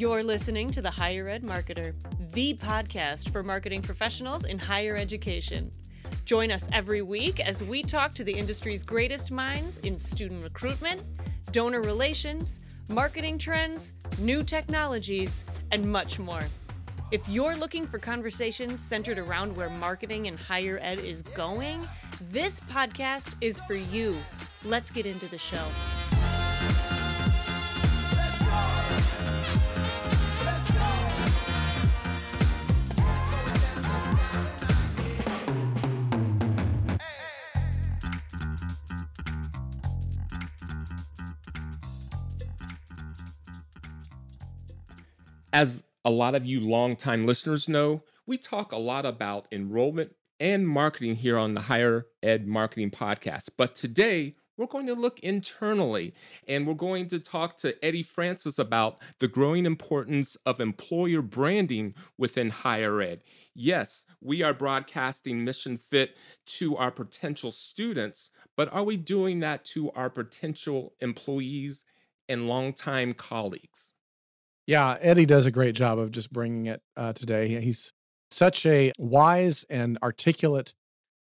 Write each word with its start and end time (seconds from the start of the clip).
You're 0.00 0.24
listening 0.24 0.70
to 0.70 0.80
The 0.80 0.90
Higher 0.90 1.28
Ed 1.28 1.42
Marketer, 1.42 1.92
the 2.32 2.54
podcast 2.54 3.30
for 3.30 3.42
marketing 3.42 3.82
professionals 3.82 4.46
in 4.46 4.58
higher 4.58 4.96
education. 4.96 5.70
Join 6.24 6.50
us 6.50 6.66
every 6.72 7.02
week 7.02 7.38
as 7.38 7.62
we 7.62 7.82
talk 7.82 8.14
to 8.14 8.24
the 8.24 8.32
industry's 8.32 8.82
greatest 8.82 9.30
minds 9.30 9.76
in 9.80 9.98
student 9.98 10.42
recruitment, 10.42 11.02
donor 11.52 11.82
relations, 11.82 12.60
marketing 12.88 13.36
trends, 13.36 13.92
new 14.18 14.42
technologies, 14.42 15.44
and 15.70 15.84
much 15.84 16.18
more. 16.18 16.44
If 17.10 17.28
you're 17.28 17.54
looking 17.54 17.84
for 17.84 17.98
conversations 17.98 18.80
centered 18.80 19.18
around 19.18 19.54
where 19.54 19.68
marketing 19.68 20.28
and 20.28 20.40
higher 20.40 20.78
ed 20.80 21.00
is 21.00 21.20
going, 21.20 21.86
this 22.30 22.58
podcast 22.58 23.34
is 23.42 23.60
for 23.66 23.74
you. 23.74 24.16
Let's 24.64 24.90
get 24.90 25.04
into 25.04 25.26
the 25.26 25.36
show. 25.36 25.66
As 45.52 45.82
a 46.04 46.10
lot 46.10 46.36
of 46.36 46.46
you 46.46 46.60
longtime 46.60 47.26
listeners 47.26 47.68
know, 47.68 48.04
we 48.24 48.38
talk 48.38 48.70
a 48.70 48.78
lot 48.78 49.04
about 49.04 49.48
enrollment 49.50 50.14
and 50.38 50.66
marketing 50.68 51.16
here 51.16 51.36
on 51.36 51.54
the 51.54 51.60
Higher 51.60 52.06
Ed 52.22 52.46
Marketing 52.46 52.88
Podcast. 52.88 53.50
But 53.56 53.74
today, 53.74 54.36
we're 54.56 54.66
going 54.66 54.86
to 54.86 54.94
look 54.94 55.18
internally 55.20 56.14
and 56.46 56.68
we're 56.68 56.74
going 56.74 57.08
to 57.08 57.18
talk 57.18 57.56
to 57.58 57.84
Eddie 57.84 58.04
Francis 58.04 58.60
about 58.60 59.02
the 59.18 59.26
growing 59.26 59.66
importance 59.66 60.36
of 60.46 60.60
employer 60.60 61.20
branding 61.20 61.94
within 62.16 62.50
higher 62.50 63.00
ed. 63.00 63.22
Yes, 63.54 64.06
we 64.20 64.44
are 64.44 64.54
broadcasting 64.54 65.44
Mission 65.44 65.76
Fit 65.76 66.16
to 66.46 66.76
our 66.76 66.92
potential 66.92 67.50
students, 67.50 68.30
but 68.56 68.72
are 68.72 68.84
we 68.84 68.96
doing 68.96 69.40
that 69.40 69.64
to 69.64 69.90
our 69.92 70.10
potential 70.10 70.94
employees 71.00 71.84
and 72.28 72.46
longtime 72.46 73.14
colleagues? 73.14 73.94
Yeah, 74.70 74.98
Eddie 75.00 75.26
does 75.26 75.46
a 75.46 75.50
great 75.50 75.74
job 75.74 75.98
of 75.98 76.12
just 76.12 76.32
bringing 76.32 76.66
it 76.66 76.80
uh, 76.96 77.12
today. 77.12 77.60
He's 77.60 77.92
such 78.30 78.64
a 78.66 78.92
wise 79.00 79.64
and 79.68 79.98
articulate 80.00 80.74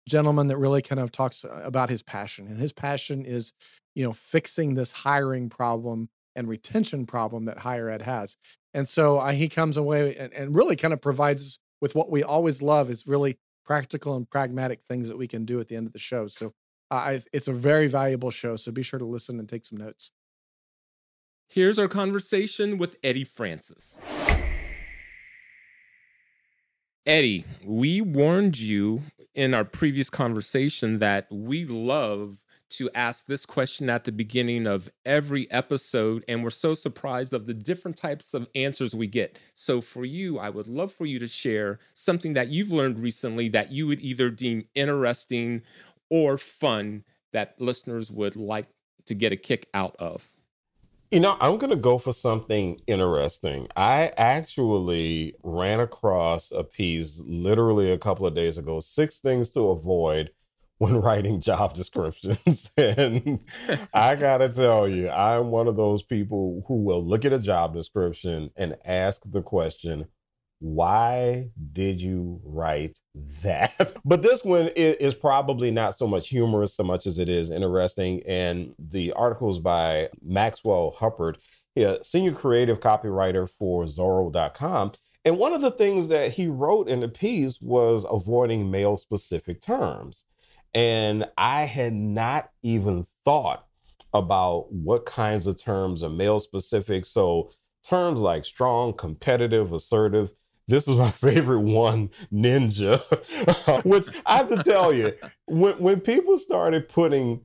gentleman 0.06 0.48
that 0.48 0.58
really 0.58 0.82
kind 0.82 1.00
of 1.00 1.14
talks 1.14 1.46
uh, 1.46 1.62
about 1.64 1.90
his 1.90 2.04
passion. 2.04 2.48
And 2.48 2.60
his 2.60 2.74
passion 2.74 3.24
is, 3.24 3.54
you 3.96 4.04
know, 4.04 4.12
fixing 4.12 4.76
this 4.76 4.92
hiring 4.92 5.48
problem 5.48 6.10
and 6.36 6.50
retention 6.50 7.06
problem 7.06 7.46
that 7.46 7.58
higher 7.58 7.90
ed 7.90 8.02
has. 8.02 8.36
And 8.74 8.86
so 8.86 9.20
uh, 9.20 9.32
he 9.32 9.48
comes 9.48 9.78
away 9.78 10.18
and, 10.18 10.34
and 10.34 10.54
really 10.54 10.76
kind 10.76 10.94
of 10.94 11.00
provides 11.00 11.58
with 11.80 11.96
what 11.96 12.12
we 12.12 12.24
always 12.24 12.62
love 12.62 12.90
is 12.90 13.08
really 13.08 13.38
practical 13.66 14.18
and 14.18 14.30
pragmatic 14.30 14.82
things 14.90 15.08
that 15.08 15.18
we 15.18 15.26
can 15.26 15.46
do 15.46 15.62
at 15.62 15.70
the 15.70 15.78
end 15.78 15.88
of 15.88 15.94
the 15.94 16.00
show. 16.00 16.28
So 16.28 16.48
uh, 16.92 16.96
I, 16.96 17.22
it's 17.32 17.48
a 17.48 17.54
very 17.54 17.88
valuable 17.88 18.30
show. 18.30 18.58
So 18.58 18.74
be 18.74 18.84
sure 18.84 19.00
to 19.00 19.06
listen 19.06 19.40
and 19.40 19.48
take 19.48 19.66
some 19.66 19.78
notes. 19.78 20.12
Here's 21.50 21.80
our 21.80 21.88
conversation 21.88 22.78
with 22.78 22.98
Eddie 23.04 23.24
Francis. 23.24 24.00
Eddie, 27.06 27.46
we 27.66 28.02
warned 28.02 28.60
you 28.60 29.02
in 29.34 29.54
our 29.54 29.64
previous 29.64 30.10
conversation 30.10 31.00
that 31.00 31.26
we 31.32 31.64
love 31.64 32.44
to 32.70 32.90
ask 32.94 33.28
this 33.28 33.46
question 33.46 33.90
at 33.90 34.04
the 34.04 34.12
beginning 34.12 34.68
of 34.68 34.90
every 35.06 35.50
episode, 35.50 36.26
and 36.28 36.44
we're 36.44 36.50
so 36.50 36.74
surprised 36.74 37.34
of 37.34 37.46
the 37.46 37.54
different 37.54 37.96
types 37.96 38.34
of 38.34 38.50
answers 38.56 38.94
we 38.94 39.08
get. 39.08 39.40
So, 39.54 39.80
for 39.80 40.04
you, 40.04 40.38
I 40.40 40.50
would 40.50 40.68
love 40.68 40.92
for 40.92 41.06
you 41.06 41.18
to 41.20 41.30
share 41.30 41.80
something 41.94 42.34
that 42.34 42.50
you've 42.50 42.74
learned 42.74 43.00
recently 43.00 43.48
that 43.50 43.72
you 43.72 43.88
would 43.88 44.02
either 44.02 44.30
deem 44.30 44.66
interesting 44.76 45.62
or 46.10 46.38
fun 46.38 47.06
that 47.32 47.56
listeners 47.58 48.12
would 48.12 48.36
like 48.36 48.68
to 49.06 49.16
get 49.16 49.32
a 49.32 49.38
kick 49.38 49.70
out 49.74 49.96
of. 49.98 50.28
You 51.10 51.22
know, 51.22 51.38
I'm 51.40 51.58
going 51.58 51.70
to 51.70 51.78
go 51.78 51.98
for 52.00 52.12
something 52.12 52.82
interesting. 52.86 53.70
I 53.78 54.12
actually 54.18 55.36
ran 55.42 55.80
across 55.80 56.52
a 56.52 56.66
piece 56.66 57.22
literally 57.26 57.92
a 57.92 57.98
couple 57.98 58.26
of 58.26 58.36
days 58.36 58.58
ago 58.58 58.82
six 58.82 59.20
things 59.20 59.52
to 59.52 59.70
avoid 59.70 60.32
when 60.80 61.00
writing 61.00 61.40
job 61.40 61.74
descriptions. 61.76 62.72
and 62.78 63.40
I 63.94 64.16
got 64.16 64.40
to 64.40 64.50
tell 64.50 64.88
you, 64.88 65.10
I'm 65.10 65.50
one 65.50 65.68
of 65.70 65.78
those 65.78 66.04
people 66.04 66.64
who 66.68 66.84
will 66.84 67.04
look 67.04 67.24
at 67.24 67.34
a 67.34 67.40
job 67.40 67.74
description 67.74 68.52
and 68.58 68.76
ask 68.84 69.22
the 69.26 69.42
question, 69.42 70.08
why 70.60 71.50
did 71.72 72.02
you 72.02 72.42
write 72.44 73.00
that? 73.44 73.98
but 74.06 74.22
this 74.22 74.44
one 74.44 74.70
is, 74.76 75.16
probably 75.16 75.72
not 75.72 75.96
so 75.96 76.08
much 76.08 76.30
humorous 76.30 76.76
so 76.76 76.84
much 76.84 77.08
as 77.08 77.20
it 77.20 77.30
is 77.30 77.50
interesting. 77.50 78.22
And 78.28 78.74
the 78.78 79.14
article 79.14 79.50
is 79.52 79.60
by 79.60 80.10
Maxwell 80.22 80.96
Huppert, 80.98 81.36
senior 82.04 82.34
creative 82.34 82.80
copywriter 82.80 83.50
for 83.50 83.86
Zorro.com. 83.86 84.92
And 85.26 85.38
one 85.38 85.54
of 85.54 85.62
the 85.62 85.72
things 85.72 86.08
that 86.08 86.32
he 86.32 86.48
wrote 86.48 86.88
in 86.88 87.02
the 87.02 87.10
piece 87.10 87.60
was 87.62 88.06
avoiding 88.10 88.72
male 88.72 88.98
specific 88.98 89.62
terms. 89.62 90.24
And 90.74 91.26
I 91.38 91.64
had 91.64 91.94
not 91.94 92.50
even 92.62 93.06
thought 93.26 93.66
about 94.14 94.72
what 94.72 95.06
kinds 95.06 95.48
of 95.48 95.62
terms 95.62 96.04
are 96.04 96.10
male 96.10 96.40
specific. 96.40 97.06
So 97.06 97.52
terms 97.84 98.22
like 98.22 98.46
strong, 98.46 98.94
competitive, 98.94 99.72
assertive, 99.72 100.32
this 100.68 100.88
is 100.88 100.96
my 100.96 101.12
favorite 101.12 101.62
one, 101.62 102.10
Ninja, 102.32 103.00
which 103.86 104.08
I 104.26 104.38
have 104.38 104.50
to 104.50 104.64
tell 104.64 104.94
you, 104.94 105.14
when, 105.46 105.78
when 105.80 106.02
people 106.02 106.38
started 106.38 106.90
putting, 106.90 107.42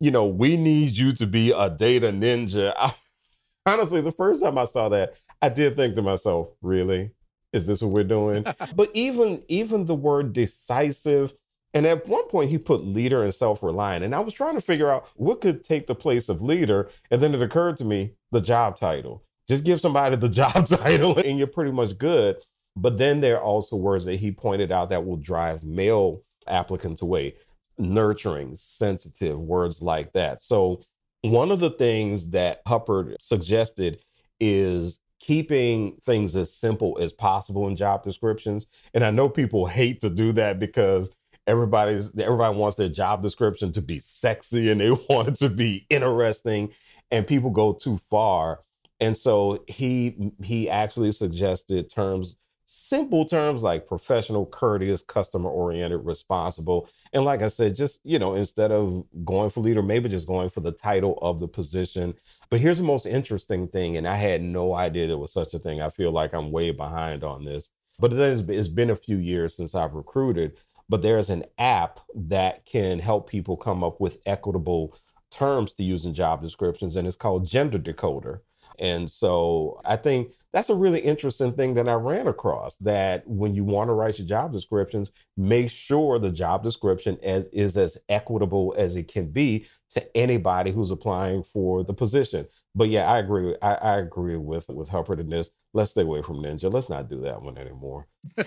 you 0.00 0.10
know, 0.10 0.26
we 0.26 0.56
need 0.56 0.92
you 0.96 1.12
to 1.14 1.26
be 1.26 1.52
a 1.52 1.70
data 1.70 2.08
ninja, 2.08 2.74
I, 2.76 2.92
honestly, 3.66 4.00
the 4.00 4.12
first 4.12 4.42
time 4.42 4.58
I 4.58 4.64
saw 4.64 4.88
that, 4.90 5.14
I 5.42 5.48
did 5.48 5.76
think 5.76 5.94
to 5.96 6.02
myself, 6.02 6.48
really? 6.62 7.10
Is 7.52 7.66
this 7.66 7.80
what 7.80 7.92
we're 7.92 8.04
doing? 8.04 8.44
but 8.74 8.90
even 8.92 9.42
even 9.48 9.86
the 9.86 9.94
word 9.94 10.32
decisive, 10.32 11.32
and 11.72 11.86
at 11.86 12.06
one 12.06 12.26
point 12.28 12.50
he 12.50 12.58
put 12.58 12.84
leader 12.84 13.22
and 13.22 13.32
self-reliant. 13.32 14.04
And 14.04 14.14
I 14.14 14.20
was 14.20 14.34
trying 14.34 14.56
to 14.56 14.60
figure 14.60 14.90
out 14.90 15.08
what 15.16 15.40
could 15.40 15.64
take 15.64 15.86
the 15.86 15.94
place 15.94 16.28
of 16.28 16.42
leader. 16.42 16.88
And 17.10 17.22
then 17.22 17.34
it 17.34 17.42
occurred 17.42 17.76
to 17.78 17.84
me 17.84 18.12
the 18.32 18.40
job 18.40 18.76
title. 18.76 19.22
Just 19.48 19.64
give 19.64 19.80
somebody 19.80 20.16
the 20.16 20.28
job 20.28 20.66
title 20.66 21.18
and 21.18 21.38
you're 21.38 21.46
pretty 21.46 21.72
much 21.72 21.96
good. 21.98 22.36
But 22.76 22.98
then 22.98 23.20
there 23.20 23.36
are 23.36 23.42
also 23.42 23.76
words 23.76 24.04
that 24.04 24.16
he 24.16 24.30
pointed 24.30 24.70
out 24.70 24.90
that 24.90 25.06
will 25.06 25.16
drive 25.16 25.64
male 25.64 26.22
applicants 26.46 27.02
away 27.02 27.34
nurturing, 27.78 28.54
sensitive, 28.54 29.42
words 29.42 29.82
like 29.82 30.12
that. 30.12 30.42
So, 30.42 30.82
one 31.22 31.50
of 31.50 31.60
the 31.60 31.70
things 31.70 32.30
that 32.30 32.64
Huppert 32.66 33.16
suggested 33.20 34.00
is 34.38 35.00
keeping 35.18 35.96
things 36.04 36.36
as 36.36 36.52
simple 36.52 36.98
as 37.00 37.12
possible 37.12 37.66
in 37.66 37.74
job 37.74 38.04
descriptions. 38.04 38.66
And 38.94 39.04
I 39.04 39.10
know 39.10 39.28
people 39.28 39.66
hate 39.66 40.00
to 40.02 40.10
do 40.10 40.32
that 40.32 40.58
because 40.58 41.10
everybody's 41.46 42.16
everybody 42.18 42.56
wants 42.56 42.76
their 42.76 42.88
job 42.88 43.22
description 43.22 43.72
to 43.72 43.82
be 43.82 43.98
sexy 43.98 44.70
and 44.70 44.80
they 44.80 44.90
want 45.10 45.28
it 45.28 45.34
to 45.36 45.48
be 45.48 45.86
interesting 45.90 46.72
and 47.10 47.26
people 47.26 47.50
go 47.50 47.72
too 47.72 47.96
far. 47.96 48.60
And 49.00 49.16
so 49.16 49.64
he 49.66 50.32
he 50.42 50.70
actually 50.70 51.12
suggested 51.12 51.90
terms 51.90 52.36
simple 52.66 53.24
terms 53.24 53.62
like 53.62 53.86
professional, 53.86 54.44
courteous, 54.44 55.00
customer 55.00 55.48
oriented, 55.48 56.04
responsible. 56.04 56.88
And 57.12 57.24
like 57.24 57.40
I 57.40 57.48
said, 57.48 57.76
just, 57.76 58.00
you 58.04 58.18
know, 58.18 58.34
instead 58.34 58.72
of 58.72 59.04
going 59.24 59.50
for 59.50 59.60
leader, 59.60 59.82
maybe 59.82 60.08
just 60.08 60.26
going 60.26 60.48
for 60.48 60.60
the 60.60 60.72
title 60.72 61.18
of 61.22 61.38
the 61.38 61.48
position. 61.48 62.14
But 62.50 62.60
here's 62.60 62.78
the 62.78 62.84
most 62.84 63.06
interesting 63.06 63.68
thing, 63.68 63.96
and 63.96 64.06
I 64.06 64.16
had 64.16 64.42
no 64.42 64.74
idea 64.74 65.06
there 65.06 65.16
was 65.16 65.32
such 65.32 65.54
a 65.54 65.58
thing. 65.58 65.80
I 65.80 65.90
feel 65.90 66.10
like 66.10 66.34
I'm 66.34 66.50
way 66.50 66.72
behind 66.72 67.24
on 67.24 67.44
this. 67.44 67.70
But 67.98 68.10
then 68.10 68.44
it's 68.50 68.68
been 68.68 68.90
a 68.90 68.96
few 68.96 69.16
years 69.16 69.56
since 69.56 69.74
I've 69.74 69.94
recruited. 69.94 70.56
But 70.88 71.02
there's 71.02 71.30
an 71.30 71.44
app 71.58 72.00
that 72.14 72.66
can 72.66 72.98
help 72.98 73.28
people 73.28 73.56
come 73.56 73.82
up 73.82 74.00
with 74.00 74.18
equitable 74.26 74.94
terms 75.30 75.72
to 75.74 75.82
use 75.82 76.04
in 76.04 76.14
job 76.14 76.42
descriptions, 76.42 76.96
and 76.96 77.06
it's 77.08 77.16
called 77.16 77.46
Gender 77.46 77.78
Decoder. 77.78 78.40
And 78.78 79.10
so 79.10 79.80
I 79.84 79.96
think 79.96 80.32
that's 80.52 80.70
a 80.70 80.74
really 80.74 81.00
interesting 81.00 81.52
thing 81.52 81.74
that 81.74 81.88
I 81.88 81.94
ran 81.94 82.26
across 82.26 82.76
that 82.78 83.26
when 83.26 83.54
you 83.54 83.62
want 83.62 83.88
to 83.88 83.92
write 83.92 84.18
your 84.18 84.26
job 84.26 84.52
descriptions, 84.52 85.12
make 85.36 85.70
sure 85.70 86.18
the 86.18 86.30
job 86.30 86.62
description 86.62 87.18
as, 87.22 87.46
is 87.48 87.76
as 87.76 87.98
equitable 88.08 88.74
as 88.78 88.96
it 88.96 89.08
can 89.08 89.30
be 89.30 89.66
to 89.90 90.16
anybody 90.16 90.70
who's 90.70 90.90
applying 90.90 91.42
for 91.42 91.84
the 91.84 91.92
position. 91.92 92.46
But 92.74 92.88
yeah, 92.88 93.10
I 93.10 93.18
agree. 93.18 93.54
I, 93.60 93.74
I 93.74 93.98
agree 93.98 94.36
with 94.36 94.68
with 94.68 94.88
Huppert 94.88 95.20
in 95.20 95.30
this. 95.30 95.50
Let's 95.72 95.90
stay 95.90 96.02
away 96.02 96.22
from 96.22 96.36
Ninja. 96.36 96.72
Let's 96.72 96.88
not 96.88 97.08
do 97.10 97.20
that 97.22 97.42
one 97.42 97.58
anymore. 97.58 98.06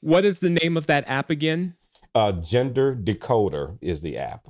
what 0.00 0.24
is 0.24 0.40
the 0.40 0.50
name 0.50 0.76
of 0.76 0.86
that 0.86 1.08
app 1.08 1.30
again? 1.30 1.74
Uh, 2.14 2.32
Gender 2.32 2.94
Decoder 2.94 3.78
is 3.80 4.00
the 4.00 4.18
app. 4.18 4.48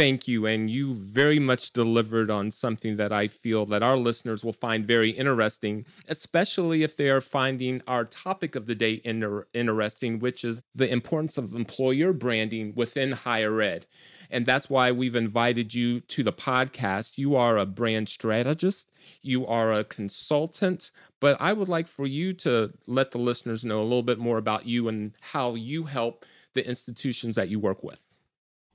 Thank 0.00 0.26
you. 0.26 0.46
And 0.46 0.70
you 0.70 0.94
very 0.94 1.38
much 1.38 1.74
delivered 1.74 2.30
on 2.30 2.52
something 2.52 2.96
that 2.96 3.12
I 3.12 3.28
feel 3.28 3.66
that 3.66 3.82
our 3.82 3.98
listeners 3.98 4.42
will 4.42 4.54
find 4.54 4.86
very 4.86 5.10
interesting, 5.10 5.84
especially 6.08 6.82
if 6.82 6.96
they 6.96 7.10
are 7.10 7.20
finding 7.20 7.82
our 7.86 8.06
topic 8.06 8.56
of 8.56 8.64
the 8.64 8.74
day 8.74 9.02
inter- 9.04 9.46
interesting, 9.52 10.18
which 10.18 10.42
is 10.42 10.62
the 10.74 10.90
importance 10.90 11.36
of 11.36 11.54
employer 11.54 12.14
branding 12.14 12.72
within 12.74 13.12
higher 13.12 13.60
ed. 13.60 13.84
And 14.30 14.46
that's 14.46 14.70
why 14.70 14.90
we've 14.90 15.14
invited 15.14 15.74
you 15.74 16.00
to 16.00 16.22
the 16.22 16.32
podcast. 16.32 17.18
You 17.18 17.36
are 17.36 17.58
a 17.58 17.66
brand 17.66 18.08
strategist, 18.08 18.90
you 19.20 19.46
are 19.46 19.70
a 19.70 19.84
consultant, 19.84 20.92
but 21.20 21.36
I 21.38 21.52
would 21.52 21.68
like 21.68 21.88
for 21.88 22.06
you 22.06 22.32
to 22.36 22.72
let 22.86 23.10
the 23.10 23.18
listeners 23.18 23.66
know 23.66 23.82
a 23.82 23.84
little 23.84 24.02
bit 24.02 24.18
more 24.18 24.38
about 24.38 24.64
you 24.64 24.88
and 24.88 25.12
how 25.20 25.56
you 25.56 25.84
help 25.84 26.24
the 26.54 26.66
institutions 26.66 27.36
that 27.36 27.50
you 27.50 27.60
work 27.60 27.84
with. 27.84 28.09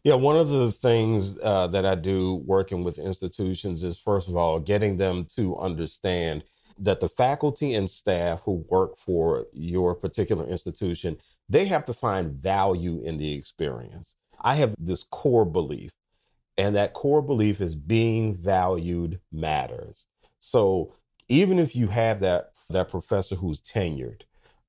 Yeah, 0.05 0.13
one 0.13 0.37
of 0.37 0.49
the 0.49 0.71
things 0.71 1.39
uh, 1.41 1.65
that 1.67 1.83
I 1.83 1.95
do 1.95 2.35
working 2.45 2.83
with 2.83 2.99
institutions 2.99 3.83
is, 3.83 3.99
first 3.99 4.29
of 4.29 4.35
all, 4.35 4.59
getting 4.59 4.97
them 4.97 5.25
to 5.35 5.57
understand 5.57 6.43
that 6.77 6.99
the 6.99 7.09
faculty 7.09 7.73
and 7.73 7.89
staff 7.89 8.43
who 8.43 8.63
work 8.69 8.99
for 8.99 9.47
your 9.51 9.95
particular 9.95 10.45
institution 10.47 11.17
they 11.49 11.65
have 11.65 11.85
to 11.85 11.93
find 11.93 12.31
value 12.31 13.01
in 13.03 13.17
the 13.17 13.33
experience 13.33 14.15
I 14.41 14.55
have 14.55 14.75
this 14.77 15.03
core 15.03 15.45
belief, 15.45 15.93
and 16.55 16.75
that 16.75 16.93
core 16.93 17.23
belief 17.23 17.59
is 17.59 17.75
being 17.75 18.35
valued 18.35 19.19
matters. 19.31 20.05
So 20.39 20.93
even 21.27 21.57
if 21.57 21.75
you 21.75 21.87
have 21.87 22.19
that 22.19 22.51
that 22.69 22.89
professor 22.89 23.35
who's 23.35 23.59
tenured, 23.59 24.21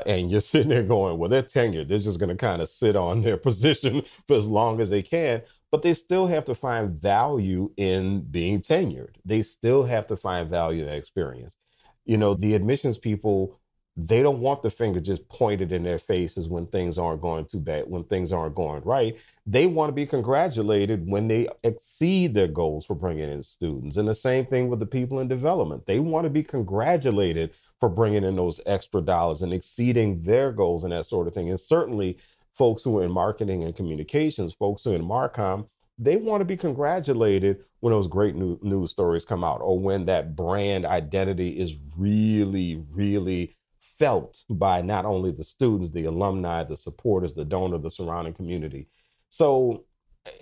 and 0.04 0.30
you're 0.30 0.40
sitting 0.40 0.68
there 0.68 0.82
going, 0.82 1.18
well, 1.18 1.30
they're 1.30 1.42
tenured. 1.42 1.88
They're 1.88 1.98
just 1.98 2.20
going 2.20 2.28
to 2.28 2.36
kind 2.36 2.60
of 2.60 2.68
sit 2.68 2.96
on 2.96 3.22
their 3.22 3.36
position 3.36 4.02
for 4.26 4.36
as 4.36 4.46
long 4.46 4.80
as 4.80 4.90
they 4.90 5.02
can. 5.02 5.42
But 5.70 5.82
they 5.82 5.94
still 5.94 6.26
have 6.26 6.44
to 6.44 6.54
find 6.54 6.90
value 6.90 7.72
in 7.76 8.20
being 8.22 8.60
tenured. 8.60 9.16
They 9.24 9.42
still 9.42 9.84
have 9.84 10.06
to 10.08 10.16
find 10.16 10.48
value 10.48 10.84
in 10.84 10.88
experience. 10.88 11.56
You 12.04 12.18
know, 12.18 12.34
the 12.34 12.54
admissions 12.54 12.98
people 12.98 13.58
they 13.96 14.22
don't 14.22 14.40
want 14.40 14.62
the 14.62 14.70
finger 14.70 15.00
just 15.00 15.26
pointed 15.28 15.72
in 15.72 15.82
their 15.82 15.98
faces 15.98 16.48
when 16.48 16.66
things 16.66 16.98
aren't 16.98 17.22
going 17.22 17.46
too 17.46 17.60
bad, 17.60 17.88
when 17.88 18.04
things 18.04 18.30
aren't 18.30 18.54
going 18.54 18.82
right. 18.82 19.16
They 19.46 19.66
want 19.66 19.88
to 19.88 19.94
be 19.94 20.04
congratulated 20.04 21.08
when 21.08 21.28
they 21.28 21.48
exceed 21.64 22.34
their 22.34 22.48
goals 22.48 22.84
for 22.84 22.94
bringing 22.94 23.30
in 23.30 23.42
students. 23.42 23.96
And 23.96 24.06
the 24.06 24.14
same 24.14 24.44
thing 24.44 24.68
with 24.68 24.80
the 24.80 24.86
people 24.86 25.20
in 25.20 25.28
development. 25.28 25.86
They 25.86 25.98
want 25.98 26.24
to 26.24 26.30
be 26.30 26.42
congratulated 26.42 27.52
for 27.80 27.88
bringing 27.88 28.24
in 28.24 28.36
those 28.36 28.60
extra 28.66 29.00
dollars 29.00 29.42
and 29.42 29.52
exceeding 29.52 30.22
their 30.22 30.52
goals 30.52 30.84
and 30.84 30.92
that 30.92 31.06
sort 31.06 31.26
of 31.26 31.34
thing. 31.34 31.50
And 31.50 31.60
certainly, 31.60 32.18
folks 32.54 32.82
who 32.82 32.98
are 32.98 33.04
in 33.04 33.10
marketing 33.10 33.64
and 33.64 33.76
communications, 33.76 34.54
folks 34.54 34.84
who 34.84 34.92
are 34.92 34.96
in 34.96 35.02
Marcom, 35.02 35.68
they 35.98 36.16
want 36.16 36.40
to 36.40 36.44
be 36.44 36.56
congratulated 36.56 37.64
when 37.80 37.92
those 37.92 38.08
great 38.08 38.34
new, 38.34 38.58
news 38.62 38.90
stories 38.90 39.24
come 39.24 39.44
out 39.44 39.60
or 39.60 39.78
when 39.78 40.06
that 40.06 40.36
brand 40.36 40.84
identity 40.84 41.58
is 41.58 41.74
really, 41.96 42.82
really 42.90 43.54
felt 43.80 44.44
by 44.50 44.82
not 44.82 45.04
only 45.04 45.30
the 45.30 45.44
students, 45.44 45.90
the 45.90 46.04
alumni, 46.04 46.64
the 46.64 46.76
supporters, 46.76 47.34
the 47.34 47.44
donor, 47.44 47.78
the 47.78 47.90
surrounding 47.90 48.34
community. 48.34 48.88
So, 49.30 49.84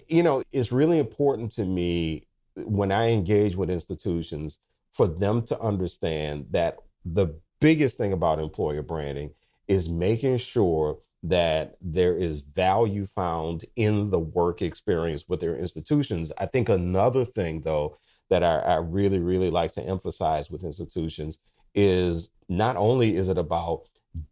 you 0.08 0.22
know, 0.22 0.42
it's 0.52 0.72
really 0.72 0.98
important 0.98 1.52
to 1.52 1.64
me 1.64 2.26
when 2.56 2.92
I 2.92 3.10
engage 3.10 3.56
with 3.56 3.70
institutions 3.70 4.58
for 4.92 5.06
them 5.06 5.42
to 5.42 5.60
understand 5.60 6.46
that 6.50 6.78
the 7.04 7.38
biggest 7.60 7.96
thing 7.96 8.12
about 8.12 8.38
employer 8.38 8.82
branding 8.82 9.30
is 9.68 9.88
making 9.88 10.38
sure 10.38 10.98
that 11.22 11.76
there 11.80 12.14
is 12.14 12.42
value 12.42 13.06
found 13.06 13.64
in 13.76 14.10
the 14.10 14.20
work 14.20 14.60
experience 14.60 15.24
with 15.26 15.40
their 15.40 15.56
institutions. 15.56 16.30
I 16.36 16.46
think 16.46 16.68
another 16.68 17.24
thing, 17.24 17.62
though, 17.62 17.96
that 18.28 18.44
I, 18.44 18.58
I 18.58 18.76
really, 18.76 19.18
really 19.18 19.50
like 19.50 19.72
to 19.74 19.82
emphasize 19.82 20.50
with 20.50 20.64
institutions 20.64 21.38
is 21.74 22.28
not 22.48 22.76
only 22.76 23.16
is 23.16 23.28
it 23.28 23.38
about 23.38 23.82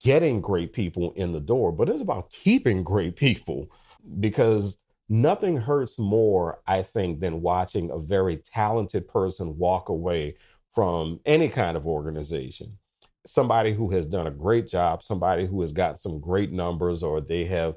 getting 0.03 0.41
great 0.41 0.73
people 0.73 1.13
in 1.17 1.33
the 1.33 1.41
door, 1.41 1.73
but 1.73 1.89
it's 1.89 2.03
about 2.03 2.31
keeping 2.31 2.85
great 2.85 3.17
people 3.17 3.71
because 4.21 4.77
nothing 5.09 5.57
hurts 5.57 5.99
more, 5.99 6.61
I 6.67 6.83
think, 6.83 7.21
than 7.21 7.43
watching 7.43 7.91
a 7.91 7.99
very 7.99 8.37
talented 8.37 9.09
person 9.09 9.57
walk 9.59 9.89
away 9.89 10.37
from 10.75 11.21
any 11.27 11.49
kind 11.49 11.77
of 11.77 11.87
organization. 11.87 12.79
Somebody 13.27 13.73
who 13.73 13.91
has 13.91 14.07
done 14.07 14.27
a 14.27 14.33
great 14.33 14.67
job, 14.67 15.03
somebody 15.03 15.47
who 15.47 15.61
has 15.61 15.73
got 15.73 15.99
some 16.01 16.21
great 16.21 16.53
numbers, 16.53 17.03
or 17.03 17.21
they 17.21 17.45
have 17.45 17.77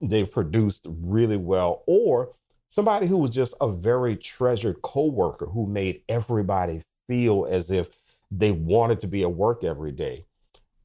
they've 0.00 0.30
produced 0.30 0.86
really 0.88 1.36
well, 1.36 1.82
or 1.86 2.34
somebody 2.68 3.06
who 3.06 3.18
was 3.18 3.30
just 3.30 3.54
a 3.60 3.68
very 3.68 4.16
treasured 4.16 4.82
coworker 4.82 5.46
who 5.46 5.66
made 5.66 6.02
everybody 6.08 6.82
feel 7.08 7.46
as 7.48 7.70
if 7.70 7.88
they 8.30 8.52
wanted 8.52 9.00
to 9.00 9.06
be 9.06 9.22
at 9.22 9.32
work 9.32 9.64
every 9.64 9.92
day. 9.92 10.24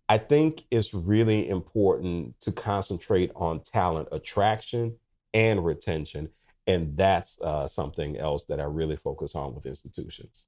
I 0.07 0.17
think 0.17 0.65
it's 0.71 0.93
really 0.93 1.47
important 1.47 2.39
to 2.41 2.51
concentrate 2.51 3.31
on 3.35 3.61
talent 3.61 4.07
attraction 4.11 4.97
and 5.33 5.63
retention. 5.63 6.29
And 6.65 6.97
that's 6.97 7.39
uh, 7.41 7.67
something 7.67 8.17
else 8.17 8.45
that 8.45 8.59
I 8.59 8.63
really 8.63 8.95
focus 8.95 9.35
on 9.35 9.53
with 9.53 9.65
institutions. 9.65 10.47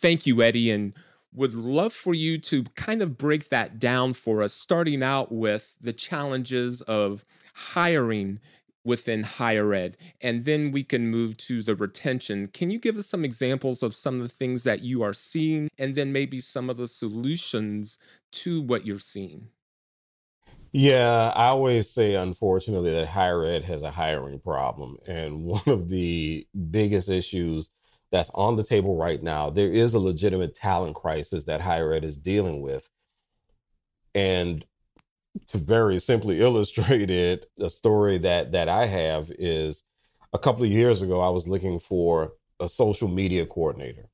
Thank 0.00 0.26
you, 0.26 0.42
Eddie. 0.42 0.70
And 0.70 0.92
would 1.32 1.54
love 1.54 1.92
for 1.92 2.14
you 2.14 2.38
to 2.38 2.64
kind 2.74 3.02
of 3.02 3.16
break 3.16 3.50
that 3.50 3.78
down 3.78 4.12
for 4.12 4.42
us, 4.42 4.52
starting 4.52 5.02
out 5.02 5.30
with 5.30 5.76
the 5.80 5.92
challenges 5.92 6.80
of 6.82 7.24
hiring 7.54 8.40
within 8.82 9.22
higher 9.22 9.74
ed 9.74 9.96
and 10.22 10.46
then 10.46 10.72
we 10.72 10.82
can 10.82 11.10
move 11.10 11.36
to 11.36 11.62
the 11.62 11.76
retention 11.76 12.48
can 12.48 12.70
you 12.70 12.78
give 12.78 12.96
us 12.96 13.06
some 13.06 13.26
examples 13.26 13.82
of 13.82 13.94
some 13.94 14.16
of 14.16 14.22
the 14.22 14.34
things 14.34 14.64
that 14.64 14.80
you 14.80 15.02
are 15.02 15.12
seeing 15.12 15.68
and 15.78 15.94
then 15.94 16.12
maybe 16.12 16.40
some 16.40 16.70
of 16.70 16.78
the 16.78 16.88
solutions 16.88 17.98
to 18.32 18.62
what 18.62 18.86
you're 18.86 18.98
seeing 18.98 19.48
yeah 20.72 21.30
i 21.36 21.48
always 21.48 21.90
say 21.90 22.14
unfortunately 22.14 22.90
that 22.90 23.06
higher 23.06 23.44
ed 23.44 23.64
has 23.64 23.82
a 23.82 23.90
hiring 23.90 24.40
problem 24.40 24.96
and 25.06 25.44
one 25.44 25.62
of 25.66 25.90
the 25.90 26.46
biggest 26.70 27.10
issues 27.10 27.68
that's 28.10 28.30
on 28.34 28.56
the 28.56 28.64
table 28.64 28.96
right 28.96 29.22
now 29.22 29.50
there 29.50 29.70
is 29.70 29.94
a 29.94 30.00
legitimate 30.00 30.54
talent 30.54 30.94
crisis 30.94 31.44
that 31.44 31.60
higher 31.60 31.92
ed 31.92 32.04
is 32.04 32.16
dealing 32.16 32.60
with 32.60 32.90
and 34.14 34.64
to 35.48 35.58
very 35.58 35.98
simply 35.98 36.40
illustrate 36.42 37.10
it, 37.10 37.50
a 37.58 37.70
story 37.70 38.18
that 38.18 38.52
that 38.52 38.68
I 38.68 38.86
have 38.86 39.30
is 39.38 39.82
a 40.32 40.38
couple 40.38 40.64
of 40.64 40.70
years 40.70 41.02
ago 41.02 41.20
I 41.20 41.30
was 41.30 41.48
looking 41.48 41.78
for 41.78 42.32
a 42.58 42.68
social 42.68 43.08
media 43.08 43.46
coordinator. 43.46 44.08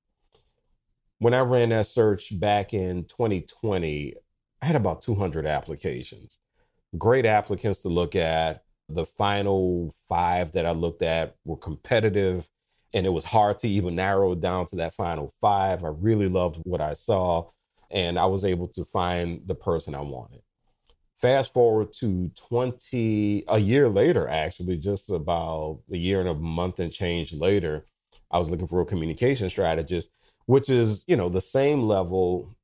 When 1.18 1.34
I 1.34 1.40
ran 1.40 1.70
that 1.70 1.86
search 1.86 2.38
back 2.38 2.74
in 2.74 3.04
2020, 3.04 4.14
I 4.60 4.66
had 4.66 4.76
about 4.76 5.00
200 5.00 5.46
applications. 5.46 6.38
Great 6.98 7.24
applicants 7.24 7.82
to 7.82 7.88
look 7.88 8.14
at. 8.14 8.62
The 8.88 9.06
final 9.06 9.94
five 10.08 10.52
that 10.52 10.66
I 10.66 10.70
looked 10.70 11.02
at 11.02 11.36
were 11.44 11.56
competitive, 11.56 12.48
and 12.94 13.06
it 13.06 13.10
was 13.10 13.24
hard 13.24 13.58
to 13.60 13.68
even 13.68 13.96
narrow 13.96 14.32
it 14.32 14.40
down 14.40 14.66
to 14.66 14.76
that 14.76 14.94
final 14.94 15.32
five. 15.40 15.84
I 15.84 15.88
really 15.88 16.28
loved 16.28 16.58
what 16.64 16.80
I 16.80 16.94
saw, 16.94 17.50
and 17.90 18.18
I 18.18 18.26
was 18.26 18.44
able 18.44 18.68
to 18.68 18.84
find 18.84 19.42
the 19.46 19.54
person 19.54 19.94
I 19.94 20.00
wanted 20.00 20.40
fast 21.18 21.52
forward 21.52 21.92
to 21.94 22.30
20 22.36 23.44
a 23.48 23.58
year 23.58 23.88
later 23.88 24.28
actually 24.28 24.76
just 24.76 25.10
about 25.10 25.80
a 25.90 25.96
year 25.96 26.20
and 26.20 26.28
a 26.28 26.34
month 26.34 26.78
and 26.78 26.92
change 26.92 27.32
later 27.32 27.86
i 28.30 28.38
was 28.38 28.50
looking 28.50 28.66
for 28.66 28.82
a 28.82 28.86
communication 28.86 29.48
strategist 29.48 30.10
which 30.44 30.68
is 30.68 31.04
you 31.06 31.16
know 31.16 31.28
the 31.28 31.40
same 31.40 31.82
level 31.82 32.54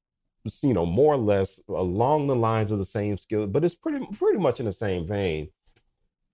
you 0.62 0.74
know 0.74 0.84
more 0.84 1.14
or 1.14 1.18
less 1.18 1.60
along 1.68 2.26
the 2.26 2.36
lines 2.36 2.70
of 2.70 2.78
the 2.78 2.84
same 2.84 3.16
skill 3.16 3.46
but 3.46 3.64
it's 3.64 3.74
pretty 3.74 4.04
pretty 4.12 4.38
much 4.38 4.60
in 4.60 4.66
the 4.66 4.72
same 4.72 5.06
vein 5.06 5.48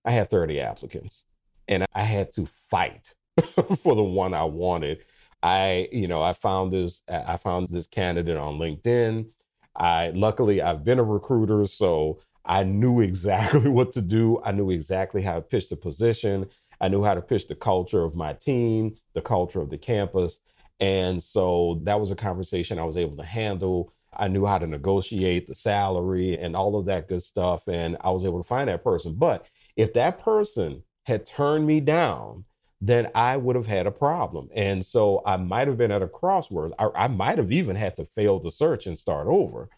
i 0.03 0.11
had 0.11 0.29
30 0.29 0.59
applicants 0.59 1.23
and 1.67 1.85
i 1.93 2.03
had 2.03 2.31
to 2.33 2.45
fight 2.69 3.13
for 3.83 3.95
the 3.95 4.03
one 4.03 4.33
i 4.33 4.43
wanted 4.43 4.99
i 5.43 5.87
you 5.91 6.07
know 6.07 6.21
i 6.21 6.33
found 6.33 6.73
this 6.73 7.03
i 7.09 7.37
found 7.37 7.67
this 7.69 7.87
candidate 7.87 8.37
on 8.37 8.57
linkedin 8.57 9.25
I 9.75 10.09
luckily 10.09 10.61
I've 10.61 10.83
been 10.83 10.99
a 10.99 11.03
recruiter, 11.03 11.65
so 11.65 12.19
I 12.45 12.63
knew 12.63 13.01
exactly 13.01 13.69
what 13.69 13.91
to 13.93 14.01
do. 14.01 14.41
I 14.43 14.51
knew 14.51 14.69
exactly 14.69 15.21
how 15.21 15.35
to 15.35 15.41
pitch 15.41 15.69
the 15.69 15.75
position. 15.77 16.47
I 16.81 16.89
knew 16.89 17.03
how 17.03 17.13
to 17.13 17.21
pitch 17.21 17.47
the 17.47 17.55
culture 17.55 18.03
of 18.03 18.15
my 18.15 18.33
team, 18.33 18.95
the 19.13 19.21
culture 19.21 19.61
of 19.61 19.69
the 19.69 19.77
campus. 19.77 20.39
And 20.79 21.21
so 21.21 21.81
that 21.83 21.99
was 21.99 22.11
a 22.11 22.15
conversation 22.15 22.79
I 22.79 22.85
was 22.85 22.97
able 22.97 23.17
to 23.17 23.23
handle. 23.23 23.93
I 24.15 24.29
knew 24.29 24.45
how 24.45 24.57
to 24.57 24.67
negotiate 24.67 25.47
the 25.47 25.55
salary 25.55 26.37
and 26.37 26.55
all 26.55 26.77
of 26.77 26.85
that 26.85 27.09
good 27.09 27.21
stuff. 27.21 27.67
And 27.67 27.97
I 28.01 28.11
was 28.11 28.25
able 28.25 28.41
to 28.41 28.47
find 28.47 28.69
that 28.69 28.83
person. 28.83 29.15
But 29.15 29.45
if 29.75 29.93
that 29.93 30.19
person 30.19 30.83
had 31.03 31.25
turned 31.25 31.67
me 31.67 31.81
down, 31.81 32.45
then 32.81 33.09
I 33.13 33.37
would 33.37 33.55
have 33.55 33.67
had 33.67 33.87
a 33.87 33.91
problem. 33.91 34.49
And 34.53 34.85
so 34.85 35.21
I 35.25 35.37
might 35.37 35.67
have 35.67 35.77
been 35.77 35.91
at 35.91 36.01
a 36.01 36.07
crossroads. 36.07 36.73
I, 36.79 36.89
I 36.95 37.07
might 37.07 37.37
have 37.37 37.51
even 37.51 37.75
had 37.75 37.95
to 37.97 38.05
fail 38.05 38.39
the 38.39 38.51
search 38.51 38.87
and 38.87 38.97
start 38.97 39.27
over. 39.27 39.69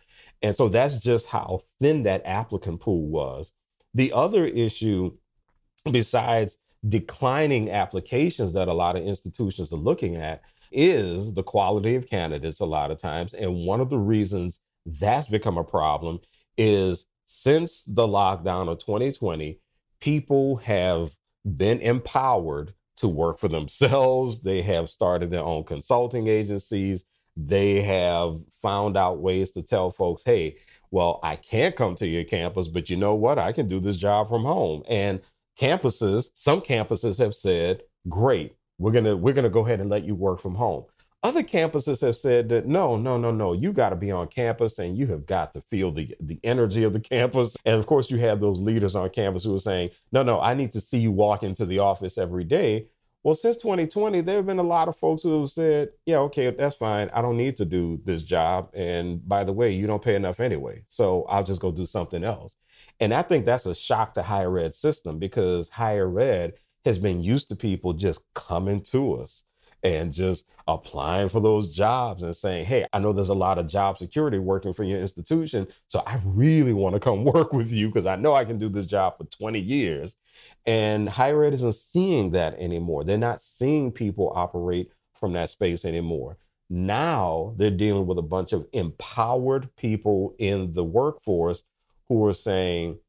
And 0.41 0.55
so 0.55 0.67
that's 0.67 0.99
just 0.99 1.27
how 1.27 1.61
thin 1.79 2.03
that 2.03 2.21
applicant 2.25 2.79
pool 2.79 3.07
was. 3.07 3.51
The 3.93 4.13
other 4.13 4.45
issue, 4.45 5.17
besides 5.89 6.57
declining 6.87 7.69
applications 7.69 8.53
that 8.53 8.67
a 8.67 8.73
lot 8.73 8.95
of 8.95 9.03
institutions 9.03 9.71
are 9.73 9.77
looking 9.77 10.15
at 10.15 10.41
is 10.71 11.33
the 11.33 11.43
quality 11.43 11.95
of 11.95 12.09
candidates 12.09 12.59
a 12.59 12.65
lot 12.65 12.91
of 12.91 12.99
times. 12.99 13.33
And 13.33 13.65
one 13.65 13.81
of 13.81 13.89
the 13.89 13.99
reasons 13.99 14.59
that's 14.85 15.27
become 15.27 15.57
a 15.57 15.63
problem 15.63 16.19
is 16.57 17.05
since 17.25 17.83
the 17.85 18.07
lockdown 18.07 18.69
of 18.69 18.79
2020, 18.79 19.59
people 19.99 20.57
have 20.57 21.11
been 21.57 21.79
empowered 21.79 22.73
to 23.01 23.07
work 23.07 23.39
for 23.39 23.47
themselves. 23.47 24.39
They 24.39 24.61
have 24.61 24.89
started 24.89 25.29
their 25.29 25.43
own 25.43 25.63
consulting 25.63 26.27
agencies. 26.27 27.03
They 27.35 27.81
have 27.81 28.37
found 28.51 28.97
out 28.97 29.21
ways 29.21 29.51
to 29.51 29.63
tell 29.63 29.91
folks, 29.91 30.23
hey, 30.25 30.57
well, 30.91 31.19
I 31.23 31.35
can't 31.35 31.75
come 31.75 31.95
to 31.97 32.07
your 32.07 32.23
campus, 32.23 32.67
but 32.67 32.89
you 32.89 32.97
know 32.97 33.15
what? 33.15 33.39
I 33.39 33.51
can 33.51 33.67
do 33.67 33.79
this 33.79 33.97
job 33.97 34.29
from 34.29 34.43
home. 34.43 34.83
And 34.89 35.21
campuses, 35.59 36.29
some 36.33 36.61
campuses 36.61 37.19
have 37.19 37.33
said, 37.33 37.83
great, 38.09 38.55
we're 38.77 38.91
gonna 38.91 39.15
we're 39.15 39.33
gonna 39.33 39.49
go 39.49 39.65
ahead 39.65 39.79
and 39.79 39.89
let 39.89 40.03
you 40.03 40.15
work 40.15 40.39
from 40.39 40.55
home. 40.55 40.85
Other 41.23 41.43
campuses 41.43 42.01
have 42.01 42.17
said 42.17 42.49
that 42.49 42.65
no, 42.65 42.97
no, 42.97 43.15
no, 43.15 43.29
no, 43.31 43.53
you 43.53 43.73
got 43.73 43.89
to 43.89 43.95
be 43.95 44.09
on 44.09 44.27
campus 44.27 44.79
and 44.79 44.97
you 44.97 45.05
have 45.07 45.27
got 45.27 45.53
to 45.53 45.61
feel 45.61 45.91
the 45.91 46.15
the 46.19 46.39
energy 46.43 46.83
of 46.83 46.93
the 46.93 46.99
campus. 46.99 47.55
And 47.63 47.77
of 47.77 47.85
course, 47.85 48.09
you 48.09 48.17
have 48.17 48.39
those 48.39 48.59
leaders 48.59 48.95
on 48.95 49.09
campus 49.11 49.43
who 49.43 49.55
are 49.55 49.59
saying, 49.59 49.91
no, 50.11 50.23
no, 50.23 50.41
I 50.41 50.55
need 50.55 50.71
to 50.71 50.81
see 50.81 50.97
you 50.97 51.11
walk 51.11 51.43
into 51.43 51.65
the 51.67 51.79
office 51.79 52.17
every 52.17 52.43
day. 52.43 52.87
Well, 53.23 53.35
since 53.35 53.57
2020, 53.57 54.21
there 54.21 54.37
have 54.37 54.47
been 54.47 54.57
a 54.57 54.63
lot 54.63 54.87
of 54.87 54.95
folks 54.95 55.21
who 55.21 55.41
have 55.41 55.51
said, 55.51 55.89
yeah, 56.07 56.17
okay, 56.17 56.49
that's 56.49 56.75
fine. 56.75 57.11
I 57.13 57.21
don't 57.21 57.37
need 57.37 57.55
to 57.57 57.65
do 57.65 58.01
this 58.03 58.23
job. 58.23 58.71
And 58.73 59.27
by 59.27 59.43
the 59.43 59.53
way, 59.53 59.71
you 59.73 59.85
don't 59.85 60.01
pay 60.01 60.15
enough 60.15 60.39
anyway. 60.39 60.83
So 60.87 61.25
I'll 61.25 61.43
just 61.43 61.61
go 61.61 61.71
do 61.71 61.85
something 61.85 62.23
else. 62.23 62.55
And 62.99 63.13
I 63.13 63.21
think 63.21 63.45
that's 63.45 63.67
a 63.67 63.75
shock 63.75 64.15
to 64.15 64.23
higher 64.23 64.57
ed 64.57 64.73
system 64.73 65.19
because 65.19 65.69
higher 65.69 66.19
ed 66.19 66.53
has 66.83 66.97
been 66.97 67.21
used 67.21 67.49
to 67.49 67.55
people 67.55 67.93
just 67.93 68.21
coming 68.33 68.81
to 68.85 69.13
us 69.13 69.43
and 69.83 70.13
just 70.13 70.45
applying 70.67 71.29
for 71.29 71.39
those 71.39 71.73
jobs 71.73 72.23
and 72.23 72.35
saying, 72.35 72.65
Hey, 72.65 72.85
I 72.93 72.99
know 72.99 73.13
there's 73.13 73.29
a 73.29 73.33
lot 73.33 73.57
of 73.57 73.67
job 73.67 73.97
security 73.97 74.37
working 74.37 74.73
for 74.73 74.83
your 74.83 74.99
institution. 74.99 75.67
So 75.87 76.03
I 76.05 76.19
really 76.23 76.73
want 76.73 76.95
to 76.95 76.99
come 76.99 77.23
work 77.25 77.53
with 77.53 77.71
you 77.71 77.87
because 77.87 78.05
I 78.05 78.15
know 78.15 78.33
I 78.33 78.45
can 78.45 78.57
do 78.57 78.69
this 78.69 78.85
job 78.85 79.17
for 79.17 79.25
20 79.25 79.59
years. 79.59 80.15
And 80.65 81.09
higher 81.09 81.43
ed 81.43 81.53
isn't 81.53 81.75
seeing 81.75 82.31
that 82.31 82.57
anymore. 82.59 83.03
They're 83.03 83.17
not 83.17 83.41
seeing 83.41 83.91
people 83.91 84.31
operate 84.35 84.91
from 85.13 85.33
that 85.33 85.49
space 85.49 85.85
anymore. 85.85 86.37
Now 86.69 87.53
they're 87.57 87.69
dealing 87.69 88.07
with 88.07 88.17
a 88.17 88.23
bunch 88.23 88.53
of 88.53 88.65
empowered 88.71 89.75
people 89.75 90.35
in 90.39 90.71
the 90.73 90.85
workforce 90.85 91.63
who 92.07 92.25
are 92.25 92.33
saying, 92.33 92.99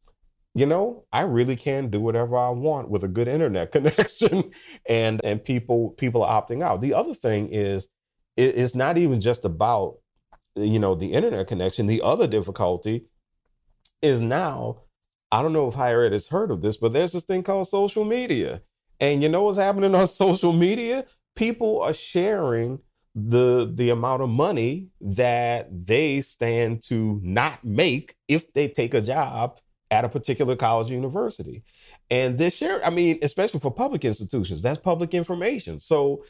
you 0.54 0.66
know, 0.66 1.04
I 1.12 1.22
really 1.22 1.56
can 1.56 1.88
do 1.88 2.00
whatever 2.00 2.36
I 2.36 2.50
want 2.50 2.90
with 2.90 3.04
a 3.04 3.08
good 3.08 3.28
internet 3.28 3.72
connection, 3.72 4.50
and 4.88 5.20
and 5.24 5.44
people 5.44 5.90
people 5.90 6.22
are 6.22 6.42
opting 6.42 6.62
out. 6.62 6.80
The 6.80 6.94
other 6.94 7.14
thing 7.14 7.48
is, 7.50 7.88
it, 8.36 8.56
it's 8.58 8.74
not 8.74 8.98
even 8.98 9.20
just 9.20 9.44
about 9.44 9.96
you 10.54 10.78
know 10.78 10.94
the 10.94 11.12
internet 11.12 11.46
connection. 11.46 11.86
The 11.86 12.02
other 12.02 12.26
difficulty 12.26 13.06
is 14.02 14.20
now, 14.20 14.82
I 15.30 15.42
don't 15.42 15.52
know 15.52 15.68
if 15.68 15.74
higher 15.74 16.04
ed 16.04 16.12
has 16.12 16.28
heard 16.28 16.50
of 16.50 16.60
this, 16.60 16.76
but 16.76 16.92
there's 16.92 17.12
this 17.12 17.24
thing 17.24 17.42
called 17.42 17.68
social 17.68 18.04
media, 18.04 18.62
and 19.00 19.22
you 19.22 19.28
know 19.28 19.44
what's 19.44 19.58
happening 19.58 19.94
on 19.94 20.06
social 20.08 20.52
media? 20.52 21.06
People 21.34 21.80
are 21.80 21.94
sharing 21.94 22.80
the 23.14 23.70
the 23.74 23.88
amount 23.88 24.22
of 24.22 24.28
money 24.28 24.88
that 25.00 25.68
they 25.86 26.20
stand 26.20 26.82
to 26.82 27.20
not 27.22 27.64
make 27.64 28.16
if 28.28 28.52
they 28.52 28.68
take 28.68 28.92
a 28.92 29.00
job 29.00 29.58
at 29.92 30.06
a 30.06 30.08
particular 30.08 30.56
college 30.56 30.90
or 30.90 30.94
university. 30.94 31.62
And 32.10 32.38
this 32.38 32.56
share, 32.56 32.84
I 32.84 32.88
mean, 32.88 33.18
especially 33.20 33.60
for 33.60 33.70
public 33.70 34.06
institutions, 34.06 34.62
that's 34.62 34.78
public 34.78 35.12
information. 35.12 35.78
So 35.78 36.24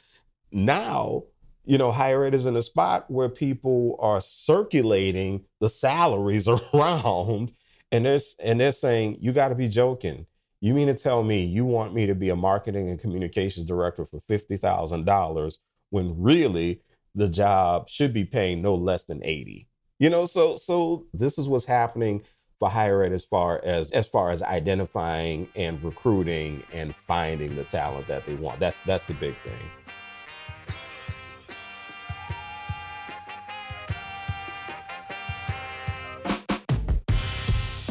now, 0.51 1.23
you 1.65 1.79
know, 1.79 1.93
higher 1.93 2.25
ed 2.25 2.35
is 2.35 2.45
in 2.45 2.57
a 2.57 2.63
spot 2.63 3.09
where 3.09 3.29
people 3.29 3.97
are 4.01 4.21
circulating 4.21 5.45
the 5.61 5.69
salaries 5.69 6.49
around 6.75 7.53
and 7.93 8.05
they're, 8.05 8.19
and 8.43 8.59
they're 8.59 8.73
saying, 8.73 9.19
you 9.21 9.33
got 9.33 9.49
to 9.49 9.55
be 9.55 9.69
joking. 9.69 10.27
You 10.61 10.75
mean 10.75 10.89
to 10.89 10.95
tell 10.95 11.23
me 11.23 11.45
you 11.45 11.65
want 11.65 11.95
me 11.95 12.07
to 12.07 12.17
be 12.17 12.31
a 12.31 12.37
marketing 12.37 12.91
and 12.91 12.99
communications 12.99 13.65
director 13.65 14.05
for 14.05 14.19
$50,000 14.19 15.59
when 15.91 16.21
really 16.21 16.83
the 17.15 17.29
job 17.29 17.89
should 17.89 18.13
be 18.13 18.25
paying 18.25 18.61
no 18.61 18.75
less 18.75 19.05
than 19.05 19.25
80? 19.25 19.69
You 20.01 20.11
know, 20.11 20.27
so 20.27 20.57
so 20.57 21.07
this 21.15 21.39
is 21.39 21.49
what's 21.49 21.65
happening 21.65 22.23
for 22.63 22.71
higher 22.71 23.03
ed 23.03 23.13
as 23.13 23.25
far 23.25 23.61
as 23.65 23.91
as 23.91 24.09
far 24.09 24.31
as 24.31 24.41
identifying 24.41 25.49
and 25.57 25.83
recruiting 25.83 26.63
and 26.73 26.95
finding 26.95 27.57
the 27.57 27.65
talent 27.65 28.07
that 28.07 28.25
they 28.25 28.37
want. 28.37 28.61
That's 28.61 28.79
that's 28.81 29.03
the 29.03 29.15
big 29.15 29.35
thing. 29.39 29.53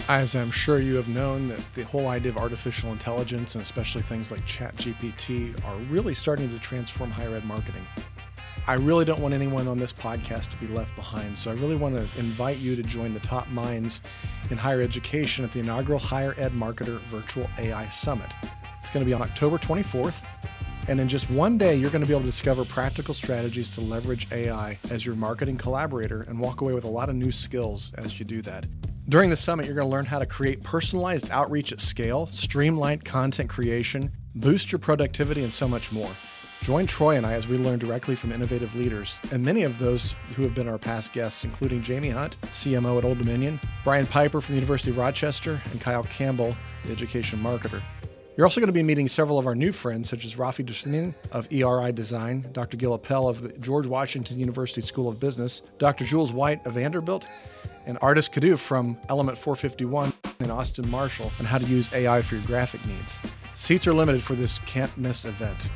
As 0.07 0.37
I'm 0.37 0.51
sure 0.51 0.79
you 0.79 0.95
have 0.95 1.09
known, 1.09 1.49
that 1.49 1.59
the 1.73 1.83
whole 1.83 2.07
idea 2.07 2.31
of 2.31 2.37
artificial 2.37 2.93
intelligence 2.93 3.55
and 3.55 3.61
especially 3.61 4.01
things 4.03 4.31
like 4.31 4.45
ChatGPT 4.45 5.53
are 5.65 5.75
really 5.89 6.15
starting 6.15 6.49
to 6.49 6.59
transform 6.59 7.11
higher 7.11 7.35
ed 7.35 7.43
marketing. 7.43 7.85
I 8.67 8.75
really 8.75 9.05
don't 9.05 9.19
want 9.19 9.33
anyone 9.33 9.67
on 9.67 9.79
this 9.79 9.91
podcast 9.91 10.51
to 10.51 10.57
be 10.57 10.67
left 10.67 10.95
behind, 10.95 11.35
so 11.35 11.49
I 11.49 11.55
really 11.55 11.75
want 11.75 11.95
to 11.95 12.19
invite 12.19 12.57
you 12.59 12.75
to 12.75 12.83
join 12.83 13.13
the 13.13 13.19
top 13.21 13.47
minds 13.49 14.03
in 14.51 14.57
higher 14.57 14.81
education 14.81 15.43
at 15.43 15.51
the 15.51 15.59
inaugural 15.59 15.97
Higher 15.97 16.35
Ed 16.37 16.51
Marketer 16.51 16.99
Virtual 17.09 17.49
AI 17.57 17.87
Summit. 17.87 18.29
It's 18.79 18.91
going 18.91 19.03
to 19.03 19.09
be 19.09 19.13
on 19.15 19.21
October 19.21 19.57
24th, 19.57 20.23
and 20.87 20.99
in 20.99 21.09
just 21.09 21.27
one 21.31 21.57
day, 21.57 21.75
you're 21.75 21.89
going 21.89 22.01
to 22.03 22.07
be 22.07 22.13
able 22.13 22.21
to 22.21 22.27
discover 22.27 22.63
practical 22.63 23.15
strategies 23.15 23.67
to 23.71 23.81
leverage 23.81 24.27
AI 24.31 24.77
as 24.91 25.07
your 25.07 25.15
marketing 25.15 25.57
collaborator 25.57 26.21
and 26.21 26.39
walk 26.39 26.61
away 26.61 26.73
with 26.73 26.83
a 26.83 26.89
lot 26.89 27.09
of 27.09 27.15
new 27.15 27.31
skills 27.31 27.91
as 27.95 28.19
you 28.19 28.25
do 28.25 28.43
that. 28.43 28.67
During 29.09 29.31
the 29.31 29.35
summit, 29.35 29.65
you're 29.65 29.75
going 29.75 29.87
to 29.87 29.91
learn 29.91 30.05
how 30.05 30.19
to 30.19 30.25
create 30.27 30.61
personalized 30.61 31.31
outreach 31.31 31.71
at 31.71 31.81
scale, 31.81 32.27
streamline 32.27 32.99
content 32.99 33.49
creation, 33.49 34.11
boost 34.35 34.71
your 34.71 34.79
productivity, 34.79 35.43
and 35.43 35.51
so 35.51 35.67
much 35.67 35.91
more. 35.91 36.11
Join 36.61 36.85
Troy 36.85 37.15
and 37.15 37.25
I 37.25 37.33
as 37.33 37.47
we 37.47 37.57
learn 37.57 37.79
directly 37.79 38.15
from 38.15 38.31
innovative 38.31 38.75
leaders, 38.75 39.19
and 39.31 39.43
many 39.43 39.63
of 39.63 39.79
those 39.79 40.13
who 40.35 40.43
have 40.43 40.53
been 40.53 40.67
our 40.67 40.77
past 40.77 41.11
guests, 41.11 41.43
including 41.43 41.81
Jamie 41.81 42.11
Hunt, 42.11 42.39
CMO 42.41 42.99
at 42.99 43.03
Old 43.03 43.17
Dominion, 43.17 43.59
Brian 43.83 44.05
Piper 44.05 44.41
from 44.41 44.53
the 44.53 44.61
University 44.61 44.91
of 44.91 44.99
Rochester, 44.99 45.59
and 45.71 45.81
Kyle 45.81 46.03
Campbell, 46.03 46.55
the 46.85 46.91
education 46.91 47.39
marketer. 47.39 47.81
You're 48.37 48.45
also 48.45 48.61
going 48.61 48.67
to 48.67 48.73
be 48.73 48.83
meeting 48.83 49.07
several 49.07 49.39
of 49.39 49.47
our 49.47 49.55
new 49.55 49.71
friends, 49.71 50.07
such 50.07 50.23
as 50.23 50.35
Rafi 50.35 50.63
Dusinin 50.63 51.15
of 51.31 51.51
ERI 51.51 51.91
Design, 51.93 52.47
Dr. 52.53 52.77
Gil 52.77 52.93
Appel 52.93 53.27
of 53.27 53.41
the 53.41 53.49
George 53.57 53.87
Washington 53.87 54.37
University 54.37 54.81
School 54.81 55.09
of 55.09 55.19
Business, 55.19 55.63
Dr. 55.79 56.05
Jules 56.05 56.31
White 56.31 56.63
of 56.67 56.73
Vanderbilt, 56.73 57.25
and 57.87 57.99
Ardis 58.01 58.29
Kadiu 58.31 58.55
from 58.55 58.97
Element 59.09 59.35
451 59.35 60.13
and 60.39 60.51
Austin 60.51 60.87
Marshall 60.91 61.31
on 61.39 61.45
how 61.45 61.57
to 61.57 61.65
use 61.65 61.91
AI 61.91 62.21
for 62.21 62.35
your 62.35 62.45
graphic 62.45 62.85
needs. 62.85 63.17
Seats 63.55 63.87
are 63.87 63.93
limited 63.93 64.21
for 64.21 64.35
this 64.35 64.59
can't 64.59 64.95
miss 64.95 65.25
event. 65.25 65.67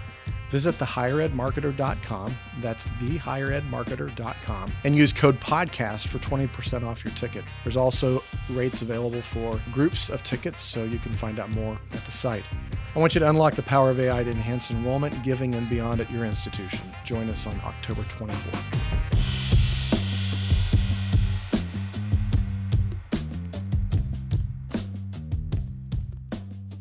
Visit 0.50 0.76
thehigheredmarketer.com. 0.76 2.34
That's 2.62 2.86
thehigheredmarketer.com 2.86 4.72
and 4.84 4.96
use 4.96 5.12
code 5.12 5.40
podcast 5.40 6.08
for 6.08 6.20
20% 6.20 6.84
off 6.84 7.04
your 7.04 7.14
ticket. 7.14 7.44
There's 7.64 7.78
also 7.78 8.24
rates 8.50 8.82
available 8.82 9.22
for 9.22 9.60
groups 9.74 10.10
of 10.10 10.24
tickets, 10.24 10.60
so 10.60 10.84
you 10.84 11.00
can 11.00 11.12
find 11.12 11.40
out 11.40 11.50
more 11.50 11.78
at 11.94 12.06
the 12.06 12.12
site. 12.12 12.44
I 12.96 13.00
want 13.00 13.14
you 13.14 13.20
to 13.20 13.30
unlock 13.30 13.56
the 13.56 13.64
power 13.64 13.90
of 13.90 14.00
AI 14.00 14.24
to 14.24 14.32
enhance 14.32 14.72
enrollment, 14.72 15.22
giving, 15.24 15.56
and 15.56 15.70
beyond 15.70 16.00
at 16.00 16.10
your 16.10 16.26
institution. 16.26 16.90
Join 17.04 17.30
us 17.30 17.46
on 17.46 17.60
October 17.66 18.04
24th. 18.04 19.35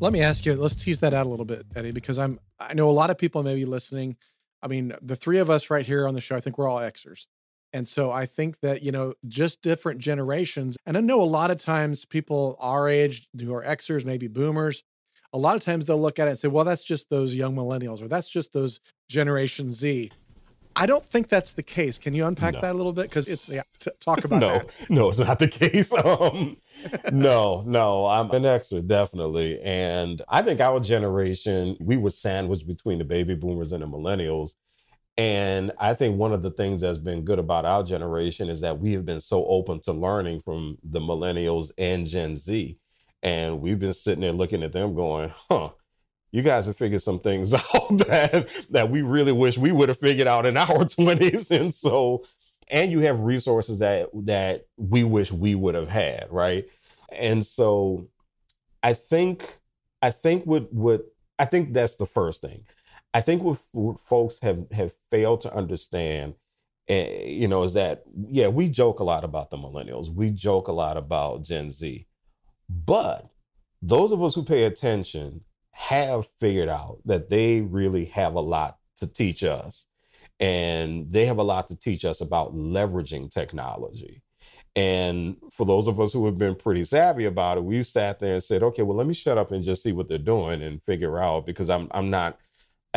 Let 0.05 0.13
me 0.13 0.21
ask 0.21 0.45
you, 0.45 0.55
let's 0.55 0.75
tease 0.75 0.99
that 0.99 1.15
out 1.15 1.25
a 1.25 1.31
little 1.31 1.47
bit, 1.47 1.65
Eddie, 1.75 1.91
because 1.91 2.19
I'm 2.19 2.39
I 2.61 2.75
know 2.75 2.91
a 2.91 2.93
lot 2.93 3.09
of 3.09 3.17
people 3.17 3.43
may 3.43 3.55
be 3.55 3.65
listening. 3.65 4.19
I 4.63 4.67
mean, 4.67 4.93
the 5.01 5.17
three 5.17 5.39
of 5.39 5.49
us 5.49 5.71
right 5.71 5.87
here 5.87 6.07
on 6.07 6.13
the 6.13 6.21
show, 6.21 6.37
I 6.37 6.41
think 6.41 6.59
we're 6.59 6.69
all 6.69 6.79
Xers. 6.79 7.27
And 7.73 7.89
so 7.89 8.13
I 8.13 8.27
think 8.27 8.61
that, 8.61 8.83
you 8.83 8.93
know, 8.93 9.15
just 9.29 9.63
different 9.63 10.01
generations. 10.01 10.77
And 10.85 10.99
I 10.99 11.01
know 11.01 11.23
a 11.23 11.25
lot 11.25 11.51
of 11.51 11.57
times 11.57 12.05
people 12.05 12.59
our 12.61 12.87
age 12.87 13.27
who 13.41 13.55
are 13.55 13.65
Xers, 13.65 14.05
maybe 14.05 14.29
boomers, 14.29 14.85
a 15.33 15.39
lot 15.39 15.57
of 15.57 15.65
times 15.65 15.87
they'll 15.87 15.99
look 15.99 16.19
at 16.19 16.29
it 16.29 16.33
and 16.33 16.39
say, 16.39 16.49
well, 16.49 16.67
that's 16.67 16.85
just 16.85 17.09
those 17.09 17.35
young 17.35 17.57
millennials 17.57 18.03
or 18.03 18.09
that's 18.09 18.29
just 18.29 18.53
those 18.53 18.81
Generation 19.09 19.73
Z. 19.73 20.13
I 20.77 20.85
don't 20.85 21.05
think 21.05 21.29
that's 21.29 21.53
the 21.53 21.63
case. 21.63 21.99
Can 21.99 22.13
you 22.13 22.27
unpack 22.27 22.55
no. 22.55 22.61
that 22.61 22.73
a 22.73 22.77
little 22.77 22.93
bit? 22.93 23.05
Because 23.05 23.27
it's 23.27 23.49
yeah, 23.49 23.63
t- 23.79 23.91
talk 24.01 24.25
about 24.25 24.41
no, 24.41 24.59
that. 24.59 24.91
no, 24.91 25.09
it's 25.09 25.19
not 25.19 25.39
the 25.39 25.49
case. 25.49 25.93
Um, 26.05 26.59
no, 27.13 27.63
no, 27.67 28.07
I'm 28.07 28.31
an 28.31 28.43
Xer 28.43 28.87
definitely, 28.87 29.61
and 29.63 30.21
I 30.29 30.43
think 30.43 30.61
our 30.61 30.81
generation 30.81 31.77
we 31.81 31.97
were 31.97 32.11
sandwiched 32.11 32.67
between 32.67 32.99
the 32.99 33.05
baby 33.05 33.35
boomers 33.35 33.73
and 33.73 33.83
the 33.83 33.87
millennials. 33.87 34.55
And 35.17 35.71
I 35.79 35.95
think 35.95 36.19
one 36.19 36.33
of 36.33 36.43
the 36.43 36.51
things 36.51 36.81
that's 36.81 36.99
been 36.99 37.25
good 37.25 37.39
about 37.39 37.65
our 37.65 37.85
generation 37.85 38.49
is 38.49 38.61
that 38.63 38.81
we 38.81 38.93
have 38.95 39.07
been 39.07 39.21
so 39.21 39.47
open 39.47 39.81
to 39.83 39.93
learning 39.93 40.41
from 40.41 40.77
the 40.83 40.99
millennials 40.99 41.71
and 41.79 42.05
Gen 42.05 42.35
Z. 42.35 42.77
And 43.23 43.61
we've 43.61 43.79
been 43.79 43.95
sitting 43.95 44.23
there 44.23 44.33
looking 44.33 44.65
at 44.65 44.73
them 44.73 44.95
going, 44.95 45.33
huh, 45.49 45.71
you 46.35 46.43
guys 46.43 46.67
have 46.67 46.77
figured 46.77 47.01
some 47.01 47.21
things 47.21 47.55
out 47.75 47.99
that 48.09 48.49
that 48.71 48.91
we 48.91 49.03
really 49.03 49.31
wish 49.31 49.57
we 49.57 49.71
would 49.71 49.89
have 49.89 50.01
figured 50.01 50.27
out 50.27 50.47
in 50.47 50.57
our 50.57 50.67
20s 50.67 51.51
and 51.53 51.73
so 51.73 52.25
and 52.69 52.91
you 52.91 53.01
have 53.01 53.21
resources 53.21 53.79
that 53.81 54.09
that 54.15 54.67
we 54.77 55.05
wish 55.05 55.33
we 55.33 55.55
would 55.55 55.75
have 55.75 55.89
had 55.89 56.27
right? 56.31 56.67
And 57.11 57.45
so 57.45 58.09
i 58.83 58.93
think 58.93 59.59
i 60.03 60.11
think 60.11 60.45
what 60.45 60.73
what 60.73 61.07
i 61.39 61.45
think 61.45 61.73
that's 61.73 61.97
the 61.97 62.07
first 62.07 62.41
thing. 62.43 62.65
I 63.15 63.21
think 63.21 63.43
what, 63.45 63.59
what 63.73 64.01
folks 64.01 64.41
have 64.41 64.71
have 64.73 64.93
failed 65.11 65.41
to 65.43 65.55
understand 65.55 66.35
uh, 66.91 66.95
you 66.95 67.49
know 67.49 67.63
is 67.63 67.75
that 67.75 68.03
yeah 68.29 68.49
we 68.49 68.69
joke 68.69 69.01
a 69.01 69.05
lot 69.05 69.25
about 69.25 69.51
the 69.51 69.57
millennials. 69.57 70.13
We 70.13 70.31
joke 70.31 70.69
a 70.69 70.73
lot 70.73 70.97
about 70.97 71.45
gen 71.45 71.71
z. 71.71 72.07
But 72.69 73.31
those 73.81 74.13
of 74.13 74.23
us 74.23 74.35
who 74.35 74.43
pay 74.43 74.65
attention 74.65 75.43
have 75.71 76.27
figured 76.41 76.69
out 76.69 76.99
that 77.05 77.31
they 77.31 77.61
really 77.61 78.07
have 78.07 78.35
a 78.35 78.41
lot 78.41 78.79
to 78.97 79.07
teach 79.07 79.45
us. 79.45 79.87
And 80.45 81.11
they 81.11 81.25
have 81.25 81.39
a 81.39 81.43
lot 81.43 81.69
to 81.69 81.77
teach 81.77 82.05
us 82.05 82.21
about 82.21 82.55
leveraging 82.55 83.31
technology. 83.31 84.21
And 84.77 85.37
for 85.51 85.65
those 85.65 85.89
of 85.89 85.99
us 85.99 86.13
who 86.13 86.27
have 86.27 86.37
been 86.37 86.55
pretty 86.55 86.85
savvy 86.85 87.25
about 87.25 87.57
it, 87.57 87.65
we've 87.65 87.87
sat 87.87 88.19
there 88.19 88.35
and 88.35 88.45
said, 88.45 88.63
okay, 88.63 88.83
well, 88.83 88.99
let 88.99 89.07
me 89.07 89.15
shut 89.15 89.39
up 89.39 89.53
and 89.53 89.65
just 89.65 89.83
see 89.83 89.93
what 89.93 90.07
they're 90.07 90.19
doing 90.19 90.61
and 90.61 90.83
figure 90.83 91.19
out 91.19 91.47
because 91.47 91.71
I'm 91.71 91.89
I'm 91.93 92.11
not, 92.11 92.39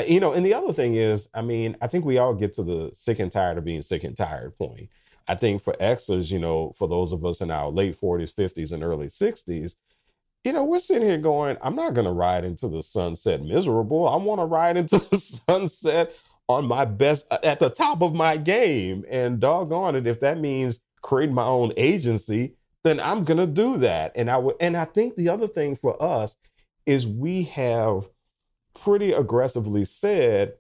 you 0.06 0.20
know, 0.20 0.34
and 0.34 0.46
the 0.46 0.56
other 0.56 0.74
thing 0.74 0.96
is, 0.96 1.30
I 1.34 1.42
mean, 1.42 1.78
I 1.82 1.88
think 1.88 2.04
we 2.04 2.18
all 2.18 2.34
get 2.34 2.54
to 2.56 2.64
the 2.64 2.92
sick 2.94 3.20
and 3.20 3.32
tired 3.32 3.58
of 3.58 3.64
being 3.64 3.82
sick 3.82 4.04
and 4.04 4.18
tired 4.18 4.58
point. 4.58 4.90
I 5.30 5.36
think 5.36 5.62
for 5.62 5.72
Xers, 5.76 6.30
you 6.30 6.40
know, 6.40 6.74
for 6.78 6.90
those 6.90 7.14
of 7.14 7.26
us 7.26 7.40
in 7.40 7.50
our 7.50 7.70
late 7.70 7.98
40s, 7.98 8.36
50s, 8.36 8.74
and 8.74 8.84
early 8.84 9.08
60s, 9.08 9.76
you 10.44 10.52
know, 10.52 10.66
we're 10.66 10.80
sitting 10.80 11.08
here 11.08 11.18
going, 11.18 11.56
I'm 11.62 11.76
not 11.76 11.94
going 11.94 12.06
to 12.06 12.12
ride 12.12 12.44
into 12.44 12.68
the 12.68 12.84
sunset 12.84 13.42
miserable. 13.42 14.06
I 14.06 14.18
want 14.18 14.42
to 14.42 14.46
ride 14.46 14.76
into 14.76 14.98
the 15.12 15.18
sunset 15.18 16.14
on 16.48 16.66
my 16.66 16.86
best, 16.86 17.26
uh, 17.32 17.40
at 17.44 17.60
the 17.60 17.70
top 17.70 18.02
of 18.02 18.16
my 18.16 18.38
game. 18.38 19.06
And 19.10 19.40
doggone 19.40 19.96
it, 19.96 20.08
if 20.08 20.20
that 20.22 20.40
means 20.40 20.80
creating 21.02 21.36
my 21.36 21.46
own 21.46 21.74
agency, 21.78 22.56
then 22.84 23.00
I'm 23.00 23.26
to 23.38 23.48
do 23.48 23.78
that. 23.78 24.14
And 24.16 24.30
I 24.30 24.38
would, 24.38 24.56
and 24.60 24.78
I 24.78 24.86
think 24.86 25.16
the 25.16 25.30
other 25.30 25.48
thing 25.48 25.76
for 25.76 26.02
us 26.02 26.36
is 26.86 27.06
we 27.06 27.44
have 27.44 28.08
pretty 28.74 29.12
aggressively 29.12 29.86
said, 29.86 30.54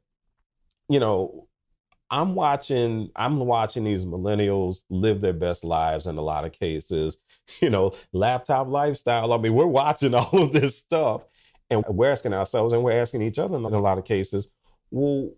you 0.89 1.00
know, 1.00 1.48
I'm 2.10 2.36
watching 2.36 3.10
I'm 3.15 3.39
watching 3.39 3.84
these 3.84 4.06
millennials 4.06 4.84
live 4.89 5.20
their 5.20 5.34
best 5.34 5.65
lives 5.65 6.08
in 6.08 6.17
a 6.17 6.22
lot 6.22 6.46
of 6.46 6.51
cases. 6.51 7.17
You 7.62 7.70
know, 7.70 7.94
laptop 8.12 8.67
lifestyle. 8.67 9.32
I 9.32 9.38
mean, 9.38 9.53
we're 9.53 9.65
watching 9.65 10.13
all 10.15 10.44
of 10.44 10.51
this 10.51 10.77
stuff 10.77 11.24
and 11.70 11.82
we're 11.88 12.12
asking 12.12 12.34
ourselves 12.34 12.74
and 12.74 12.84
we're 12.84 13.00
asking 13.00 13.22
each 13.22 13.39
other 13.39 13.56
in 13.56 13.63
a 13.63 13.79
lot 13.79 13.98
of 13.98 14.03
cases, 14.03 14.50
well, 14.91 15.32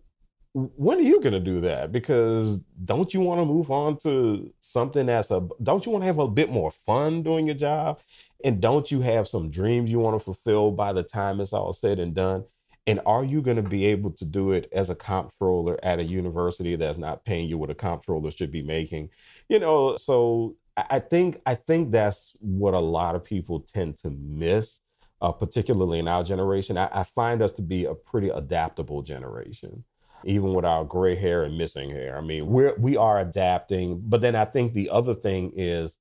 when 0.53 0.97
are 0.97 1.01
you 1.01 1.19
going 1.21 1.33
to 1.33 1.39
do 1.39 1.61
that? 1.61 1.91
Because 1.91 2.59
don't 2.85 3.13
you 3.13 3.21
want 3.21 3.39
to 3.41 3.45
move 3.45 3.69
on 3.69 3.97
to 3.97 4.51
something 4.59 5.05
that's 5.05 5.29
a 5.31 5.47
don't 5.61 5.85
you 5.85 5.91
want 5.91 6.01
to 6.01 6.07
have 6.07 6.19
a 6.19 6.27
bit 6.27 6.49
more 6.49 6.71
fun 6.71 7.21
doing 7.21 7.45
your 7.45 7.55
job? 7.55 7.99
And 8.43 8.59
don't 8.59 8.89
you 8.89 9.01
have 9.01 9.27
some 9.27 9.51
dreams 9.51 9.91
you 9.91 9.99
want 9.99 10.17
to 10.17 10.23
fulfill 10.23 10.71
by 10.71 10.93
the 10.93 11.03
time 11.03 11.39
it's 11.39 11.53
all 11.53 11.73
said 11.73 11.99
and 11.99 12.15
done? 12.15 12.45
And 12.87 12.99
are 13.05 13.23
you 13.23 13.41
going 13.41 13.57
to 13.57 13.69
be 13.69 13.85
able 13.85 14.11
to 14.11 14.25
do 14.25 14.51
it 14.51 14.67
as 14.71 14.89
a 14.89 14.95
comptroller 14.95 15.77
at 15.83 15.99
a 15.99 16.03
university 16.03 16.75
that's 16.75 16.97
not 16.97 17.25
paying 17.25 17.47
you 17.47 17.57
what 17.57 17.69
a 17.69 17.75
comptroller 17.75 18.31
should 18.31 18.51
be 18.51 18.63
making? 18.63 19.09
You 19.49 19.59
know, 19.59 19.97
so 19.97 20.55
I 20.75 20.99
think 20.99 21.41
I 21.45 21.53
think 21.55 21.91
that's 21.91 22.33
what 22.39 22.73
a 22.73 22.79
lot 22.79 23.13
of 23.13 23.23
people 23.23 23.59
tend 23.59 23.97
to 23.99 24.09
miss, 24.09 24.79
uh, 25.21 25.31
particularly 25.31 25.99
in 25.99 26.07
our 26.07 26.23
generation. 26.23 26.77
I, 26.77 26.89
I 26.91 27.03
find 27.03 27.43
us 27.43 27.51
to 27.53 27.61
be 27.61 27.85
a 27.85 27.93
pretty 27.93 28.29
adaptable 28.29 29.03
generation 29.03 29.83
even 30.23 30.53
with 30.53 30.65
our 30.65 30.83
gray 30.83 31.15
hair 31.15 31.43
and 31.43 31.57
missing 31.57 31.89
hair. 31.89 32.17
I 32.17 32.21
mean, 32.21 32.47
we're 32.47 32.75
we 32.77 32.97
are 32.97 33.19
adapting. 33.19 34.01
But 34.03 34.21
then 34.21 34.35
I 34.35 34.45
think 34.45 34.73
the 34.73 34.89
other 34.89 35.15
thing 35.15 35.53
is, 35.55 35.97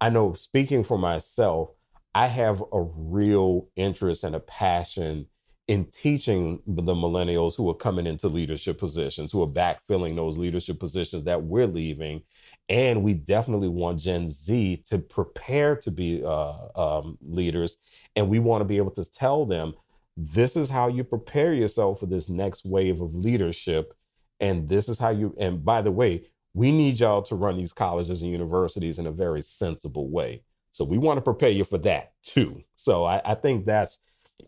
I 0.00 0.10
know 0.10 0.34
speaking 0.34 0.84
for 0.84 0.98
myself, 0.98 1.70
I 2.14 2.26
have 2.26 2.62
a 2.72 2.82
real 2.82 3.68
interest 3.76 4.24
and 4.24 4.34
a 4.34 4.40
passion 4.40 5.26
in 5.68 5.84
teaching 5.84 6.62
the 6.66 6.94
millennials 6.94 7.54
who 7.54 7.68
are 7.68 7.74
coming 7.74 8.06
into 8.06 8.26
leadership 8.26 8.78
positions, 8.78 9.30
who 9.30 9.42
are 9.42 9.48
backfilling 9.48 10.16
those 10.16 10.38
leadership 10.38 10.80
positions 10.80 11.24
that 11.24 11.42
we're 11.42 11.66
leaving. 11.66 12.22
And 12.70 13.02
we 13.02 13.12
definitely 13.12 13.68
want 13.68 14.00
Gen 14.00 14.28
Z 14.28 14.84
to 14.88 14.98
prepare 14.98 15.76
to 15.76 15.90
be 15.90 16.22
uh, 16.24 16.54
um, 16.74 17.18
leaders. 17.20 17.76
And 18.16 18.30
we 18.30 18.38
want 18.38 18.62
to 18.62 18.64
be 18.64 18.78
able 18.78 18.92
to 18.92 19.04
tell 19.04 19.44
them 19.44 19.74
this 20.20 20.56
is 20.56 20.68
how 20.68 20.88
you 20.88 21.04
prepare 21.04 21.54
yourself 21.54 22.00
for 22.00 22.06
this 22.06 22.28
next 22.28 22.64
wave 22.64 23.00
of 23.00 23.14
leadership. 23.14 23.94
And 24.40 24.68
this 24.68 24.88
is 24.88 24.98
how 24.98 25.10
you, 25.10 25.32
and 25.38 25.64
by 25.64 25.80
the 25.80 25.92
way, 25.92 26.24
we 26.54 26.72
need 26.72 26.98
y'all 26.98 27.22
to 27.22 27.36
run 27.36 27.56
these 27.56 27.72
colleges 27.72 28.20
and 28.20 28.32
universities 28.32 28.98
in 28.98 29.06
a 29.06 29.12
very 29.12 29.42
sensible 29.42 30.10
way. 30.10 30.42
So 30.72 30.84
we 30.84 30.98
want 30.98 31.18
to 31.18 31.22
prepare 31.22 31.50
you 31.50 31.62
for 31.62 31.78
that 31.78 32.14
too. 32.24 32.64
So 32.74 33.04
I, 33.04 33.22
I 33.24 33.34
think 33.34 33.64
that's 33.64 34.00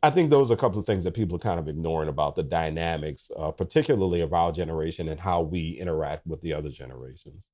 I 0.02 0.10
think 0.10 0.30
those 0.30 0.50
are 0.50 0.54
a 0.54 0.56
couple 0.56 0.78
of 0.78 0.86
things 0.86 1.04
that 1.04 1.14
people 1.14 1.36
are 1.36 1.40
kind 1.40 1.58
of 1.58 1.68
ignoring 1.68 2.08
about 2.08 2.36
the 2.36 2.44
dynamics, 2.44 3.30
uh, 3.36 3.50
particularly 3.50 4.20
of 4.20 4.32
our 4.32 4.52
generation 4.52 5.08
and 5.08 5.18
how 5.18 5.42
we 5.42 5.70
interact 5.80 6.26
with 6.26 6.40
the 6.42 6.54
other 6.54 6.68
generations. 6.68 7.48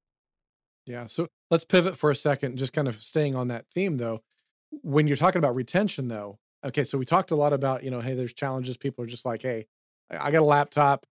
Yeah. 0.85 1.07
So 1.07 1.29
let's 1.51 1.65
pivot 1.65 1.97
for 1.97 2.11
a 2.11 2.17
second, 2.17 2.59
just 2.59 2.75
kind 2.75 2.89
of 2.89 2.97
staying 2.97 3.35
on 3.35 3.49
that 3.49 3.67
theme 3.75 3.97
though. 3.97 4.23
When 4.71 5.07
you're 5.07 5.17
talking 5.17 5.39
about 5.39 5.55
retention 5.55 6.09
though, 6.09 6.39
okay, 6.67 6.85
so 6.85 6.99
we 6.99 7.05
talked 7.05 7.31
a 7.31 7.37
lot 7.37 7.53
about, 7.53 7.85
you 7.85 7.91
know, 7.91 8.01
hey, 8.01 8.15
there's 8.15 8.35
challenges. 8.35 8.77
People 8.77 9.05
are 9.05 9.09
just 9.09 9.25
like, 9.25 9.43
hey, 9.43 9.67
I 10.11 10.31
got 10.31 10.43
a 10.43 10.45
laptop. 10.45 11.07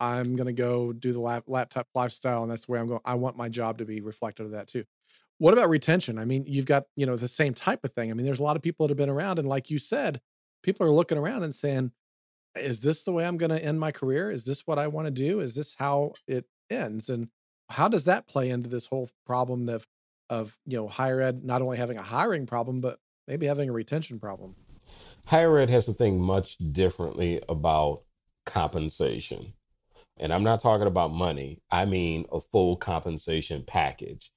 I'm 0.00 0.36
going 0.36 0.46
to 0.46 0.52
go 0.52 0.92
do 0.92 1.12
the 1.12 1.20
lap- 1.20 1.44
laptop 1.48 1.88
lifestyle. 1.94 2.42
And 2.42 2.50
that's 2.50 2.66
the 2.66 2.72
way 2.72 2.78
I'm 2.78 2.88
going. 2.88 3.00
I 3.04 3.14
want 3.14 3.36
my 3.36 3.48
job 3.48 3.78
to 3.78 3.84
be 3.84 4.00
reflective 4.00 4.46
of 4.46 4.52
that 4.52 4.68
too. 4.68 4.84
What 5.38 5.52
about 5.52 5.70
retention? 5.70 6.18
I 6.18 6.24
mean, 6.24 6.44
you've 6.46 6.66
got, 6.66 6.84
you 6.96 7.06
know, 7.06 7.16
the 7.16 7.28
same 7.28 7.54
type 7.54 7.84
of 7.84 7.92
thing. 7.92 8.10
I 8.10 8.14
mean, 8.14 8.26
there's 8.26 8.40
a 8.40 8.44
lot 8.44 8.56
of 8.56 8.62
people 8.62 8.86
that 8.86 8.90
have 8.90 8.96
been 8.98 9.08
around. 9.08 9.38
And 9.38 9.48
like 9.48 9.70
you 9.70 9.78
said, 9.78 10.20
people 10.62 10.86
are 10.86 10.90
looking 10.90 11.18
around 11.18 11.44
and 11.44 11.54
saying, 11.54 11.92
is 12.56 12.80
this 12.80 13.02
the 13.02 13.12
way 13.12 13.24
I'm 13.24 13.36
going 13.36 13.50
to 13.50 13.64
end 13.64 13.78
my 13.78 13.92
career? 13.92 14.30
Is 14.30 14.44
this 14.44 14.66
what 14.66 14.78
I 14.78 14.88
want 14.88 15.06
to 15.06 15.12
do? 15.12 15.40
Is 15.40 15.54
this 15.54 15.76
how 15.78 16.14
it 16.26 16.44
ends? 16.70 17.08
And 17.08 17.28
how 17.68 17.86
does 17.86 18.04
that 18.04 18.26
play 18.26 18.50
into 18.50 18.68
this 18.68 18.86
whole 18.86 19.08
problem 19.26 19.68
of, 19.68 19.86
of, 20.28 20.58
you 20.66 20.76
know, 20.76 20.88
higher 20.88 21.20
ed 21.20 21.44
not 21.44 21.62
only 21.62 21.76
having 21.76 21.98
a 21.98 22.02
hiring 22.02 22.46
problem, 22.46 22.80
but 22.80 22.98
maybe 23.28 23.46
having 23.46 23.68
a 23.68 23.72
retention 23.72 24.18
problem? 24.18 24.56
Higher 25.28 25.58
ed 25.58 25.70
has 25.70 25.86
to 25.86 25.92
think 25.92 26.20
much 26.20 26.58
differently 26.58 27.42
about 27.48 28.02
compensation. 28.44 29.54
And 30.18 30.32
I'm 30.32 30.42
not 30.42 30.60
talking 30.60 30.86
about 30.86 31.12
money. 31.12 31.62
I 31.70 31.84
mean 31.84 32.26
a 32.32 32.40
full 32.40 32.76
compensation 32.76 33.64
package. 33.66 34.30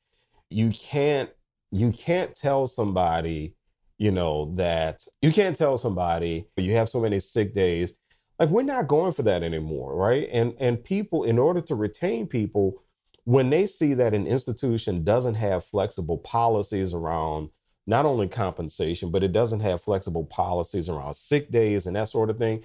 You 0.50 0.70
can't 0.72 1.30
you 1.72 1.92
can't 1.92 2.36
tell 2.36 2.68
somebody 2.68 3.56
you 4.02 4.10
know, 4.10 4.52
that 4.56 5.06
you 5.22 5.32
can't 5.32 5.56
tell 5.56 5.78
somebody 5.78 6.48
you 6.58 6.74
have 6.74 6.90
so 6.90 7.00
many 7.00 7.20
sick 7.20 7.54
days. 7.54 7.94
Like 8.40 8.50
we're 8.50 8.64
not 8.64 8.88
going 8.88 9.12
for 9.12 9.22
that 9.22 9.44
anymore, 9.44 9.96
right? 9.96 10.28
And 10.32 10.56
and 10.60 10.84
people, 10.84 11.24
in 11.24 11.38
order 11.38 11.62
to 11.62 11.76
retain 11.76 12.26
people, 12.26 12.82
when 13.26 13.52
they 13.52 13.68
see 13.68 13.94
that 13.94 14.16
an 14.16 14.26
institution 14.26 15.04
doesn't 15.04 15.36
have 15.36 15.66
flexible 15.66 16.18
policies 16.18 16.96
around 16.96 17.50
not 17.88 18.06
only 18.06 18.28
compensation, 18.28 19.12
but 19.12 19.24
it 19.24 19.34
doesn't 19.34 19.60
have 19.62 19.82
flexible 19.82 20.26
policies 20.26 20.88
around 20.88 21.16
sick 21.16 21.52
days 21.52 21.88
and 21.88 21.96
that 21.96 22.10
sort 22.10 22.30
of 22.30 22.38
thing, 22.38 22.64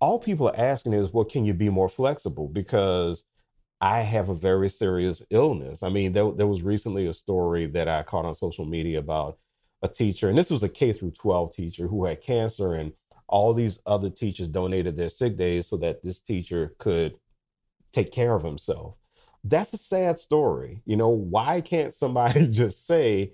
all 0.00 0.18
people 0.18 0.48
are 0.48 0.58
asking 0.58 0.94
is, 0.94 1.12
well, 1.12 1.24
can 1.24 1.44
you 1.44 1.52
be 1.52 1.68
more 1.68 1.88
flexible? 1.88 2.48
Because 2.48 3.24
I 3.80 4.00
have 4.00 4.28
a 4.28 4.34
very 4.34 4.68
serious 4.68 5.22
illness. 5.30 5.82
I 5.82 5.88
mean, 5.88 6.12
there, 6.12 6.30
there 6.32 6.46
was 6.46 6.62
recently 6.62 7.06
a 7.06 7.14
story 7.14 7.66
that 7.66 7.88
I 7.88 8.02
caught 8.02 8.24
on 8.24 8.34
social 8.34 8.64
media 8.64 8.98
about 8.98 9.38
a 9.82 9.88
teacher, 9.88 10.28
and 10.28 10.36
this 10.36 10.50
was 10.50 10.62
a 10.62 10.68
K 10.68 10.92
through 10.92 11.12
12 11.12 11.54
teacher 11.54 11.86
who 11.86 12.04
had 12.04 12.22
cancer, 12.22 12.74
and 12.74 12.92
all 13.28 13.54
these 13.54 13.78
other 13.86 14.10
teachers 14.10 14.48
donated 14.48 14.96
their 14.96 15.08
sick 15.08 15.36
days 15.36 15.68
so 15.68 15.76
that 15.78 16.02
this 16.02 16.20
teacher 16.20 16.74
could 16.78 17.14
take 17.92 18.12
care 18.12 18.34
of 18.34 18.42
himself. 18.42 18.96
That's 19.44 19.72
a 19.72 19.78
sad 19.78 20.18
story. 20.18 20.82
You 20.84 20.96
know, 20.96 21.08
why 21.08 21.60
can't 21.60 21.94
somebody 21.94 22.48
just 22.50 22.86
say, 22.86 23.32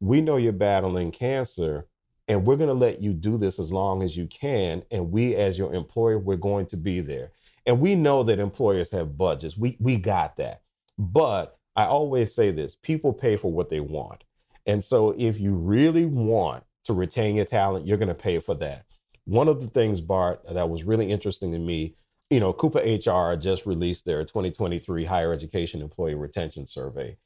We 0.00 0.20
know 0.20 0.36
you're 0.36 0.52
battling 0.52 1.10
cancer, 1.10 1.86
and 2.28 2.46
we're 2.46 2.56
going 2.56 2.68
to 2.68 2.74
let 2.74 3.02
you 3.02 3.12
do 3.12 3.36
this 3.36 3.58
as 3.58 3.72
long 3.72 4.02
as 4.02 4.16
you 4.16 4.26
can. 4.26 4.82
And 4.90 5.10
we, 5.10 5.34
as 5.34 5.58
your 5.58 5.72
employer, 5.72 6.18
we're 6.18 6.36
going 6.36 6.66
to 6.66 6.76
be 6.76 7.00
there. 7.00 7.32
And 7.66 7.80
we 7.80 7.94
know 7.94 8.22
that 8.24 8.38
employers 8.38 8.90
have 8.90 9.16
budgets. 9.16 9.56
We, 9.56 9.76
we 9.80 9.96
got 9.96 10.36
that. 10.36 10.62
But 10.98 11.58
I 11.76 11.84
always 11.86 12.34
say 12.34 12.50
this 12.50 12.76
people 12.76 13.12
pay 13.12 13.36
for 13.36 13.52
what 13.52 13.70
they 13.70 13.80
want. 13.80 14.24
And 14.66 14.82
so 14.82 15.14
if 15.18 15.40
you 15.40 15.54
really 15.54 16.06
want 16.06 16.64
to 16.84 16.92
retain 16.92 17.36
your 17.36 17.44
talent, 17.44 17.86
you're 17.86 17.98
going 17.98 18.08
to 18.08 18.14
pay 18.14 18.38
for 18.38 18.54
that. 18.56 18.84
One 19.24 19.48
of 19.48 19.60
the 19.60 19.68
things, 19.68 20.00
Bart, 20.00 20.42
that 20.48 20.68
was 20.68 20.84
really 20.84 21.10
interesting 21.10 21.52
to 21.52 21.58
me, 21.58 21.96
you 22.30 22.40
know, 22.40 22.52
CUPA-HR 22.52 23.40
just 23.40 23.66
released 23.66 24.04
their 24.04 24.24
2023 24.24 25.04
Higher 25.04 25.32
Education 25.32 25.80
Employee 25.80 26.14
Retention 26.14 26.66
Survey. 26.66 27.16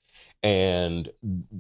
And, 0.42 1.10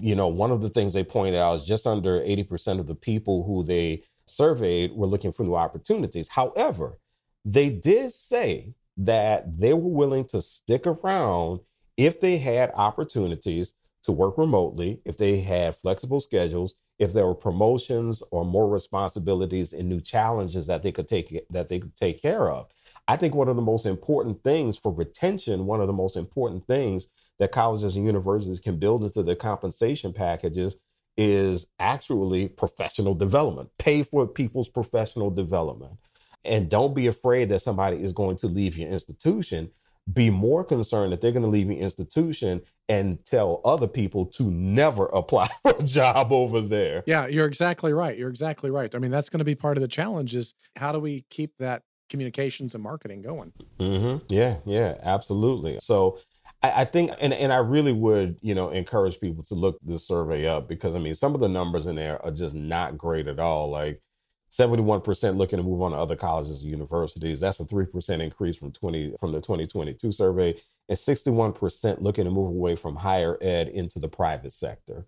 you 0.00 0.14
know, 0.14 0.28
one 0.28 0.50
of 0.50 0.62
the 0.62 0.70
things 0.70 0.92
they 0.92 1.04
pointed 1.04 1.36
out 1.36 1.56
is 1.56 1.64
just 1.64 1.86
under 1.86 2.20
80% 2.20 2.78
of 2.78 2.86
the 2.86 2.94
people 2.94 3.44
who 3.44 3.64
they 3.64 4.04
surveyed 4.26 4.92
were 4.92 5.06
looking 5.06 5.32
for 5.32 5.42
new 5.42 5.56
opportunities. 5.56 6.28
However, 6.28 6.98
they 7.44 7.70
did 7.70 8.12
say 8.12 8.74
that 8.98 9.58
they 9.58 9.72
were 9.72 9.90
willing 9.90 10.24
to 10.26 10.42
stick 10.42 10.86
around 10.86 11.60
if 11.96 12.20
they 12.20 12.38
had 12.38 12.70
opportunities 12.74 13.72
to 14.04 14.12
work 14.12 14.38
remotely, 14.38 15.00
if 15.04 15.16
they 15.16 15.40
had 15.40 15.76
flexible 15.76 16.20
schedules, 16.20 16.74
if 16.98 17.12
there 17.12 17.26
were 17.26 17.34
promotions 17.34 18.22
or 18.30 18.44
more 18.44 18.68
responsibilities 18.68 19.72
and 19.72 19.88
new 19.88 20.00
challenges 20.00 20.66
that 20.66 20.82
they 20.82 20.92
could 20.92 21.08
take 21.08 21.44
that 21.50 21.68
they 21.68 21.78
could 21.78 21.94
take 21.94 22.20
care 22.20 22.50
of. 22.50 22.68
I 23.06 23.16
think 23.16 23.34
one 23.34 23.48
of 23.48 23.56
the 23.56 23.62
most 23.62 23.86
important 23.86 24.42
things 24.42 24.76
for 24.76 24.92
retention, 24.92 25.66
one 25.66 25.80
of 25.80 25.86
the 25.86 25.92
most 25.92 26.16
important 26.16 26.66
things 26.66 27.06
that 27.38 27.52
colleges 27.52 27.96
and 27.96 28.04
universities 28.04 28.60
can 28.60 28.78
build 28.78 29.02
into 29.02 29.22
their 29.22 29.36
compensation 29.36 30.12
packages 30.12 30.76
is 31.16 31.66
actually 31.80 32.48
professional 32.48 33.14
development. 33.14 33.70
Pay 33.78 34.04
for 34.04 34.26
people's 34.26 34.68
professional 34.68 35.30
development. 35.30 35.98
And 36.44 36.70
don't 36.70 36.94
be 36.94 37.08
afraid 37.08 37.48
that 37.48 37.60
somebody 37.60 38.00
is 38.02 38.12
going 38.12 38.36
to 38.38 38.46
leave 38.46 38.78
your 38.78 38.88
institution. 38.88 39.70
Be 40.10 40.30
more 40.30 40.64
concerned 40.64 41.12
that 41.12 41.20
they're 41.20 41.32
going 41.32 41.42
to 41.42 41.48
leave 41.48 41.66
your 41.66 41.80
institution 41.80 42.62
and 42.88 43.22
tell 43.26 43.60
other 43.64 43.88
people 43.88 44.26
to 44.26 44.50
never 44.50 45.06
apply 45.12 45.48
for 45.62 45.74
a 45.78 45.82
job 45.82 46.32
over 46.32 46.60
there. 46.60 47.02
Yeah, 47.06 47.26
you're 47.26 47.46
exactly 47.46 47.92
right. 47.92 48.16
You're 48.16 48.30
exactly 48.30 48.70
right. 48.70 48.94
I 48.94 48.98
mean, 48.98 49.10
that's 49.10 49.28
going 49.28 49.40
to 49.40 49.44
be 49.44 49.56
part 49.56 49.76
of 49.76 49.82
the 49.82 49.88
challenge 49.88 50.34
is 50.34 50.54
how 50.76 50.92
do 50.92 51.00
we 51.00 51.24
keep 51.30 51.56
that 51.58 51.82
communications 52.08 52.74
and 52.74 52.82
marketing 52.82 53.22
going? 53.22 53.52
Mm-hmm. 53.78 54.24
Yeah, 54.28 54.58
yeah, 54.64 54.94
absolutely. 55.02 55.78
So 55.80 56.18
I, 56.62 56.82
I 56.82 56.84
think, 56.84 57.12
and, 57.20 57.32
and 57.32 57.52
I 57.52 57.58
really 57.58 57.92
would, 57.92 58.38
you 58.40 58.54
know, 58.54 58.70
encourage 58.70 59.20
people 59.20 59.44
to 59.44 59.54
look 59.54 59.78
this 59.82 60.06
survey 60.06 60.46
up 60.46 60.68
because 60.68 60.94
I 60.94 60.98
mean, 60.98 61.14
some 61.14 61.34
of 61.34 61.40
the 61.40 61.48
numbers 61.48 61.86
in 61.86 61.96
there 61.96 62.24
are 62.24 62.30
just 62.30 62.54
not 62.54 62.98
great 62.98 63.28
at 63.28 63.38
all. 63.38 63.70
Like 63.70 64.02
71% 64.50 65.36
looking 65.36 65.58
to 65.58 65.62
move 65.62 65.82
on 65.82 65.92
to 65.92 65.96
other 65.98 66.16
colleges 66.16 66.62
and 66.62 66.70
universities. 66.70 67.40
That's 67.40 67.60
a 67.60 67.64
3% 67.64 68.20
increase 68.20 68.56
from 68.56 68.72
20 68.72 69.14
from 69.20 69.32
the 69.32 69.40
2022 69.40 70.12
survey, 70.12 70.54
and 70.88 70.98
61% 70.98 72.00
looking 72.00 72.24
to 72.24 72.30
move 72.30 72.48
away 72.48 72.74
from 72.76 72.96
higher 72.96 73.36
ed 73.42 73.68
into 73.68 73.98
the 73.98 74.08
private 74.08 74.52
sector. 74.52 75.06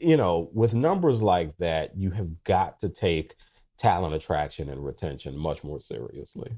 You 0.00 0.16
know, 0.16 0.50
with 0.52 0.74
numbers 0.74 1.22
like 1.22 1.56
that, 1.58 1.96
you 1.96 2.10
have 2.10 2.42
got 2.44 2.80
to 2.80 2.88
take 2.88 3.34
talent 3.78 4.14
attraction 4.14 4.68
and 4.68 4.84
retention 4.84 5.36
much 5.36 5.62
more 5.62 5.80
seriously. 5.80 6.50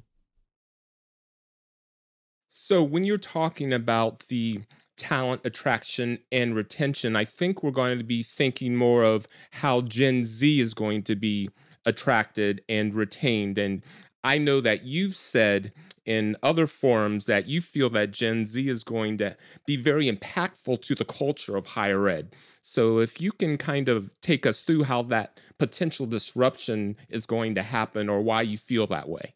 So, 2.52 2.82
when 2.82 3.04
you're 3.04 3.16
talking 3.16 3.72
about 3.72 4.24
the 4.28 4.60
talent 4.96 5.42
attraction 5.44 6.18
and 6.32 6.54
retention, 6.54 7.14
I 7.14 7.24
think 7.24 7.62
we're 7.62 7.70
going 7.70 7.98
to 7.98 8.04
be 8.04 8.24
thinking 8.24 8.74
more 8.74 9.04
of 9.04 9.26
how 9.52 9.82
Gen 9.82 10.24
Z 10.24 10.60
is 10.60 10.74
going 10.74 11.04
to 11.04 11.14
be 11.14 11.48
attracted 11.86 12.60
and 12.68 12.92
retained. 12.92 13.56
And 13.56 13.84
I 14.24 14.38
know 14.38 14.60
that 14.62 14.82
you've 14.82 15.16
said 15.16 15.72
in 16.04 16.36
other 16.42 16.66
forums 16.66 17.26
that 17.26 17.46
you 17.46 17.60
feel 17.60 17.88
that 17.90 18.10
Gen 18.10 18.44
Z 18.44 18.68
is 18.68 18.82
going 18.82 19.18
to 19.18 19.36
be 19.64 19.76
very 19.76 20.10
impactful 20.10 20.82
to 20.82 20.94
the 20.96 21.04
culture 21.04 21.56
of 21.56 21.66
higher 21.68 22.08
ed. 22.08 22.34
So, 22.62 22.98
if 22.98 23.20
you 23.20 23.30
can 23.30 23.58
kind 23.58 23.88
of 23.88 24.12
take 24.22 24.44
us 24.44 24.62
through 24.62 24.82
how 24.84 25.02
that 25.04 25.38
potential 25.58 26.04
disruption 26.04 26.96
is 27.08 27.26
going 27.26 27.54
to 27.54 27.62
happen 27.62 28.08
or 28.08 28.20
why 28.22 28.42
you 28.42 28.58
feel 28.58 28.88
that 28.88 29.08
way. 29.08 29.34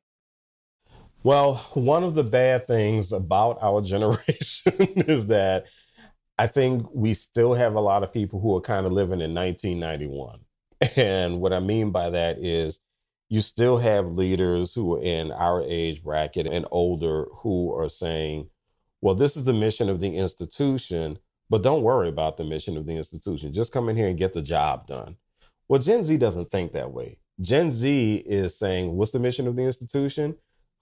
Well, 1.25 1.55
one 1.73 2.05
of 2.05 2.15
the 2.15 2.23
bad 2.23 2.67
things 2.67 3.11
about 3.11 3.59
our 3.63 3.81
generation 3.95 4.73
is 5.09 5.27
that 5.29 5.65
I 6.39 6.47
think 6.47 6.87
we 6.93 7.15
still 7.15 7.55
have 7.55 7.75
a 7.75 7.81
lot 7.81 8.03
of 8.03 8.13
people 8.13 8.41
who 8.41 8.55
are 8.57 8.61
kind 8.61 8.85
of 8.87 8.93
living 8.93 9.21
in 9.21 9.35
1991. 9.35 10.41
And 10.97 11.41
what 11.41 11.55
I 11.55 11.61
mean 11.61 11.93
by 11.93 12.11
that 12.11 12.39
is 12.39 12.79
you 13.31 13.41
still 13.41 13.79
have 13.79 14.19
leaders 14.19 14.75
who 14.75 14.97
are 14.97 15.01
in 15.01 15.33
our 15.33 15.63
age 15.63 16.03
bracket 16.03 16.47
and 16.47 16.67
older 16.71 17.27
who 17.39 17.75
are 17.75 17.89
saying, 17.89 18.51
well, 19.01 19.15
this 19.15 19.35
is 19.35 19.45
the 19.45 19.55
mission 19.55 19.89
of 19.89 20.01
the 20.01 20.15
institution, 20.15 21.19
but 21.49 21.63
don't 21.63 21.83
worry 21.83 22.09
about 22.09 22.37
the 22.37 22.45
mission 22.45 22.77
of 22.77 22.85
the 22.85 22.97
institution. 22.97 23.53
Just 23.53 23.73
come 23.73 23.89
in 23.89 23.97
here 23.97 24.09
and 24.09 24.19
get 24.19 24.35
the 24.35 24.43
job 24.43 24.87
done. 24.87 25.17
Well, 25.69 25.81
Gen 25.81 26.05
Z 26.05 26.19
doesn't 26.19 26.51
think 26.51 26.73
that 26.73 26.93
way. 26.93 27.19
Gen 27.41 27.71
Z 27.71 28.17
is 28.27 28.59
saying, 28.59 28.93
what's 28.93 29.13
the 29.13 29.21
mission 29.21 29.47
of 29.47 29.57
the 29.57 29.63
institution? 29.63 30.35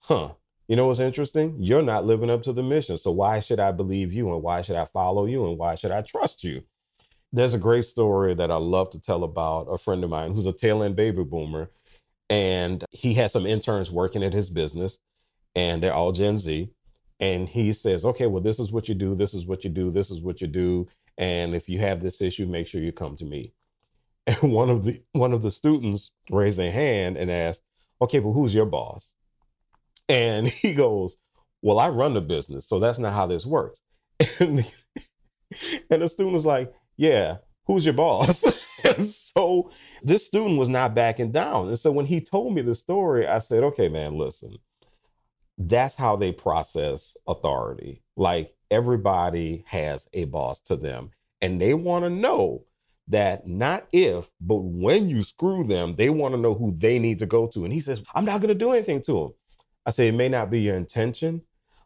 Huh, 0.05 0.33
you 0.69 0.77
know 0.77 0.87
what's 0.87 1.01
interesting? 1.01 1.57
You're 1.59 1.83
not 1.83 2.07
living 2.07 2.31
up 2.31 2.43
to 2.45 2.53
the 2.53 2.63
mission. 2.63 2.99
So 2.99 3.11
why 3.11 3.41
should 3.41 3.61
I 3.61 3.73
believe 3.73 4.13
you 4.13 4.33
and 4.33 4.43
why 4.43 4.63
should 4.63 4.77
I 4.77 4.85
follow 4.85 5.27
you 5.27 5.47
and 5.47 5.59
why 5.59 5.75
should 5.75 5.91
I 5.91 6.03
trust 6.03 6.45
you? 6.45 6.63
There's 7.33 7.55
a 7.55 7.59
great 7.59 7.85
story 7.85 8.35
that 8.35 8.51
I 8.51 8.57
love 8.57 8.91
to 8.91 9.01
tell 9.01 9.25
about 9.25 9.65
a 9.65 9.79
friend 9.79 10.05
of 10.05 10.11
mine 10.11 10.35
who's 10.35 10.47
a 10.47 10.53
tail 10.53 10.83
end 10.83 10.97
baby 10.97 11.25
boomer. 11.25 11.71
And 12.31 12.85
he 12.91 13.15
has 13.15 13.33
some 13.33 13.47
interns 13.47 13.91
working 13.91 14.23
at 14.23 14.33
his 14.33 14.49
business, 14.49 14.99
and 15.55 15.83
they're 15.83 15.93
all 15.93 16.13
Gen 16.13 16.39
Z. 16.39 16.71
And 17.21 17.49
he 17.49 17.73
says, 17.75 18.07
okay, 18.07 18.27
well, 18.27 18.43
this 18.43 18.59
is 18.59 18.73
what 18.73 18.89
you 18.89 18.95
do, 18.95 19.15
this 19.15 19.35
is 19.35 19.47
what 19.47 19.65
you 19.65 19.71
do, 19.71 19.91
this 19.91 20.11
is 20.11 20.21
what 20.21 20.41
you 20.41 20.47
do. 20.47 20.89
And 21.19 21.55
if 21.55 21.69
you 21.69 21.79
have 21.81 22.01
this 22.01 22.23
issue, 22.23 22.47
make 22.47 22.67
sure 22.67 22.81
you 22.81 22.93
come 22.93 23.17
to 23.17 23.25
me. 23.25 23.53
And 24.27 24.53
one 24.53 24.71
of 24.71 24.85
the 24.85 25.03
one 25.13 25.33
of 25.33 25.43
the 25.43 25.51
students 25.51 26.13
raised 26.31 26.57
their 26.57 26.71
hand 26.71 27.17
and 27.17 27.29
asked, 27.29 27.63
okay, 28.01 28.21
but 28.21 28.31
who's 28.31 28.55
your 28.55 28.67
boss? 28.67 29.13
And 30.09 30.49
he 30.49 30.75
goes, 30.75 31.17
Well, 31.63 31.79
I 31.79 31.89
run 31.89 32.15
the 32.15 32.21
business, 32.21 32.69
so 32.69 32.79
that's 32.79 32.99
not 32.99 33.15
how 33.15 33.27
this 33.27 33.47
works. 33.47 33.81
And, 34.41 34.73
and 35.91 36.01
the 36.01 36.09
student 36.09 36.35
was 36.35 36.47
like, 36.47 36.73
Yeah, 36.97 37.39
who's 37.67 37.85
your 37.85 37.95
boss? 37.95 38.41
so 38.99 39.71
this 40.03 40.27
student 40.27 40.59
was 40.59 40.69
not 40.69 40.95
backing 40.95 41.31
down. 41.31 41.69
And 41.69 41.79
so 41.79 41.93
when 41.93 42.07
he 42.07 42.21
told 42.21 42.55
me 42.55 42.63
the 42.63 42.75
story, 42.75 43.27
I 43.27 43.39
said, 43.39 43.63
Okay, 43.63 43.89
man, 43.89 44.17
listen, 44.17 44.57
that's 45.59 45.95
how 45.95 46.17
they 46.17 46.33
process 46.33 47.17
authority. 47.27 48.03
Like 48.17 48.55
everybody 48.71 49.65
has 49.67 50.09
a 50.13 50.25
boss 50.25 50.61
to 50.63 50.77
them, 50.77 51.11
and 51.41 51.61
they 51.61 51.75
want 51.75 52.05
to 52.05 52.11
know 52.11 52.65
that 53.09 53.47
not 53.47 53.87
if, 53.93 54.31
but 54.41 54.57
when 54.57 55.09
you 55.09 55.23
screw 55.23 55.65
them, 55.65 55.97
they 55.97 56.11
want 56.11 56.35
to 56.35 56.41
know 56.41 56.55
who 56.55 56.73
they 56.77 56.99
need 56.99 57.19
to 57.19 57.27
go 57.27 57.47
to. 57.49 57.65
And 57.65 57.73
he 57.73 57.81
says, 57.81 58.03
I'm 58.15 58.25
not 58.25 58.41
going 58.41 58.49
to 58.49 58.55
do 58.55 58.73
anything 58.73 59.03
to 59.03 59.25
him. 59.25 59.31
I 59.87 59.91
say 59.91 60.09
it 60.09 60.13
may 60.13 60.29
not 60.29 60.51
be 60.51 60.61
your 60.61 60.77
intention, 60.77 61.43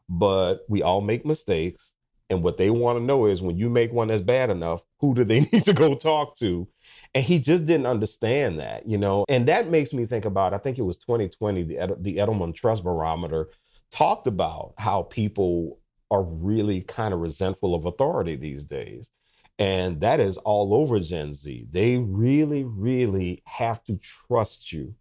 but 0.08 0.60
we 0.68 0.82
all 0.82 1.00
make 1.00 1.24
mistakes. 1.24 1.92
And 2.28 2.42
what 2.42 2.56
they 2.56 2.70
want 2.70 2.98
to 2.98 3.04
know 3.04 3.26
is 3.26 3.40
when 3.40 3.56
you 3.56 3.70
make 3.70 3.92
one 3.92 4.08
that's 4.08 4.20
bad 4.20 4.50
enough, 4.50 4.82
who 4.98 5.14
do 5.14 5.24
they 5.24 5.40
need 5.52 5.64
to 5.64 5.72
go 5.72 5.94
talk 5.94 6.36
to? 6.36 6.68
And 7.14 7.24
he 7.24 7.38
just 7.38 7.66
didn't 7.66 7.86
understand 7.86 8.58
that, 8.58 8.88
you 8.88 8.98
know? 8.98 9.24
And 9.28 9.46
that 9.48 9.70
makes 9.70 9.92
me 9.92 10.06
think 10.06 10.24
about, 10.24 10.52
I 10.52 10.58
think 10.58 10.78
it 10.78 10.82
was 10.82 10.98
2020, 10.98 11.62
the, 11.62 11.78
Ed- 11.78 12.02
the 12.02 12.16
Edelman 12.16 12.54
Trust 12.54 12.84
Barometer 12.84 13.48
talked 13.90 14.26
about 14.26 14.74
how 14.78 15.02
people 15.02 15.78
are 16.10 16.22
really 16.22 16.82
kind 16.82 17.14
of 17.14 17.20
resentful 17.20 17.74
of 17.74 17.86
authority 17.86 18.36
these 18.36 18.64
days. 18.64 19.10
And 19.58 20.00
that 20.00 20.20
is 20.20 20.36
all 20.38 20.74
over 20.74 21.00
Gen 21.00 21.32
Z. 21.32 21.66
They 21.70 21.96
really, 21.96 22.64
really 22.64 23.42
have 23.46 23.82
to 23.84 23.96
trust 23.96 24.72
you. 24.72 24.94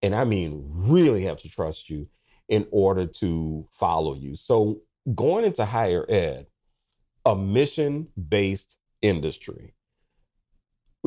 And 0.00 0.14
I 0.14 0.24
mean, 0.24 0.64
really 0.66 1.24
have 1.24 1.38
to 1.40 1.48
trust 1.48 1.90
you 1.90 2.08
in 2.48 2.66
order 2.70 3.06
to 3.06 3.66
follow 3.70 4.14
you. 4.14 4.34
So, 4.34 4.80
going 5.14 5.44
into 5.44 5.64
higher 5.64 6.04
ed, 6.08 6.46
a 7.24 7.36
mission 7.36 8.08
based 8.28 8.78
industry, 9.02 9.74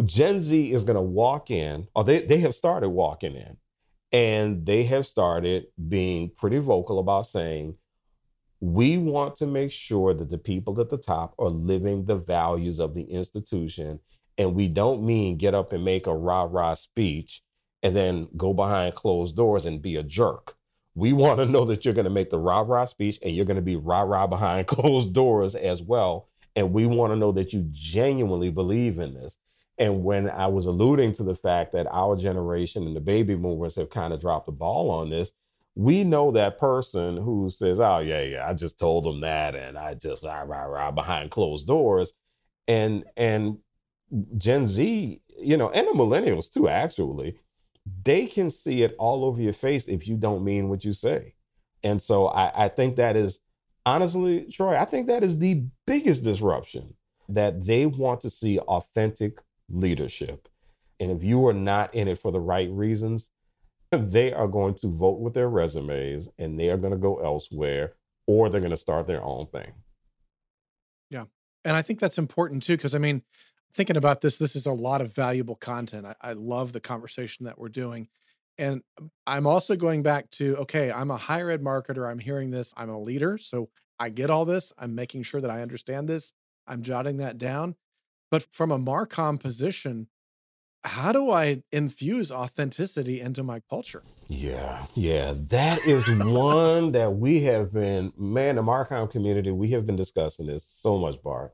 Gen 0.05 0.39
Z 0.39 0.71
is 0.71 0.83
going 0.83 0.95
to 0.95 1.01
walk 1.01 1.51
in, 1.51 1.87
or 1.95 2.03
they, 2.03 2.21
they 2.21 2.39
have 2.39 2.55
started 2.55 2.89
walking 2.89 3.35
in, 3.35 3.57
and 4.11 4.65
they 4.65 4.83
have 4.83 5.07
started 5.07 5.65
being 5.87 6.31
pretty 6.37 6.59
vocal 6.59 6.99
about 6.99 7.27
saying, 7.27 7.75
we 8.61 8.97
want 8.97 9.35
to 9.37 9.47
make 9.47 9.71
sure 9.71 10.13
that 10.13 10.29
the 10.29 10.37
people 10.37 10.79
at 10.79 10.89
the 10.89 10.97
top 10.97 11.33
are 11.39 11.49
living 11.49 12.05
the 12.05 12.15
values 12.15 12.79
of 12.79 12.93
the 12.93 13.03
institution. 13.03 13.99
And 14.37 14.55
we 14.55 14.67
don't 14.67 15.03
mean 15.03 15.37
get 15.37 15.55
up 15.55 15.73
and 15.73 15.83
make 15.83 16.07
a 16.07 16.15
rah 16.15 16.47
rah 16.49 16.75
speech 16.75 17.41
and 17.83 17.95
then 17.95 18.27
go 18.37 18.53
behind 18.53 18.95
closed 18.95 19.35
doors 19.35 19.65
and 19.65 19.81
be 19.81 19.95
a 19.95 20.03
jerk. 20.03 20.55
We 20.95 21.13
want 21.13 21.39
to 21.39 21.45
know 21.45 21.65
that 21.65 21.85
you're 21.85 21.93
going 21.93 22.05
to 22.05 22.11
make 22.11 22.29
the 22.29 22.39
rah 22.39 22.61
rah 22.61 22.85
speech 22.85 23.19
and 23.21 23.33
you're 23.33 23.45
going 23.45 23.55
to 23.55 23.61
be 23.61 23.75
rah 23.75 24.01
rah 24.01 24.27
behind 24.27 24.67
closed 24.67 25.13
doors 25.13 25.55
as 25.55 25.81
well. 25.81 26.27
And 26.55 26.73
we 26.73 26.85
want 26.85 27.13
to 27.13 27.17
know 27.17 27.31
that 27.31 27.53
you 27.53 27.67
genuinely 27.71 28.51
believe 28.51 28.99
in 28.99 29.13
this. 29.13 29.37
And 29.77 30.03
when 30.03 30.29
I 30.29 30.47
was 30.47 30.65
alluding 30.65 31.13
to 31.13 31.23
the 31.23 31.35
fact 31.35 31.71
that 31.73 31.87
our 31.91 32.15
generation 32.15 32.85
and 32.85 32.95
the 32.95 33.01
baby 33.01 33.35
boomers 33.35 33.75
have 33.75 33.89
kind 33.89 34.13
of 34.13 34.19
dropped 34.19 34.45
the 34.45 34.51
ball 34.51 34.89
on 34.91 35.09
this, 35.09 35.31
we 35.75 36.03
know 36.03 36.31
that 36.31 36.59
person 36.59 37.17
who 37.17 37.49
says, 37.49 37.79
Oh, 37.79 37.99
yeah, 37.99 38.21
yeah, 38.21 38.47
I 38.47 38.53
just 38.53 38.77
told 38.77 39.05
them 39.05 39.21
that 39.21 39.55
and 39.55 39.77
I 39.77 39.93
just 39.93 40.23
rah 40.23 40.41
rah 40.41 40.63
rah 40.65 40.91
behind 40.91 41.31
closed 41.31 41.67
doors. 41.67 42.13
And 42.67 43.05
and 43.15 43.59
Gen 44.37 44.65
Z, 44.65 45.21
you 45.39 45.57
know, 45.57 45.69
and 45.69 45.87
the 45.87 45.93
millennials 45.93 46.49
too, 46.51 46.67
actually, 46.67 47.37
they 48.03 48.25
can 48.25 48.49
see 48.49 48.83
it 48.83 48.95
all 48.99 49.25
over 49.25 49.41
your 49.41 49.53
face 49.53 49.87
if 49.87 50.07
you 50.07 50.15
don't 50.15 50.43
mean 50.43 50.69
what 50.69 50.85
you 50.85 50.93
say. 50.93 51.35
And 51.83 52.01
so 52.01 52.27
I, 52.27 52.65
I 52.65 52.67
think 52.69 52.95
that 52.95 53.15
is 53.15 53.39
honestly, 53.85 54.45
Troy, 54.51 54.77
I 54.77 54.85
think 54.85 55.07
that 55.07 55.23
is 55.23 55.39
the 55.39 55.63
biggest 55.87 56.23
disruption 56.23 56.95
that 57.29 57.65
they 57.65 57.85
want 57.85 58.21
to 58.21 58.29
see 58.29 58.59
authentic 58.59 59.41
leadership. 59.69 60.47
And 60.99 61.11
if 61.11 61.23
you 61.23 61.45
are 61.47 61.53
not 61.53 61.93
in 61.95 62.07
it 62.07 62.19
for 62.19 62.31
the 62.31 62.39
right 62.39 62.69
reasons, 62.69 63.29
they 63.91 64.33
are 64.33 64.47
going 64.47 64.75
to 64.75 64.87
vote 64.87 65.19
with 65.19 65.33
their 65.33 65.49
resumes 65.49 66.29
and 66.37 66.59
they 66.59 66.69
are 66.69 66.77
going 66.77 66.93
to 66.93 66.99
go 66.99 67.17
elsewhere 67.17 67.93
or 68.27 68.49
they're 68.49 68.61
going 68.61 68.71
to 68.71 68.77
start 68.77 69.07
their 69.07 69.23
own 69.23 69.47
thing. 69.47 69.71
Yeah. 71.09 71.25
And 71.65 71.75
I 71.75 71.81
think 71.81 71.99
that's 71.99 72.17
important 72.17 72.63
too, 72.63 72.77
because 72.77 72.95
I 72.95 72.99
mean, 72.99 73.23
thinking 73.73 73.97
about 73.97 74.21
this, 74.21 74.37
this 74.37 74.55
is 74.55 74.65
a 74.65 74.71
lot 74.71 75.01
of 75.01 75.13
valuable 75.13 75.55
content. 75.55 76.05
I, 76.05 76.15
I 76.21 76.33
love 76.33 76.73
the 76.73 76.79
conversation 76.79 77.45
that 77.45 77.59
we're 77.59 77.69
doing. 77.69 78.07
And 78.57 78.81
I'm 79.25 79.47
also 79.47 79.75
going 79.75 80.03
back 80.03 80.29
to 80.31 80.57
okay, 80.57 80.91
I'm 80.91 81.09
a 81.09 81.17
higher 81.17 81.49
ed 81.49 81.63
marketer. 81.63 82.09
I'm 82.09 82.19
hearing 82.19 82.51
this. 82.51 82.73
I'm 82.77 82.89
a 82.89 82.99
leader. 82.99 83.37
So 83.37 83.69
I 83.99 84.09
get 84.09 84.29
all 84.29 84.45
this. 84.45 84.73
I'm 84.77 84.93
making 84.93 85.23
sure 85.23 85.41
that 85.41 85.49
I 85.49 85.61
understand 85.61 86.07
this. 86.07 86.33
I'm 86.67 86.81
jotting 86.81 87.17
that 87.17 87.37
down. 87.37 87.75
But 88.29 88.43
from 88.51 88.71
a 88.71 88.79
Marcom 88.79 89.39
position, 89.39 90.07
how 90.83 91.11
do 91.11 91.29
I 91.31 91.63
infuse 91.71 92.31
authenticity 92.31 93.21
into 93.21 93.43
my 93.43 93.61
culture? 93.69 94.03
Yeah, 94.27 94.85
yeah, 94.95 95.33
that 95.49 95.85
is 95.85 96.09
one 96.23 96.93
that 96.93 97.17
we 97.17 97.41
have 97.43 97.73
been, 97.73 98.13
man, 98.17 98.55
the 98.55 98.63
Marcom 98.63 99.11
community, 99.11 99.51
we 99.51 99.69
have 99.71 99.85
been 99.85 99.97
discussing 99.97 100.47
this 100.47 100.63
so 100.63 100.97
much, 100.97 101.21
Bart. 101.21 101.53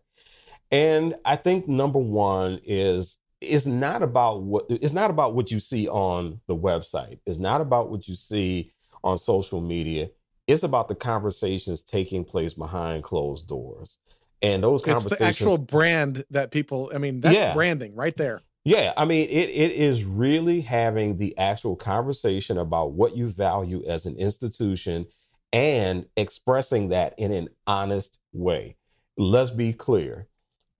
And 0.71 1.15
I 1.23 1.35
think 1.35 1.67
number 1.67 1.99
one 1.99 2.59
is 2.63 3.17
it's 3.39 3.65
not 3.65 4.03
about 4.03 4.41
what 4.41 4.65
it's 4.69 4.93
not 4.93 5.09
about 5.09 5.35
what 5.35 5.51
you 5.51 5.59
see 5.59 5.87
on 5.87 6.41
the 6.47 6.55
website. 6.55 7.19
It's 7.25 7.37
not 7.37 7.61
about 7.61 7.89
what 7.89 8.07
you 8.07 8.15
see 8.15 8.73
on 9.03 9.17
social 9.17 9.61
media. 9.61 10.09
It's 10.47 10.63
about 10.63 10.87
the 10.87 10.95
conversations 10.95 11.81
taking 11.81 12.23
place 12.23 12.53
behind 12.53 13.03
closed 13.03 13.47
doors. 13.47 13.97
And 14.41 14.63
those 14.63 14.83
conversations 14.83 15.11
it's 15.11 15.19
the 15.19 15.25
actual 15.25 15.57
brand 15.57 16.23
that 16.31 16.51
people, 16.51 16.91
I 16.93 16.99
mean, 16.99 17.21
that's 17.21 17.35
yeah. 17.35 17.53
branding 17.53 17.95
right 17.95 18.15
there. 18.15 18.41
Yeah, 18.63 18.93
I 18.97 19.05
mean, 19.05 19.27
it, 19.29 19.49
it 19.49 19.71
is 19.71 20.03
really 20.03 20.61
having 20.61 21.17
the 21.17 21.37
actual 21.37 21.75
conversation 21.75 22.57
about 22.57 22.91
what 22.91 23.15
you 23.15 23.27
value 23.27 23.83
as 23.87 24.05
an 24.05 24.17
institution 24.17 25.05
and 25.53 26.05
expressing 26.17 26.89
that 26.89 27.13
in 27.17 27.31
an 27.31 27.47
honest 27.65 28.19
way. 28.33 28.75
Let's 29.17 29.51
be 29.51 29.73
clear. 29.73 30.27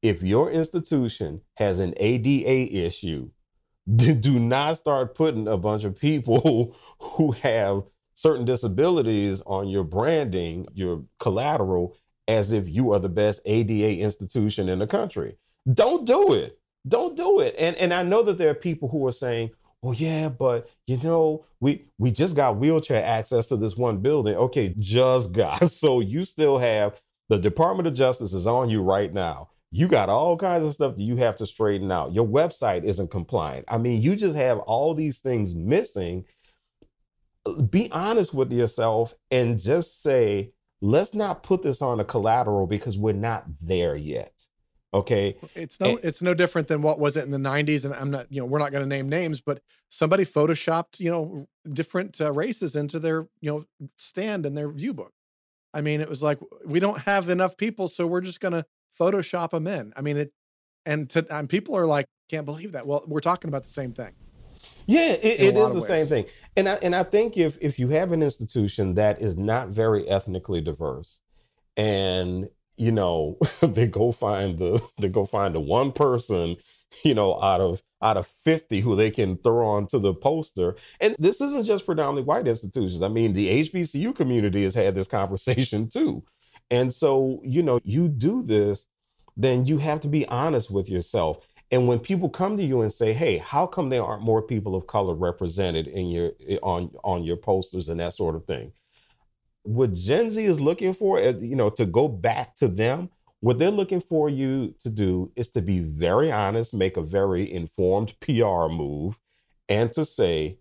If 0.08 0.24
your 0.24 0.50
institution 0.50 1.42
has 1.56 1.80
an 1.80 1.94
ADA 1.98 2.86
issue, 2.86 3.30
do 3.96 4.40
not 4.40 4.78
start 4.78 5.16
putting 5.16 5.48
a 5.48 5.58
bunch 5.58 5.84
of 5.84 5.96
people 5.96 6.76
who 7.00 7.32
have 7.32 7.84
certain 8.14 8.46
disabilities 8.46 9.42
on 9.46 9.68
your 9.68 9.84
branding, 9.84 10.66
your 10.74 11.04
collateral, 11.20 11.96
as 12.28 12.52
if 12.52 12.68
you 12.68 12.92
are 12.92 13.00
the 13.00 13.10
best 13.10 13.42
ADA 13.46 14.00
institution 14.00 14.68
in 14.68 14.80
the 14.80 14.88
country. 14.88 15.38
Don't 15.72 16.06
do 16.06 16.34
it 16.34 16.60
don't 16.88 17.16
do 17.16 17.40
it. 17.40 17.56
And 17.58 17.76
and 17.78 17.94
I 17.94 18.04
know 18.04 18.24
that 18.24 18.38
there 18.38 18.50
are 18.50 18.56
people 18.56 18.90
who 18.90 19.06
are 19.08 19.12
saying, 19.12 19.52
well, 19.82 19.94
yeah, 19.94 20.30
but 20.30 20.70
you 20.86 20.98
know, 20.98 21.46
we 21.60 21.86
we 21.98 22.12
just 22.12 22.36
got 22.36 22.58
wheelchair 22.58 23.04
access 23.04 23.48
to 23.48 23.58
this 23.58 23.76
one 23.76 23.98
building. 23.98 24.36
Okay, 24.36 24.74
just 24.80 25.34
got. 25.34 25.62
So 25.70 26.00
you 26.00 26.24
still 26.24 26.58
have 26.58 27.02
the 27.30 27.38
Department 27.38 27.88
of 27.88 27.94
Justice 27.94 28.34
is 28.34 28.48
on 28.48 28.70
you 28.70 28.82
right 28.82 29.14
now. 29.14 29.50
You 29.72 29.88
got 29.88 30.10
all 30.10 30.38
kinds 30.38 30.66
of 30.66 30.74
stuff 30.74 30.96
that 30.96 31.02
you 31.02 31.18
have 31.18 31.36
to 31.38 31.46
straighten 31.46 31.92
out. 31.92 32.14
Your 32.14 32.26
website 32.26 32.86
isn't 32.86 33.12
compliant. 33.12 33.66
I 33.68 33.78
mean, 33.78 34.02
you 34.02 34.16
just 34.16 34.38
have 34.38 34.60
all 34.60 34.94
these 34.94 35.20
things 35.20 35.56
missing. 35.56 36.26
Be 37.70 37.92
honest 37.92 38.34
with 38.34 38.52
yourself 38.52 39.14
and 39.30 39.60
just 39.60 40.02
say, 40.02 40.54
let's 40.82 41.14
not 41.14 41.44
put 41.44 41.64
this 41.64 41.82
on 41.82 42.00
a 42.00 42.06
collateral 42.06 42.68
because 42.68 42.98
we're 42.98 43.14
not 43.14 43.46
there 43.62 43.96
yet. 43.96 44.48
Okay. 44.94 45.38
It's 45.54 45.80
no 45.80 45.92
and, 45.92 46.00
it's 46.04 46.22
no 46.22 46.34
different 46.34 46.70
than 46.70 46.82
what 46.82 47.00
was 47.00 47.18
it 47.18 47.26
in 47.26 47.32
the 47.32 47.38
90s 47.38 47.84
and 47.84 47.94
I'm 47.94 48.10
not, 48.10 48.32
you 48.32 48.40
know, 48.40 48.46
we're 48.46 48.60
not 48.60 48.72
going 48.72 48.84
to 48.84 48.90
name 48.90 49.10
names, 49.10 49.42
but 49.42 49.62
somebody 49.90 50.26
photoshopped, 50.26 51.00
you 51.00 51.12
know, 51.12 51.48
different 51.74 52.22
uh, 52.22 52.32
races 52.32 52.76
into 52.76 53.00
their, 53.00 53.28
you 53.42 53.52
know, 53.52 53.66
stand 53.98 54.46
in 54.46 54.56
their 54.56 54.70
view 54.70 54.94
book. 54.94 55.14
I 55.74 55.82
mean, 55.82 56.00
it 56.00 56.10
was 56.10 56.24
like 56.24 56.40
we 56.66 56.80
don't 56.80 57.00
have 57.02 57.30
enough 57.30 57.58
people 57.58 57.90
so 57.90 58.08
we're 58.08 58.22
just 58.22 58.40
going 58.40 58.54
to 58.54 58.66
photoshop 59.00 59.52
them 59.52 59.68
in. 59.68 59.94
I 59.96 60.02
mean, 60.02 60.18
it 60.18 60.32
and 60.86 61.10
to 61.12 61.26
and 61.30 61.50
people 61.50 61.76
are 61.76 61.86
like 61.86 62.06
can't 62.30 62.46
believe 62.46 62.74
that. 62.74 62.86
Well, 62.86 63.04
we're 63.08 63.20
talking 63.20 63.50
about 63.50 63.64
the 63.64 63.70
same 63.70 63.94
thing. 63.94 64.14
Yeah, 64.86 65.12
it, 65.12 65.40
it 65.40 65.56
is 65.58 65.74
the 65.74 65.80
ways. 65.80 65.88
same 65.88 66.06
thing. 66.08 66.26
And 66.56 66.70
I 66.70 66.74
and 66.82 66.96
I 66.96 67.04
think 67.04 67.38
if 67.38 67.58
if 67.62 67.80
you 67.80 67.90
have 67.90 68.12
an 68.12 68.24
institution 68.24 68.96
that 68.96 69.22
is 69.22 69.38
not 69.38 69.70
very 69.70 70.08
ethnically 70.08 70.62
diverse 70.62 71.20
and 71.76 72.50
you 72.78 72.92
know, 72.92 73.38
they 73.62 73.88
go 73.88 74.12
find 74.12 74.58
the 74.58 74.82
they 75.00 75.10
go 75.10 75.26
find 75.26 75.54
the 75.54 75.60
one 75.60 75.92
person, 75.92 76.56
you 77.04 77.14
know, 77.14 77.42
out 77.42 77.62
of 77.62 77.82
out 78.02 78.18
of 78.18 78.28
50 78.28 78.80
who 78.82 78.96
they 78.96 79.10
can 79.12 79.38
throw 79.38 79.68
onto 79.68 80.00
the 80.00 80.14
poster. 80.14 80.76
And 81.02 81.16
this 81.18 81.42
isn't 81.42 81.66
just 81.66 81.86
predominantly 81.86 82.24
white 82.24 82.48
institutions. 82.48 83.02
I 83.02 83.08
mean, 83.08 83.34
the 83.34 83.64
HBCU 83.64 84.16
community 84.16 84.64
has 84.64 84.76
had 84.76 84.96
this 84.96 85.08
conversation 85.08 85.90
too. 85.90 86.24
And 86.70 86.94
so, 86.94 87.42
you 87.44 87.64
know, 87.64 87.80
you 87.84 88.08
do 88.08 88.42
this, 88.44 88.88
then 89.36 89.66
you 89.66 89.78
have 89.78 90.02
to 90.02 90.08
be 90.08 90.28
honest 90.28 90.72
with 90.72 90.90
yourself. 90.90 91.48
And 91.72 91.88
when 91.88 92.00
people 92.00 92.30
come 92.30 92.58
to 92.58 92.64
you 92.64 92.82
and 92.82 92.92
say, 92.92 93.14
"Hey, 93.14 93.38
how 93.38 93.68
come 93.68 93.90
there 93.90 94.04
aren't 94.04 94.24
more 94.24 94.42
people 94.42 94.76
of 94.76 94.88
color 94.88 95.14
represented 95.14 95.88
in 95.88 96.08
your 96.08 96.32
on 96.64 96.92
on 97.04 97.24
your 97.24 97.38
posters 97.38 97.90
and 97.90 98.00
that 98.00 98.14
sort 98.14 98.36
of 98.36 98.46
thing?" 98.46 98.72
what 99.68 99.94
Gen 99.94 100.30
Z 100.30 100.44
is 100.44 100.62
looking 100.62 100.94
for, 100.94 101.20
eh, 101.20 101.34
you 101.42 101.56
know, 101.56 101.70
to 101.72 101.86
go 101.86 102.08
back 102.08 102.56
to 102.56 102.68
them, 102.68 103.10
what 103.42 103.60
they're 103.60 103.70
looking 103.70 104.00
for 104.00 104.30
you 104.30 104.74
to 104.84 104.90
do 104.90 105.32
is 105.36 105.52
to 105.52 105.62
be 105.62 105.80
very 105.80 106.32
honest, 106.32 106.74
make 106.74 106.98
a 106.98 107.02
very 107.02 107.52
informed 107.52 108.18
PR 108.22 108.68
move, 108.70 109.20
and 109.70 109.92
to 109.94 110.06
say, 110.06 110.58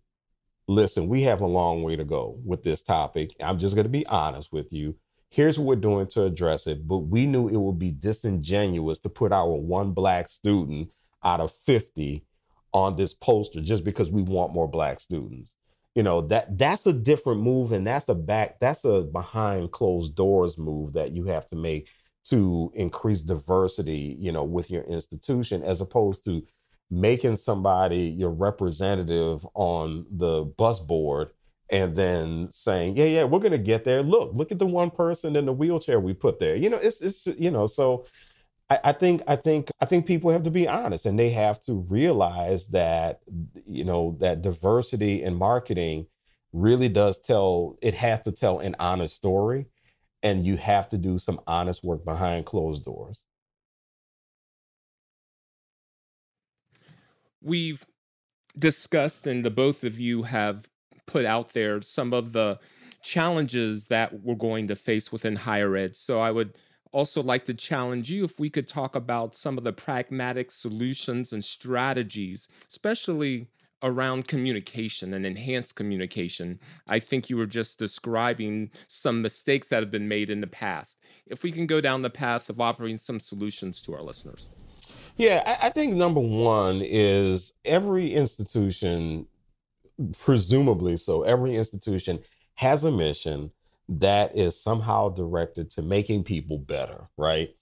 listen, 0.69 1.09
we 1.09 1.23
have 1.23 1.41
a 1.41 1.47
long 1.47 1.83
way 1.83 1.97
to 1.97 2.05
go 2.05 2.39
with 2.45 2.65
this 2.65 2.83
topic. 2.83 3.35
I'm 3.41 3.59
just 3.59 3.77
going 3.77 3.85
to 3.85 3.91
be 3.91 4.07
honest 4.07 4.53
with 4.53 4.73
you. 4.73 4.97
Here's 5.37 5.59
what 5.59 5.67
we're 5.67 5.83
doing 5.83 6.07
to 6.09 6.23
address 6.25 6.67
it. 6.67 6.89
But 6.89 7.01
we 7.01 7.27
knew 7.27 7.49
it 7.49 7.59
would 7.59 7.79
be 7.79 7.91
disingenuous 7.93 8.99
to 9.01 9.11
put 9.11 9.33
our 9.33 9.55
one 9.55 9.93
black 9.93 10.31
student 10.31 10.91
out 11.23 11.41
of 11.41 11.53
50 11.53 12.25
on 12.73 12.97
this 12.97 13.13
poster 13.13 13.61
just 13.61 13.85
because 13.85 14.11
we 14.11 14.23
want 14.23 14.55
more 14.55 14.67
black 14.67 14.99
students 14.99 15.55
you 15.95 16.03
know 16.03 16.21
that 16.21 16.59
that's 16.59 16.87
a 16.87 16.93
different 16.93 17.41
move 17.41 17.73
and 17.73 17.87
that's 17.87 18.09
a 18.09 18.15
back 18.15 18.61
that's 18.61 18.85
a 18.85 19.03
behind 19.03 19.73
closed 19.73 20.15
doors 20.15 20.59
move 20.59 20.93
that 20.93 21.13
you 21.13 21.25
have 21.25 21.49
to 21.49 21.57
make 21.57 21.89
to 22.25 22.71
increase 22.75 23.23
diversity 23.23 24.17
you 24.19 24.31
know 24.31 24.45
with 24.45 24.71
your 24.71 24.83
institution 24.83 25.63
as 25.63 25.81
opposed 25.81 26.23
to 26.25 26.43
making 26.91 27.35
somebody 27.35 28.15
your 28.19 28.31
representative 28.31 29.47
on 29.55 30.05
the 30.11 30.45
bus 30.59 30.81
board 30.81 31.31
and 31.71 31.97
then 31.97 32.49
saying 32.51 32.97
yeah 32.97 33.05
yeah 33.05 33.25
we're 33.25 33.41
going 33.41 33.51
to 33.51 33.59
get 33.59 33.85
there 33.85 34.03
look 34.03 34.35
look 34.35 34.53
at 34.53 34.59
the 34.59 34.67
one 34.67 34.91
person 34.91 35.37
in 35.37 35.47
the 35.47 35.53
wheelchair 35.53 35.99
we 35.99 36.15
put 36.15 36.39
there 36.39 36.57
you 36.57 36.71
know 36.71 36.77
it's 36.77 37.01
it's 37.01 37.27
you 37.39 37.51
know 37.51 37.67
so 37.67 38.05
I, 38.71 38.79
I 38.85 38.93
think 38.93 39.23
I 39.27 39.37
think 39.37 39.71
I 39.81 39.85
think 39.85 40.07
people 40.07 40.31
have 40.31 40.43
to 40.45 40.51
be 40.51 40.69
honest 40.69 41.07
and 41.07 41.19
they 41.19 41.31
have 41.31 41.61
to 41.63 41.75
realize 41.89 42.69
that 42.69 43.21
you 43.67 43.85
know 43.85 44.17
that 44.21 44.43
diversity 44.43 45.23
in 45.23 45.35
marketing 45.35 46.07
really 46.53 46.89
does 46.89 47.19
tell 47.19 47.77
it 47.83 47.95
has 47.95 48.21
to 48.23 48.33
tell 48.33 48.61
an 48.61 48.77
honest 48.79 49.15
story 49.15 49.67
and 50.23 50.47
you 50.47 50.57
have 50.57 50.89
to 50.89 50.99
do 50.99 51.19
some 51.19 51.41
honest 51.47 51.85
work 51.85 52.05
behind 52.05 52.47
closed 52.47 52.85
doors. 52.85 53.25
We've 57.43 57.85
discussed 58.59 59.27
and 59.27 59.45
the 59.45 59.51
both 59.51 59.85
of 59.85 60.01
you 60.01 60.25
have 60.25 60.67
put 61.07 61.25
out 61.25 61.53
there 61.53 61.81
some 61.83 62.13
of 62.13 62.33
the 62.33 62.59
challenges 63.03 63.87
that 63.87 64.23
we're 64.23 64.35
going 64.35 64.69
to 64.69 64.77
face 64.77 65.13
within 65.13 65.37
higher 65.37 65.77
ed. 65.77 65.95
So 65.97 66.21
I 66.21 66.31
would 66.31 66.55
also 66.93 67.23
like 67.23 67.45
to 67.45 67.55
challenge 67.55 68.11
you 68.11 68.25
if 68.25 68.41
we 68.41 68.51
could 68.51 68.67
talk 68.67 68.97
about 68.97 69.35
some 69.37 69.59
of 69.59 69.65
the 69.65 69.73
pragmatic 69.73 70.51
solutions 70.51 71.33
and 71.33 71.45
strategies, 71.45 72.49
especially 72.69 73.49
around 73.83 74.27
communication 74.27 75.15
and 75.15 75.27
enhanced 75.27 75.77
communication. 75.77 76.59
I 76.87 76.99
think 76.99 77.29
you 77.29 77.37
were 77.37 77.47
just 77.47 77.79
describing 77.79 78.71
some 78.89 79.23
mistakes 79.23 79.69
that 79.69 79.83
have 79.83 79.91
been 79.91 80.09
made 80.09 80.31
in 80.31 80.41
the 80.41 80.47
past. 80.47 80.99
If 81.27 81.43
we 81.43 81.53
can 81.53 81.67
go 81.67 81.81
down 81.81 82.03
the 82.03 82.11
path 82.11 82.49
of 82.49 82.61
offering 82.61 82.97
some 82.97 83.21
solutions 83.21 83.81
to 83.83 83.95
our 83.95 84.03
listeners. 84.03 84.49
Yeah, 85.17 85.59
I, 85.63 85.71
think 85.71 85.95
number 85.95 86.21
one 86.21 86.83
is 86.83 87.53
every 87.65 88.13
institution, 88.13 89.27
presumably 90.19 90.97
so, 90.97 91.23
every 91.23 91.57
institution 91.57 92.21
has 92.57 92.85
a 92.85 92.91
mission 92.91 93.51
that 93.89 94.37
is 94.37 94.61
somehow 94.61 95.09
directed 95.09 95.71
to 95.71 95.83
making 95.83 96.25
people 96.25 96.59
better, 96.59 97.09
right? 97.17 97.55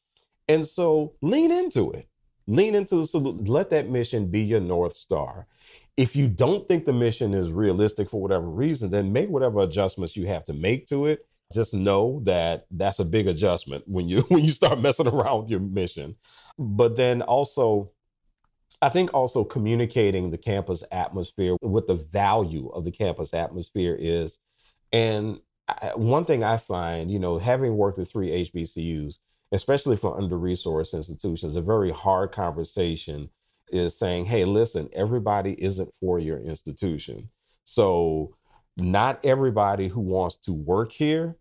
And 0.49 0.67
so 0.67 1.15
lean 1.21 1.51
into 1.51 1.93
it. 1.93 2.09
Lean 2.47 2.75
into 2.75 2.97
the 2.97 3.07
solution. 3.07 3.45
Let 3.45 3.71
that 3.71 3.89
mission 3.89 4.31
be 4.31 4.43
your 4.43 4.61
North 4.61 4.95
Star. 4.95 5.47
If 5.97 6.17
you 6.17 6.29
don't 6.29 6.67
think 6.69 6.85
the 6.85 6.93
mission 6.93 7.35
is 7.35 7.51
realistic 7.53 8.11
for 8.11 8.21
whatever 8.21 8.49
reason, 8.49 8.91
then 8.91 9.13
make 9.13 9.29
whatever 9.29 9.61
adjustments 9.61 10.17
you 10.17 10.27
have 10.27 10.45
to 10.47 10.53
make 10.53 10.87
to 10.89 11.07
it. 11.07 11.27
Just 11.53 11.73
know 11.73 12.21
that 12.25 12.67
that's 12.71 12.99
a 12.99 13.05
big 13.05 13.29
adjustment 13.29 13.85
when 13.87 14.09
you 14.09 14.21
when 14.29 14.45
you 14.45 14.51
start 14.51 14.81
messing 14.81 15.07
around 15.07 15.43
with 15.43 15.51
your 15.51 15.61
mission. 15.61 16.17
But 16.59 16.97
then 16.97 17.23
also 17.23 17.93
I 18.83 18.89
think 18.89 19.15
also 19.15 19.45
communicating 19.45 20.31
the 20.31 20.39
campus 20.39 20.85
atmosphere, 20.93 21.57
what 21.61 21.87
the 21.87 21.95
value 21.95 22.69
of 22.71 22.85
the 22.85 22.91
campus 22.91 23.33
atmosphere 23.33 23.97
is. 23.99 24.39
And 24.93 25.41
one 25.95 26.25
thing 26.25 26.45
I 26.45 26.57
find, 26.57 27.11
you 27.11 27.19
know, 27.19 27.39
having 27.39 27.77
worked 27.77 27.99
at 27.99 28.09
three 28.09 28.31
HBCUs, 28.45 29.19
especially 29.53 29.97
for 29.97 30.19
under 30.19 30.37
resourced 30.37 30.95
institutions, 30.95 31.57
a 31.57 31.63
very 31.63 31.91
hard 31.91 32.33
conversation 32.33 33.31
is 33.69 33.99
saying, 33.99 34.27
hey, 34.27 34.45
listen, 34.45 34.89
everybody 34.93 35.53
isn't 35.63 35.93
for 36.01 36.19
your 36.19 36.39
institution. 36.39 37.31
So, 37.65 38.37
not 38.77 39.25
everybody 39.25 39.89
who 39.89 40.01
wants 40.01 40.37
to 40.39 40.53
work 40.53 40.91
here 40.91 41.37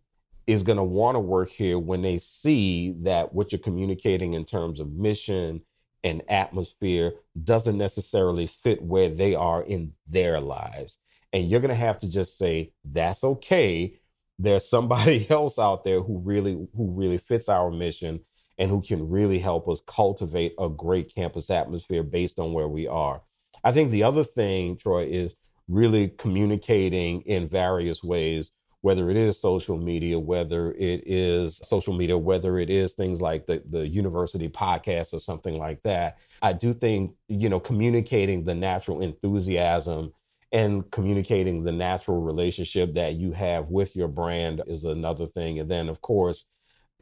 is 0.46 0.62
going 0.62 0.78
to 0.78 0.84
want 0.84 1.16
to 1.16 1.20
work 1.20 1.50
here 1.50 1.80
when 1.80 2.04
they 2.04 2.20
see 2.20 2.92
that 3.02 3.34
what 3.34 3.52
you're 3.52 3.60
communicating 3.60 4.36
in 4.36 4.46
terms 4.46 4.80
of 4.80 4.92
mission 4.92 5.62
and 6.04 6.22
atmosphere 6.30 7.14
doesn't 7.44 7.78
necessarily 7.78 8.48
fit 8.48 8.82
where 8.82 9.10
they 9.10 9.36
are 9.36 9.64
in 9.64 9.94
their 10.08 10.40
lives. 10.40 10.98
And 11.32 11.50
you're 11.50 11.62
going 11.62 11.70
to 11.70 11.76
have 11.76 12.00
to 12.00 12.10
just 12.10 12.38
say, 12.38 12.74
that's 12.84 13.24
okay. 13.24 14.00
There's 14.38 14.70
somebody 14.70 15.28
else 15.30 15.58
out 15.58 15.84
there 15.84 16.02
who 16.02 16.20
really 16.20 16.54
who 16.76 16.92
really 16.92 17.18
fits 17.18 17.50
our 17.50 17.72
mission 17.72 18.22
and 18.58 18.70
who 18.70 18.82
can 18.82 19.10
really 19.10 19.40
help 19.40 19.68
us 19.68 19.82
cultivate 19.86 20.54
a 20.60 20.70
great 20.70 21.14
campus 21.14 21.50
atmosphere 21.50 22.04
based 22.04 22.40
on 22.40 22.54
where 22.54 22.68
we 22.68 22.88
are. 22.88 23.22
I 23.64 23.72
think 23.72 23.90
the 23.92 24.04
other 24.04 24.24
thing, 24.24 24.78
Troy, 24.78 25.06
is 25.06 25.36
really 25.68 26.10
communicating 26.10 27.22
in 27.22 27.48
various 27.48 28.04
ways 28.04 28.52
whether 28.84 29.10
it 29.10 29.16
is 29.16 29.40
social 29.40 29.78
media, 29.78 30.20
whether 30.20 30.74
it 30.74 31.04
is 31.06 31.58
social 31.64 31.94
media, 31.94 32.18
whether 32.18 32.60
it 32.60 32.70
is 32.70 32.94
things 32.94 33.22
like 33.22 33.46
the, 33.46 33.64
the 33.70 33.88
university 33.88 34.50
podcast 34.50 35.14
or 35.14 35.22
something 35.22 35.58
like 35.58 35.82
that. 35.84 36.18
I 36.42 36.52
do 36.52 36.74
think, 36.74 37.16
you 37.30 37.48
know, 37.48 37.62
communicating 37.62 38.44
the 38.44 38.54
natural 38.54 39.02
enthusiasm 39.02 40.12
and 40.52 40.92
communicating 40.92 41.64
the 41.64 41.72
natural 41.72 42.22
relationship 42.22 42.94
that 42.96 43.16
you 43.16 43.32
have 43.32 43.70
with 43.70 43.96
your 43.96 44.10
brand 44.10 44.62
is 44.68 44.84
another 44.84 45.28
thing. 45.28 45.60
And 45.60 45.72
then, 45.72 45.88
of 45.88 46.02
course, 46.02 46.44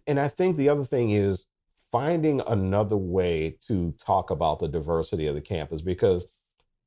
and 0.05 0.19
I 0.19 0.27
think 0.27 0.57
the 0.57 0.69
other 0.69 0.85
thing 0.85 1.09
is 1.09 1.47
finding 1.91 2.41
another 2.45 2.95
way 2.95 3.57
to 3.69 3.91
talk 3.93 4.29
about 4.29 4.59
the 4.59 4.67
diversity 4.67 5.25
of 5.25 5.33
the 5.33 5.41
campus 5.41 5.81
because 5.81 6.27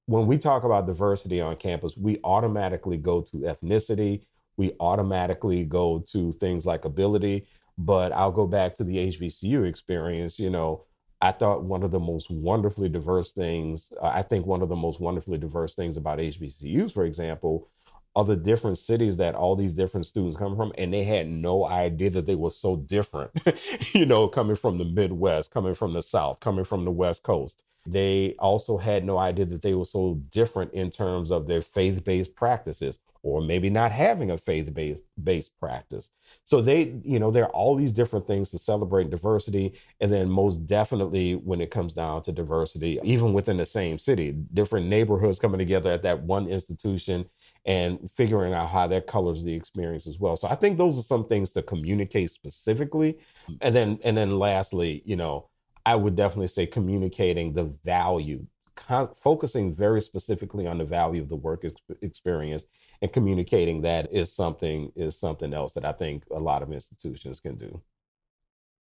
when 0.07 0.29
we 0.29 0.39
talk 0.39 0.63
about 0.63 0.87
diversity 0.87 1.41
on 1.41 1.57
campus, 1.57 1.97
we 1.97 2.21
automatically 2.23 2.97
go 2.97 3.23
to 3.23 3.39
ethnicity, 3.39 4.27
we 4.57 4.73
automatically 4.81 5.65
go 5.65 6.05
to 6.13 6.33
things 6.33 6.65
like 6.67 6.85
ability. 6.85 7.47
But 7.77 8.13
I'll 8.13 8.33
go 8.33 8.47
back 8.47 8.77
to 8.77 8.85
the 8.85 8.97
HBCU 9.09 9.67
experience. 9.67 10.39
You 10.39 10.51
know, 10.51 10.85
I 11.21 11.33
thought 11.33 11.65
one 11.65 11.83
of 11.83 11.91
the 11.91 12.01
most 12.01 12.31
wonderfully 12.31 12.89
diverse 12.89 13.33
things, 13.33 13.93
uh, 14.01 14.13
I 14.15 14.23
think 14.23 14.47
one 14.47 14.63
of 14.63 14.69
the 14.69 14.77
most 14.77 15.01
wonderfully 15.01 15.39
diverse 15.39 15.75
things 15.75 15.97
about 15.97 16.19
HBCUs, 16.19 16.93
for 16.93 17.05
example, 17.05 17.69
are 18.17 18.25
the 18.25 18.37
different 18.37 18.79
cities 18.79 19.17
that 19.17 19.35
all 19.35 19.57
these 19.57 19.75
different 19.75 20.07
students 20.07 20.37
come 20.37 20.55
from. 20.55 20.73
And 20.79 20.93
they 20.93 21.03
had 21.03 21.29
no 21.29 21.65
idea 21.65 22.11
that 22.11 22.27
they 22.27 22.37
were 22.37 22.51
so 22.51 22.77
different, 22.77 23.33
you 23.93 24.07
know, 24.07 24.29
coming 24.29 24.55
from 24.55 24.79
the 24.79 24.85
Midwest, 24.85 25.51
coming 25.51 25.75
from 25.75 25.95
the 25.95 26.03
South, 26.03 26.41
coming 26.41 26.65
from 26.65 26.85
the 26.85 26.93
West 26.93 27.23
Coast. 27.23 27.65
They 27.87 28.35
also 28.39 28.79
had 28.79 29.05
no 29.05 29.19
idea 29.19 29.45
that 29.47 29.63
they 29.63 29.75
were 29.75 29.85
so 29.85 30.21
different 30.31 30.73
in 30.73 30.91
terms 30.91 31.31
of 31.31 31.47
their 31.47 31.61
faith 31.61 32.05
based 32.05 32.35
practices 32.35 32.99
or 33.25 33.41
maybe 33.41 33.71
not 33.71 33.91
having 33.91 34.31
a 34.31 34.37
faith-based 34.37 35.59
practice. 35.59 36.11
So 36.45 36.61
they, 36.61 37.01
you 37.03 37.19
know, 37.19 37.31
there 37.31 37.45
are 37.45 37.51
all 37.53 37.75
these 37.75 37.93
different 37.93 38.27
things 38.27 38.51
to 38.51 38.59
celebrate 38.59 39.09
diversity. 39.09 39.73
And 40.03 40.13
then 40.13 40.29
most 40.29 40.67
definitely 40.67 41.35
when 41.37 41.63
it 41.63 41.71
comes 41.71 41.95
down 41.95 42.23
to 42.25 42.33
diversity, 42.33 43.01
even 43.03 43.33
within 43.33 43.57
the 43.57 43.65
same 43.65 43.99
city, 43.99 44.33
different 44.53 44.89
neighborhoods 44.89 45.41
coming 45.41 45.59
together 45.59 45.91
at 45.91 46.03
that 46.03 46.23
one 46.23 46.49
institution 46.49 47.25
and 47.65 48.11
figuring 48.11 48.53
out 48.53 48.69
how 48.69 48.87
that 48.89 49.07
colors 49.07 49.43
the 49.43 49.55
experience 49.55 50.07
as 50.07 50.21
well. 50.21 50.37
So 50.37 50.47
I 50.49 50.55
think 50.55 50.77
those 50.77 50.99
are 50.99 51.03
some 51.03 51.27
things 51.27 51.53
to 51.53 51.63
communicate 51.63 52.31
specifically. 52.31 53.17
And 53.63 53.75
then 53.75 53.99
and 54.05 54.19
then 54.19 54.39
lastly, 54.39 55.03
you 55.07 55.17
know, 55.17 55.49
I 55.87 55.97
would 55.97 56.15
definitely 56.15 56.49
say 56.49 56.67
communicating 56.67 57.55
the 57.55 57.65
value 57.65 58.47
Focusing 58.77 59.73
very 59.73 60.01
specifically 60.01 60.67
on 60.67 60.79
the 60.79 60.85
value 60.85 61.23
of 61.23 61.29
the 61.29 61.37
work 61.37 61.65
ex- 61.65 61.81
experience 62.03 62.65
and 63.01 63.13
communicating 63.13 63.83
that 63.83 64.13
is 64.13 64.35
something 64.35 64.91
is 64.97 65.19
something 65.19 65.55
else 65.55 65.75
that 65.75 65.85
I 65.85 65.93
think 65.93 66.25
a 66.31 66.41
lot 66.41 66.63
of 66.63 66.73
institutions 66.73 67.41
can 67.41 67.57
do. 67.57 67.81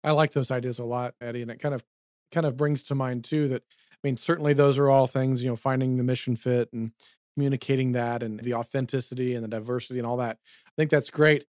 I 0.02 0.12
like 0.12 0.32
those 0.32 0.50
ideas 0.50 0.78
a 0.78 0.84
lot, 0.84 1.14
Eddie, 1.20 1.42
and 1.42 1.50
it 1.50 1.60
kind 1.60 1.74
of 1.74 1.84
kind 2.32 2.46
of 2.46 2.56
brings 2.56 2.82
to 2.84 2.94
mind 2.94 3.24
too 3.24 3.48
that 3.48 3.62
I 3.92 3.96
mean 4.02 4.16
certainly 4.16 4.52
those 4.52 4.78
are 4.78 4.88
all 4.88 5.06
things 5.06 5.42
you 5.42 5.50
know 5.50 5.56
finding 5.56 5.96
the 5.96 6.04
mission 6.04 6.36
fit 6.36 6.72
and 6.72 6.92
communicating 7.36 7.92
that 7.92 8.22
and 8.22 8.40
the 8.40 8.54
authenticity 8.54 9.34
and 9.34 9.44
the 9.44 9.48
diversity 9.48 9.98
and 9.98 10.06
all 10.06 10.16
that. 10.16 10.38
I 10.66 10.70
think 10.76 10.90
that's 10.90 11.10
great. 11.10 11.44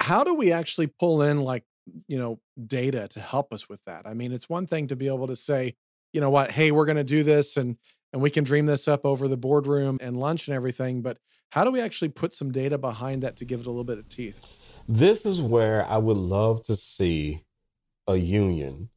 How 0.00 0.22
do 0.22 0.34
we 0.34 0.52
actually 0.52 0.86
pull 0.86 1.22
in 1.22 1.40
like 1.40 1.64
you 2.06 2.18
know 2.18 2.40
data 2.66 3.08
to 3.08 3.20
help 3.20 3.52
us 3.52 3.68
with 3.68 3.80
that? 3.86 4.06
I 4.06 4.14
mean, 4.14 4.32
it's 4.32 4.48
one 4.48 4.66
thing 4.66 4.86
to 4.88 4.96
be 4.96 5.08
able 5.08 5.26
to 5.26 5.36
say, 5.36 5.74
you 6.14 6.20
know 6.20 6.30
what, 6.30 6.52
hey, 6.52 6.70
we're 6.70 6.86
going 6.86 6.96
to 6.96 7.04
do 7.04 7.22
this 7.22 7.58
and 7.58 7.76
and 8.12 8.22
we 8.22 8.30
can 8.30 8.44
dream 8.44 8.64
this 8.64 8.86
up 8.86 9.04
over 9.04 9.26
the 9.26 9.36
boardroom 9.36 9.98
and 10.00 10.16
lunch 10.16 10.46
and 10.46 10.54
everything. 10.54 11.02
But 11.02 11.18
how 11.50 11.64
do 11.64 11.72
we 11.72 11.80
actually 11.80 12.10
put 12.10 12.32
some 12.32 12.52
data 12.52 12.78
behind 12.78 13.24
that 13.24 13.36
to 13.38 13.44
give 13.44 13.58
it 13.58 13.66
a 13.66 13.70
little 13.70 13.82
bit 13.82 13.98
of 13.98 14.08
teeth? 14.08 14.40
This 14.88 15.26
is 15.26 15.42
where 15.42 15.84
I 15.84 15.98
would 15.98 16.16
love 16.16 16.62
to 16.66 16.76
see 16.76 17.44
a 18.06 18.14
union 18.14 18.90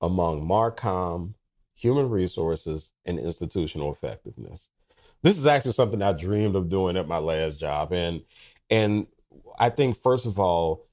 among 0.00 0.48
Marcom, 0.48 1.34
human 1.74 2.08
resources, 2.08 2.92
and 3.04 3.18
institutional 3.18 3.90
effectiveness. 3.90 4.70
This 5.22 5.36
is 5.36 5.46
actually 5.46 5.72
something 5.72 6.00
I 6.00 6.12
dreamed 6.12 6.56
of 6.56 6.70
doing 6.70 6.96
at 6.96 7.06
my 7.06 7.18
last 7.18 7.60
job. 7.60 7.92
And 7.92 8.22
and 8.70 9.06
I 9.58 9.68
think 9.68 9.98
first 9.98 10.24
of 10.24 10.38
all, 10.38 10.86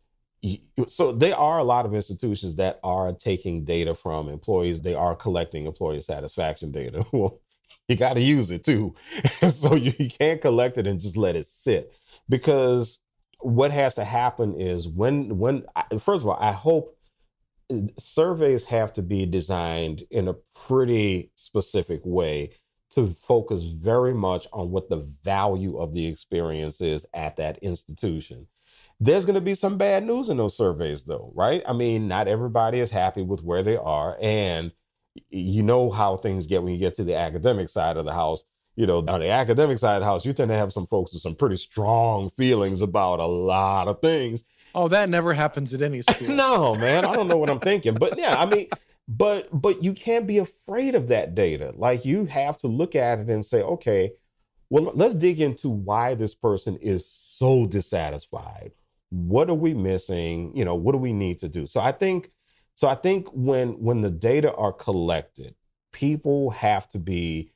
so 0.87 1.11
there 1.11 1.35
are 1.35 1.59
a 1.59 1.63
lot 1.63 1.85
of 1.85 1.93
institutions 1.93 2.55
that 2.55 2.79
are 2.83 3.11
taking 3.13 3.65
data 3.65 3.93
from 3.93 4.29
employees. 4.29 4.81
They 4.81 4.95
are 4.95 5.15
collecting 5.15 5.65
employee 5.65 6.01
satisfaction 6.01 6.71
data. 6.71 7.05
Well, 7.13 7.39
you 7.87 7.95
got 7.95 8.13
to 8.13 8.21
use 8.21 8.49
it 8.49 8.63
too. 8.63 8.95
so 9.49 9.75
you, 9.75 9.93
you 9.99 10.09
can't 10.09 10.41
collect 10.41 10.77
it 10.77 10.87
and 10.87 10.99
just 10.99 11.17
let 11.17 11.35
it 11.35 11.45
sit 11.45 11.93
because 12.27 12.99
what 13.39 13.71
has 13.71 13.95
to 13.95 14.03
happen 14.03 14.55
is 14.55 14.87
when 14.87 15.37
when 15.37 15.65
first 15.91 16.23
of 16.23 16.27
all, 16.27 16.37
I 16.39 16.51
hope 16.51 16.97
uh, 17.71 17.81
surveys 17.97 18.65
have 18.65 18.93
to 18.93 19.01
be 19.01 19.25
designed 19.25 20.03
in 20.11 20.27
a 20.27 20.35
pretty 20.55 21.31
specific 21.35 22.01
way 22.03 22.51
to 22.91 23.07
focus 23.07 23.63
very 23.63 24.13
much 24.13 24.47
on 24.51 24.71
what 24.71 24.89
the 24.89 25.05
value 25.23 25.77
of 25.77 25.93
the 25.93 26.07
experience 26.07 26.81
is 26.81 27.05
at 27.13 27.35
that 27.37 27.57
institution. 27.59 28.47
There's 28.99 29.25
going 29.25 29.35
to 29.35 29.41
be 29.41 29.55
some 29.55 29.77
bad 29.77 30.05
news 30.05 30.29
in 30.29 30.37
those 30.37 30.57
surveys, 30.57 31.03
though, 31.03 31.31
right? 31.33 31.63
I 31.67 31.73
mean, 31.73 32.07
not 32.07 32.27
everybody 32.27 32.79
is 32.79 32.91
happy 32.91 33.21
with 33.21 33.43
where 33.43 33.63
they 33.63 33.77
are. 33.77 34.17
And 34.21 34.71
you 35.29 35.63
know 35.63 35.89
how 35.89 36.17
things 36.17 36.47
get 36.47 36.63
when 36.63 36.73
you 36.73 36.79
get 36.79 36.95
to 36.95 37.03
the 37.03 37.15
academic 37.15 37.69
side 37.69 37.97
of 37.97 38.05
the 38.05 38.13
house. 38.13 38.43
You 38.75 38.87
know, 38.87 38.99
on 38.99 39.19
the 39.19 39.29
academic 39.29 39.77
side 39.77 39.95
of 39.95 40.01
the 40.01 40.05
house, 40.05 40.25
you 40.25 40.31
tend 40.31 40.49
to 40.49 40.55
have 40.55 40.71
some 40.71 40.87
folks 40.87 41.13
with 41.13 41.21
some 41.21 41.35
pretty 41.35 41.57
strong 41.57 42.29
feelings 42.29 42.81
about 42.81 43.19
a 43.19 43.25
lot 43.25 43.87
of 43.87 44.01
things. 44.01 44.43
Oh, 44.73 44.87
that 44.87 45.09
never 45.09 45.33
happens 45.33 45.73
at 45.73 45.81
any 45.81 46.01
school. 46.09 46.35
no, 46.35 46.75
man, 46.75 47.03
I 47.03 47.13
don't 47.13 47.27
know 47.27 47.37
what 47.37 47.49
I'm 47.49 47.59
thinking, 47.59 47.95
but 47.95 48.17
yeah, 48.17 48.35
I 48.39 48.45
mean, 48.45 48.67
but 49.07 49.49
but 49.51 49.83
you 49.83 49.93
can't 49.93 50.27
be 50.27 50.37
afraid 50.37 50.95
of 50.95 51.07
that 51.09 51.35
data. 51.35 51.73
Like 51.75 52.05
you 52.05 52.25
have 52.25 52.57
to 52.59 52.67
look 52.67 52.95
at 52.95 53.19
it 53.19 53.29
and 53.29 53.43
say, 53.43 53.61
okay, 53.61 54.13
well, 54.69 54.91
let's 54.93 55.15
dig 55.15 55.41
into 55.41 55.69
why 55.69 56.13
this 56.13 56.35
person 56.35 56.77
is 56.77 57.09
so 57.09 57.65
dissatisfied. 57.65 58.71
What 59.09 59.49
are 59.49 59.55
we 59.55 59.73
missing? 59.73 60.55
You 60.55 60.65
know, 60.65 60.75
what 60.75 60.91
do 60.91 60.97
we 60.97 61.13
need 61.13 61.39
to 61.39 61.49
do? 61.49 61.67
So 61.67 61.79
I 61.79 61.91
think 61.91 62.31
so 62.75 62.87
I 62.87 62.95
think 62.95 63.27
when 63.33 63.81
when 63.81 64.01
the 64.01 64.11
data 64.11 64.53
are 64.53 64.73
collected, 64.73 65.55
people 65.91 66.51
have 66.51 66.87
to 66.89 66.99
be 66.99 67.51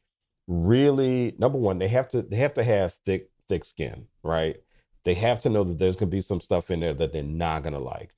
really 0.47 1.35
number 1.37 1.57
one, 1.57 1.79
they 1.79 1.87
have 1.87 2.09
to 2.09 2.21
they 2.21 2.37
have 2.37 2.53
to 2.55 2.63
have 2.63 2.93
thick 3.05 3.29
thick 3.47 3.65
skin, 3.65 4.07
right? 4.23 4.57
They 5.05 5.13
have 5.15 5.39
to 5.41 5.49
know 5.49 5.63
that 5.63 5.79
there's 5.79 5.95
going 5.95 6.09
to 6.09 6.15
be 6.15 6.21
some 6.21 6.41
stuff 6.41 6.71
in 6.71 6.79
there 6.79 6.93
that 6.93 7.13
they're 7.13 7.23
not 7.23 7.63
going 7.63 7.73
to 7.73 7.79
like. 7.79 8.15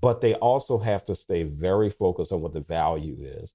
But 0.00 0.20
they 0.20 0.34
also 0.34 0.78
have 0.78 1.04
to 1.06 1.14
stay 1.14 1.42
very 1.42 1.90
focused 1.90 2.32
on 2.32 2.40
what 2.40 2.52
the 2.52 2.60
value 2.60 3.16
is. 3.20 3.54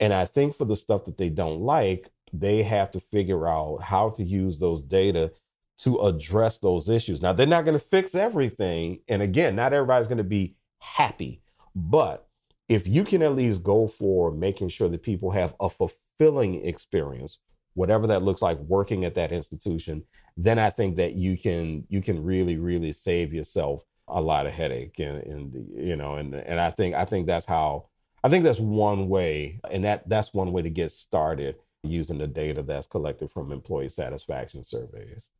And 0.00 0.12
I 0.12 0.24
think 0.24 0.54
for 0.54 0.64
the 0.64 0.76
stuff 0.76 1.04
that 1.04 1.16
they 1.16 1.28
don't 1.30 1.60
like, 1.60 2.10
they 2.32 2.62
have 2.62 2.90
to 2.92 3.00
figure 3.00 3.48
out 3.48 3.82
how 3.82 4.10
to 4.10 4.22
use 4.22 4.58
those 4.58 4.82
data 4.82 5.32
to 5.78 5.98
address 5.98 6.58
those 6.58 6.88
issues. 6.88 7.22
Now, 7.22 7.32
they're 7.32 7.46
not 7.46 7.64
going 7.64 7.78
to 7.78 7.84
fix 7.84 8.14
everything. 8.14 9.00
And 9.08 9.22
again, 9.22 9.56
not 9.56 9.72
everybody's 9.72 10.08
going 10.08 10.18
to 10.18 10.24
be 10.24 10.56
happy, 10.80 11.42
but 11.74 12.26
if 12.68 12.86
you 12.86 13.04
can 13.04 13.22
at 13.22 13.36
least 13.36 13.62
go 13.62 13.88
for 13.88 14.30
making 14.30 14.68
sure 14.68 14.88
that 14.88 15.02
people 15.02 15.30
have 15.30 15.54
a 15.60 15.68
fulfilling 15.68 16.66
experience 16.66 17.38
whatever 17.74 18.08
that 18.08 18.24
looks 18.24 18.42
like 18.42 18.58
working 18.60 19.04
at 19.04 19.14
that 19.14 19.30
institution 19.30 20.02
then 20.36 20.58
i 20.58 20.68
think 20.68 20.96
that 20.96 21.14
you 21.14 21.38
can 21.38 21.84
you 21.88 22.02
can 22.02 22.24
really 22.24 22.56
really 22.56 22.90
save 22.90 23.32
yourself 23.32 23.84
a 24.08 24.20
lot 24.20 24.46
of 24.46 24.52
headache 24.52 24.98
and, 24.98 25.22
and 25.22 25.68
you 25.76 25.94
know 25.94 26.16
and 26.16 26.34
and 26.34 26.58
i 26.58 26.70
think 26.70 26.94
i 26.96 27.04
think 27.04 27.26
that's 27.26 27.46
how 27.46 27.88
I 28.22 28.28
think 28.28 28.44
that's 28.44 28.58
one 28.58 29.08
way, 29.08 29.60
and 29.70 29.84
that 29.84 30.08
that's 30.08 30.34
one 30.34 30.52
way 30.52 30.62
to 30.62 30.70
get 30.70 30.90
started 30.90 31.56
using 31.84 32.18
the 32.18 32.26
data 32.26 32.62
that's 32.62 32.86
collected 32.86 33.30
from 33.30 33.52
employee 33.52 33.88
satisfaction 33.88 34.64
surveys. 34.64 35.30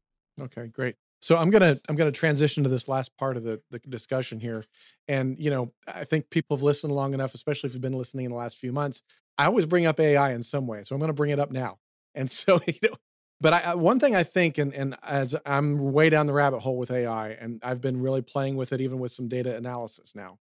Okay, 0.41 0.68
great. 0.68 0.97
So 1.20 1.36
I'm 1.36 1.51
gonna 1.51 1.80
I'm 1.89 1.97
gonna 1.97 2.12
transition 2.12 2.62
to 2.62 2.68
this 2.68 2.86
last 2.86 3.16
part 3.16 3.36
of 3.36 3.43
the, 3.43 3.61
the 3.70 3.80
discussion 3.80 4.39
here, 4.39 4.64
and 5.09 5.36
you 5.39 5.51
know 5.51 5.72
I 5.93 6.05
think 6.05 6.30
people 6.30 6.57
have 6.57 6.62
listened 6.62 6.93
long 6.93 7.12
enough, 7.12 7.34
especially 7.34 7.68
if 7.68 7.74
you've 7.74 7.82
been 7.82 7.93
listening 7.99 8.26
in 8.26 8.30
the 8.30 8.36
last 8.36 8.57
few 8.57 8.72
months. 8.72 9.03
I 9.36 9.47
always 9.47 9.66
bring 9.66 9.86
up 9.86 9.99
AI 9.99 10.32
in 10.32 10.43
some 10.43 10.66
way, 10.66 10.82
so 10.84 10.95
I'm 10.95 11.01
to 11.05 11.12
bring 11.12 11.30
it 11.30 11.41
up 11.41 11.51
now. 11.51 11.78
And 12.14 12.30
so 12.30 12.61
you 12.66 12.74
know, 12.82 12.95
but 13.41 13.53
I, 13.53 13.74
one 13.74 13.99
thing 13.99 14.14
I 14.14 14.22
think, 14.22 14.59
and 14.59 14.72
and 14.72 14.97
as 15.03 15.34
I'm 15.45 15.93
way 15.93 16.09
down 16.09 16.26
the 16.26 16.34
rabbit 16.34 16.61
hole 16.61 16.76
with 16.76 16.91
AI, 16.91 17.30
and 17.30 17.61
I've 17.64 17.80
been 17.80 18.01
really 18.01 18.22
playing 18.22 18.57
with 18.57 18.72
it, 18.72 18.80
even 18.80 19.01
with 19.01 19.11
some 19.11 19.28
data 19.28 19.57
analysis 19.57 20.14
now. 20.14 20.39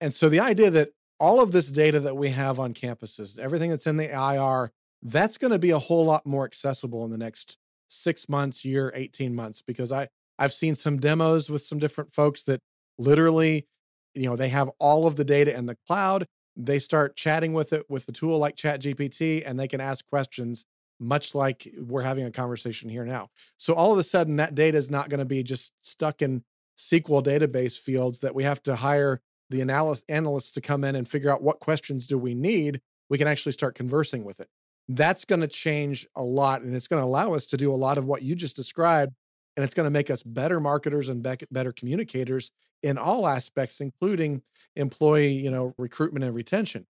And 0.00 0.14
so 0.14 0.28
the 0.28 0.40
idea 0.40 0.70
that 0.70 0.90
all 1.20 1.40
of 1.40 1.52
this 1.52 1.70
data 1.70 2.00
that 2.00 2.16
we 2.16 2.30
have 2.30 2.60
on 2.60 2.74
campuses, 2.74 3.38
everything 3.38 3.70
that's 3.70 3.86
in 3.86 3.96
the 3.96 4.10
IR, 4.10 4.72
that's 5.02 5.38
going 5.38 5.52
to 5.52 5.58
be 5.58 5.70
a 5.70 5.78
whole 5.78 6.04
lot 6.04 6.26
more 6.26 6.44
accessible 6.44 7.04
in 7.04 7.10
the 7.10 7.18
next 7.18 7.58
six 7.92 8.28
months, 8.28 8.64
year, 8.64 8.92
18 8.94 9.34
months, 9.34 9.62
because 9.62 9.92
I, 9.92 10.08
I've 10.38 10.52
seen 10.52 10.74
some 10.74 10.98
demos 10.98 11.50
with 11.50 11.62
some 11.62 11.78
different 11.78 12.12
folks 12.12 12.44
that 12.44 12.60
literally, 12.98 13.66
you 14.14 14.28
know, 14.28 14.36
they 14.36 14.48
have 14.48 14.70
all 14.78 15.06
of 15.06 15.16
the 15.16 15.24
data 15.24 15.56
in 15.56 15.66
the 15.66 15.76
cloud. 15.86 16.26
They 16.56 16.78
start 16.78 17.16
chatting 17.16 17.52
with 17.52 17.72
it 17.72 17.84
with 17.88 18.06
the 18.06 18.12
tool 18.12 18.38
like 18.38 18.56
Chat 18.56 18.80
GPT, 18.80 19.42
and 19.46 19.58
they 19.58 19.68
can 19.68 19.80
ask 19.80 20.04
questions 20.08 20.66
much 21.00 21.34
like 21.34 21.68
we're 21.78 22.02
having 22.02 22.24
a 22.24 22.30
conversation 22.30 22.88
here 22.88 23.04
now. 23.04 23.28
So 23.56 23.74
all 23.74 23.92
of 23.92 23.98
a 23.98 24.04
sudden, 24.04 24.36
that 24.36 24.54
data 24.54 24.78
is 24.78 24.90
not 24.90 25.08
going 25.08 25.18
to 25.18 25.24
be 25.24 25.42
just 25.42 25.72
stuck 25.80 26.22
in 26.22 26.44
SQL 26.78 27.24
database 27.24 27.78
fields 27.78 28.20
that 28.20 28.34
we 28.34 28.44
have 28.44 28.62
to 28.64 28.76
hire 28.76 29.20
the 29.50 29.60
analyst 29.60 30.04
analysts 30.08 30.52
to 30.52 30.60
come 30.60 30.84
in 30.84 30.96
and 30.96 31.08
figure 31.08 31.30
out 31.30 31.42
what 31.42 31.60
questions 31.60 32.06
do 32.06 32.18
we 32.18 32.34
need. 32.34 32.80
We 33.10 33.18
can 33.18 33.28
actually 33.28 33.52
start 33.52 33.74
conversing 33.74 34.24
with 34.24 34.40
it 34.40 34.48
that's 34.96 35.24
going 35.24 35.40
to 35.40 35.48
change 35.48 36.06
a 36.16 36.22
lot 36.22 36.62
and 36.62 36.74
it's 36.74 36.88
going 36.88 37.00
to 37.00 37.06
allow 37.06 37.34
us 37.34 37.46
to 37.46 37.56
do 37.56 37.72
a 37.72 37.76
lot 37.76 37.98
of 37.98 38.04
what 38.04 38.22
you 38.22 38.34
just 38.34 38.56
described 38.56 39.14
and 39.56 39.64
it's 39.64 39.74
going 39.74 39.86
to 39.86 39.90
make 39.90 40.10
us 40.10 40.22
better 40.22 40.60
marketers 40.60 41.08
and 41.08 41.22
better 41.50 41.72
communicators 41.72 42.50
in 42.82 42.98
all 42.98 43.26
aspects 43.26 43.80
including 43.80 44.42
employee 44.76 45.32
you 45.32 45.50
know 45.50 45.74
recruitment 45.78 46.24
and 46.24 46.34
retention. 46.34 46.86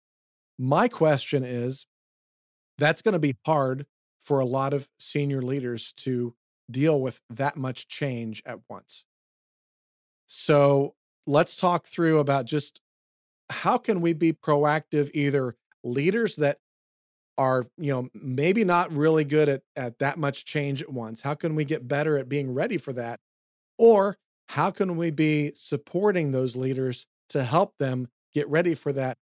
My 0.57 0.87
question 0.87 1.43
is 1.43 1.87
that's 2.77 3.01
going 3.01 3.13
to 3.13 3.19
be 3.19 3.35
hard 3.45 3.85
for 4.21 4.39
a 4.39 4.45
lot 4.45 4.73
of 4.73 4.87
senior 4.99 5.41
leaders 5.41 5.93
to 5.93 6.35
deal 6.69 7.01
with 7.01 7.19
that 7.29 7.57
much 7.57 7.87
change 7.87 8.43
at 8.45 8.59
once. 8.69 9.05
So 10.27 10.93
let's 11.25 11.55
talk 11.55 11.87
through 11.87 12.19
about 12.19 12.45
just 12.45 12.81
how 13.49 13.77
can 13.77 14.01
we 14.01 14.13
be 14.13 14.31
proactive 14.31 15.09
either 15.13 15.55
leaders 15.83 16.35
that 16.35 16.59
are 17.39 17.65
you 17.77 17.91
know 17.91 18.09
maybe 18.13 18.65
not 18.65 18.91
really 18.91 19.23
good 19.23 19.47
at 19.47 19.61
at 19.77 19.97
that 19.99 20.19
much 20.19 20.43
change 20.43 20.81
at 20.81 20.91
once. 20.91 21.21
How 21.21 21.33
can 21.33 21.55
we 21.55 21.63
get 21.63 21.87
better 21.87 22.17
at 22.17 22.27
being 22.27 22.53
ready 22.53 22.77
for 22.77 22.91
that? 22.93 23.21
Or 23.77 24.17
how 24.49 24.71
can 24.71 24.97
we 24.97 25.09
be 25.09 25.53
supporting 25.55 26.31
those 26.31 26.57
leaders 26.57 27.07
to 27.29 27.43
help 27.43 27.77
them 27.77 28.09
get 28.33 28.47
ready 28.49 28.75
for 28.75 28.91
that 28.93 29.17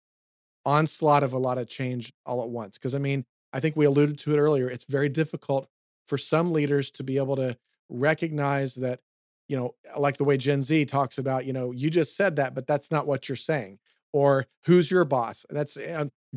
onslaught 0.66 1.24
of 1.24 1.32
a 1.32 1.38
lot 1.38 1.60
of 1.60 1.70
change 1.70 2.12
all 2.26 2.42
at 2.42 2.50
once? 2.50 2.78
Because 2.78 2.96
i 2.96 3.00
mean 3.00 3.24
i 3.54 3.60
think 3.60 3.76
we 3.76 3.86
alluded 3.86 4.18
to 4.18 4.34
it 4.34 4.40
earlier 4.40 4.68
it's 4.68 4.86
very 4.86 5.10
difficult 5.10 5.70
for 6.08 6.18
some 6.18 6.52
leaders 6.52 6.90
to 6.92 7.04
be 7.04 7.18
able 7.18 7.36
to 7.36 7.56
recognize 7.90 8.76
that 8.76 9.00
you 9.48 9.56
know 9.56 9.76
like 9.98 10.18
the 10.18 10.24
way 10.24 10.38
gen 10.38 10.64
z 10.64 10.86
talks 10.86 11.20
about 11.20 11.46
you 11.46 11.54
know 11.54 11.72
you 11.72 11.90
just 11.92 12.16
said 12.16 12.36
that 12.38 12.56
but 12.56 12.66
that's 12.66 12.90
not 12.90 13.06
what 13.06 13.30
you're 13.30 13.36
saying. 13.36 13.78
Or 14.14 14.48
who's 14.66 14.90
your 14.90 15.06
boss? 15.06 15.46
That's 15.50 15.78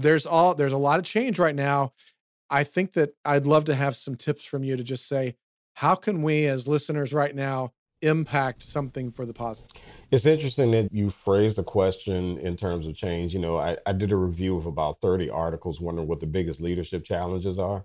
there's 0.00 0.26
all 0.26 0.54
there's 0.54 0.72
a 0.72 0.78
lot 0.78 0.98
of 0.98 1.04
change 1.04 1.38
right 1.38 1.54
now. 1.54 1.92
I 2.48 2.64
think 2.64 2.94
that 2.94 3.14
I'd 3.24 3.46
love 3.46 3.64
to 3.66 3.74
have 3.74 3.96
some 3.96 4.16
tips 4.16 4.44
from 4.44 4.64
you 4.64 4.76
to 4.76 4.82
just 4.82 5.06
say, 5.06 5.36
how 5.74 5.94
can 5.94 6.22
we 6.22 6.46
as 6.46 6.66
listeners 6.66 7.12
right 7.12 7.34
now 7.34 7.72
impact 8.02 8.62
something 8.62 9.12
for 9.12 9.24
the 9.24 9.32
positive? 9.32 9.70
It's 10.10 10.26
interesting 10.26 10.72
that 10.72 10.92
you 10.92 11.10
phrased 11.10 11.56
the 11.56 11.62
question 11.62 12.38
in 12.38 12.56
terms 12.56 12.86
of 12.86 12.96
change. 12.96 13.34
You 13.34 13.40
know, 13.40 13.56
I, 13.56 13.76
I 13.86 13.92
did 13.92 14.10
a 14.10 14.16
review 14.16 14.56
of 14.56 14.66
about 14.66 15.00
30 15.00 15.30
articles 15.30 15.80
wondering 15.80 16.08
what 16.08 16.20
the 16.20 16.26
biggest 16.26 16.60
leadership 16.60 17.04
challenges 17.04 17.58
are. 17.58 17.84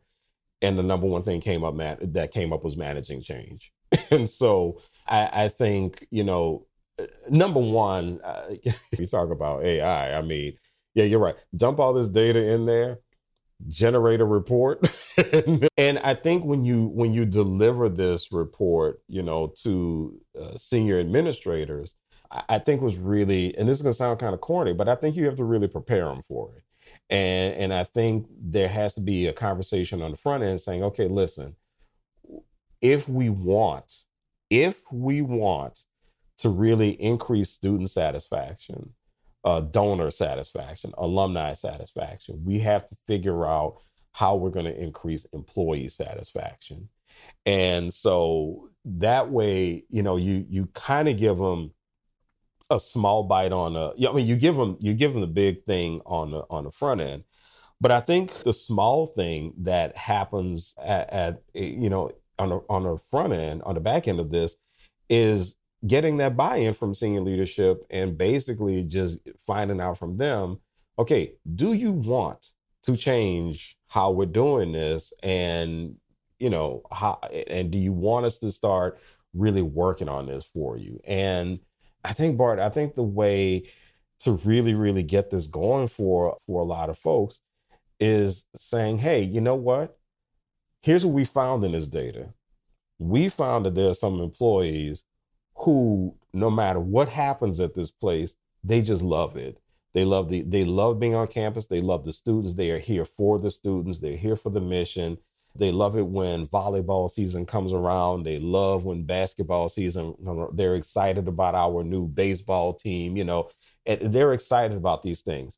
And 0.61 0.79
the 0.79 0.83
number 0.83 1.05
one 1.05 1.23
thing 1.23 1.41
came 1.41 1.63
up 1.63 1.75
man- 1.75 1.97
that 2.01 2.31
came 2.31 2.53
up 2.53 2.63
was 2.63 2.77
managing 2.77 3.21
change. 3.21 3.71
and 4.09 4.29
so 4.29 4.81
I, 5.05 5.45
I 5.45 5.47
think, 5.49 6.07
you 6.09 6.23
know, 6.23 6.65
uh, 6.97 7.05
number 7.29 7.59
one, 7.59 8.19
uh, 8.23 8.55
you 8.97 9.05
talk 9.05 9.29
about 9.29 9.63
AI, 9.63 10.17
I 10.17 10.21
mean, 10.21 10.57
yeah, 10.95 11.03
you're 11.03 11.19
right. 11.19 11.35
Dump 11.55 11.79
all 11.79 11.93
this 11.93 12.09
data 12.09 12.53
in 12.53 12.65
there, 12.65 12.99
generate 13.67 14.21
a 14.21 14.25
report. 14.25 14.87
and 15.77 15.99
I 15.99 16.15
think 16.15 16.45
when 16.45 16.63
you 16.63 16.87
when 16.87 17.13
you 17.13 17.25
deliver 17.25 17.89
this 17.89 18.31
report, 18.31 19.01
you 19.07 19.21
know, 19.21 19.53
to 19.63 20.19
uh, 20.41 20.57
senior 20.57 20.99
administrators, 20.99 21.95
I, 22.31 22.43
I 22.49 22.59
think 22.59 22.81
was 22.81 22.97
really, 22.97 23.55
and 23.57 23.67
this 23.67 23.77
is 23.77 23.83
going 23.83 23.93
to 23.93 23.97
sound 23.97 24.19
kind 24.19 24.33
of 24.33 24.41
corny, 24.41 24.73
but 24.73 24.89
I 24.89 24.95
think 24.95 25.17
you 25.17 25.25
have 25.25 25.37
to 25.37 25.43
really 25.43 25.67
prepare 25.67 26.05
them 26.05 26.23
for 26.27 26.53
it. 26.55 26.63
And 27.09 27.53
and 27.55 27.73
I 27.73 27.83
think 27.83 28.27
there 28.41 28.69
has 28.69 28.93
to 28.95 29.01
be 29.01 29.27
a 29.27 29.33
conversation 29.33 30.01
on 30.01 30.11
the 30.11 30.17
front 30.17 30.43
end 30.43 30.61
saying, 30.61 30.83
okay, 30.83 31.07
listen, 31.07 31.55
if 32.81 33.09
we 33.09 33.29
want, 33.29 34.05
if 34.49 34.81
we 34.91 35.21
want 35.21 35.85
to 36.37 36.49
really 36.49 36.91
increase 37.01 37.49
student 37.49 37.89
satisfaction, 37.89 38.93
uh, 39.45 39.61
donor 39.61 40.09
satisfaction, 40.09 40.91
alumni 40.97 41.53
satisfaction. 41.53 42.41
We 42.43 42.59
have 42.59 42.85
to 42.87 42.95
figure 43.07 43.45
out 43.45 43.77
how 44.11 44.35
we're 44.35 44.49
going 44.49 44.65
to 44.65 44.77
increase 44.77 45.25
employee 45.33 45.87
satisfaction. 45.87 46.89
And 47.45 47.93
so 47.93 48.69
that 48.85 49.29
way, 49.29 49.85
you 49.89 50.01
know, 50.03 50.17
you 50.17 50.45
you 50.49 50.65
kind 50.73 51.07
of 51.07 51.17
give 51.17 51.37
them 51.37 51.71
a 52.71 52.79
small 52.79 53.23
bite 53.23 53.51
on 53.51 53.75
a. 53.75 53.91
I 54.09 54.11
mean, 54.13 54.25
you 54.25 54.35
give 54.35 54.55
them 54.55 54.77
you 54.81 54.93
give 54.95 55.11
them 55.11 55.21
the 55.21 55.27
big 55.27 55.63
thing 55.65 56.01
on 56.05 56.31
the 56.31 56.43
on 56.49 56.63
the 56.63 56.71
front 56.71 57.01
end, 57.01 57.23
but 57.79 57.91
I 57.91 57.99
think 57.99 58.33
the 58.43 58.53
small 58.53 59.05
thing 59.05 59.53
that 59.59 59.95
happens 59.95 60.73
at, 60.83 61.09
at 61.13 61.43
you 61.53 61.89
know 61.89 62.11
on 62.39 62.49
the 62.49 62.61
on 62.67 62.83
the 62.83 62.97
front 62.97 63.33
end 63.33 63.61
on 63.63 63.75
the 63.75 63.81
back 63.81 64.07
end 64.07 64.19
of 64.19 64.31
this 64.31 64.55
is 65.09 65.55
getting 65.85 66.17
that 66.17 66.35
buy-in 66.37 66.73
from 66.73 66.95
senior 66.95 67.21
leadership 67.21 67.85
and 67.89 68.17
basically 68.17 68.83
just 68.83 69.19
finding 69.37 69.79
out 69.79 69.97
from 69.97 70.17
them 70.17 70.59
okay 70.97 71.33
do 71.55 71.73
you 71.73 71.91
want 71.91 72.53
to 72.85 72.95
change 72.95 73.77
how 73.87 74.11
we're 74.11 74.25
doing 74.25 74.71
this? 74.71 75.13
And 75.23 75.95
you 76.37 76.49
know 76.49 76.83
how 76.91 77.19
and 77.47 77.71
do 77.71 77.77
you 77.77 77.93
want 77.93 78.25
us 78.25 78.37
to 78.39 78.51
start 78.51 78.99
really 79.33 79.61
working 79.61 80.09
on 80.09 80.27
this 80.27 80.45
for 80.45 80.77
you? 80.77 80.99
And 81.05 81.59
i 82.03 82.13
think 82.13 82.37
bart 82.37 82.59
i 82.59 82.69
think 82.69 82.93
the 82.93 83.01
way 83.01 83.63
to 84.19 84.33
really 84.43 84.75
really 84.75 85.01
get 85.01 85.31
this 85.31 85.47
going 85.47 85.87
for 85.87 86.37
for 86.45 86.61
a 86.61 86.65
lot 86.65 86.87
of 86.87 86.99
folks 86.99 87.41
is 87.99 88.45
saying 88.55 88.99
hey 88.99 89.21
you 89.21 89.41
know 89.41 89.55
what? 89.55 89.97
Here's 90.81 91.03
what 91.03 91.15
we 91.15 91.25
found 91.25 91.63
in 91.63 91.71
this 91.71 91.87
data. 91.87 92.31
We 92.99 93.27
found 93.29 93.65
that 93.65 93.73
there 93.73 93.89
are 93.89 93.95
some 93.95 94.19
employees 94.21 95.03
who, 95.65 96.15
no 96.31 96.51
matter 96.51 96.79
what 96.79 97.09
happens 97.09 97.59
at 97.59 97.73
this 97.73 97.89
place, 97.89 98.35
they 98.63 98.81
just 98.81 99.01
love 99.01 99.35
it. 99.35 99.59
They 99.95 100.05
love 100.05 100.29
the 100.29 100.43
they 100.43 100.63
love 100.63 100.99
being 100.99 101.15
on 101.15 101.27
campus. 101.27 101.67
They 101.67 101.81
love 101.81 102.05
the 102.05 102.13
students. 102.13 102.53
They 102.53 102.69
are 102.69 102.79
here 102.79 103.03
for 103.03 103.39
the 103.39 103.49
students. 103.49 103.99
They're 103.99 104.15
here 104.15 104.35
for 104.35 104.51
the 104.51 104.61
mission. 104.61 105.17
They 105.57 105.71
love 105.71 105.97
it 105.97 106.05
when 106.05 106.45
volleyball 106.45 107.09
season 107.09 107.45
comes 107.45 107.73
around. 107.73 108.23
They 108.23 108.37
love 108.37 108.85
when 108.85 109.05
basketball 109.05 109.69
season. 109.69 110.13
They're 110.53 110.75
excited 110.75 111.27
about 111.27 111.55
our 111.55 111.83
new 111.83 112.07
baseball 112.07 112.73
team. 112.73 113.17
You 113.17 113.23
know, 113.23 113.49
and 113.85 114.13
they're 114.13 114.33
excited 114.33 114.77
about 114.77 115.01
these 115.01 115.21
things. 115.21 115.57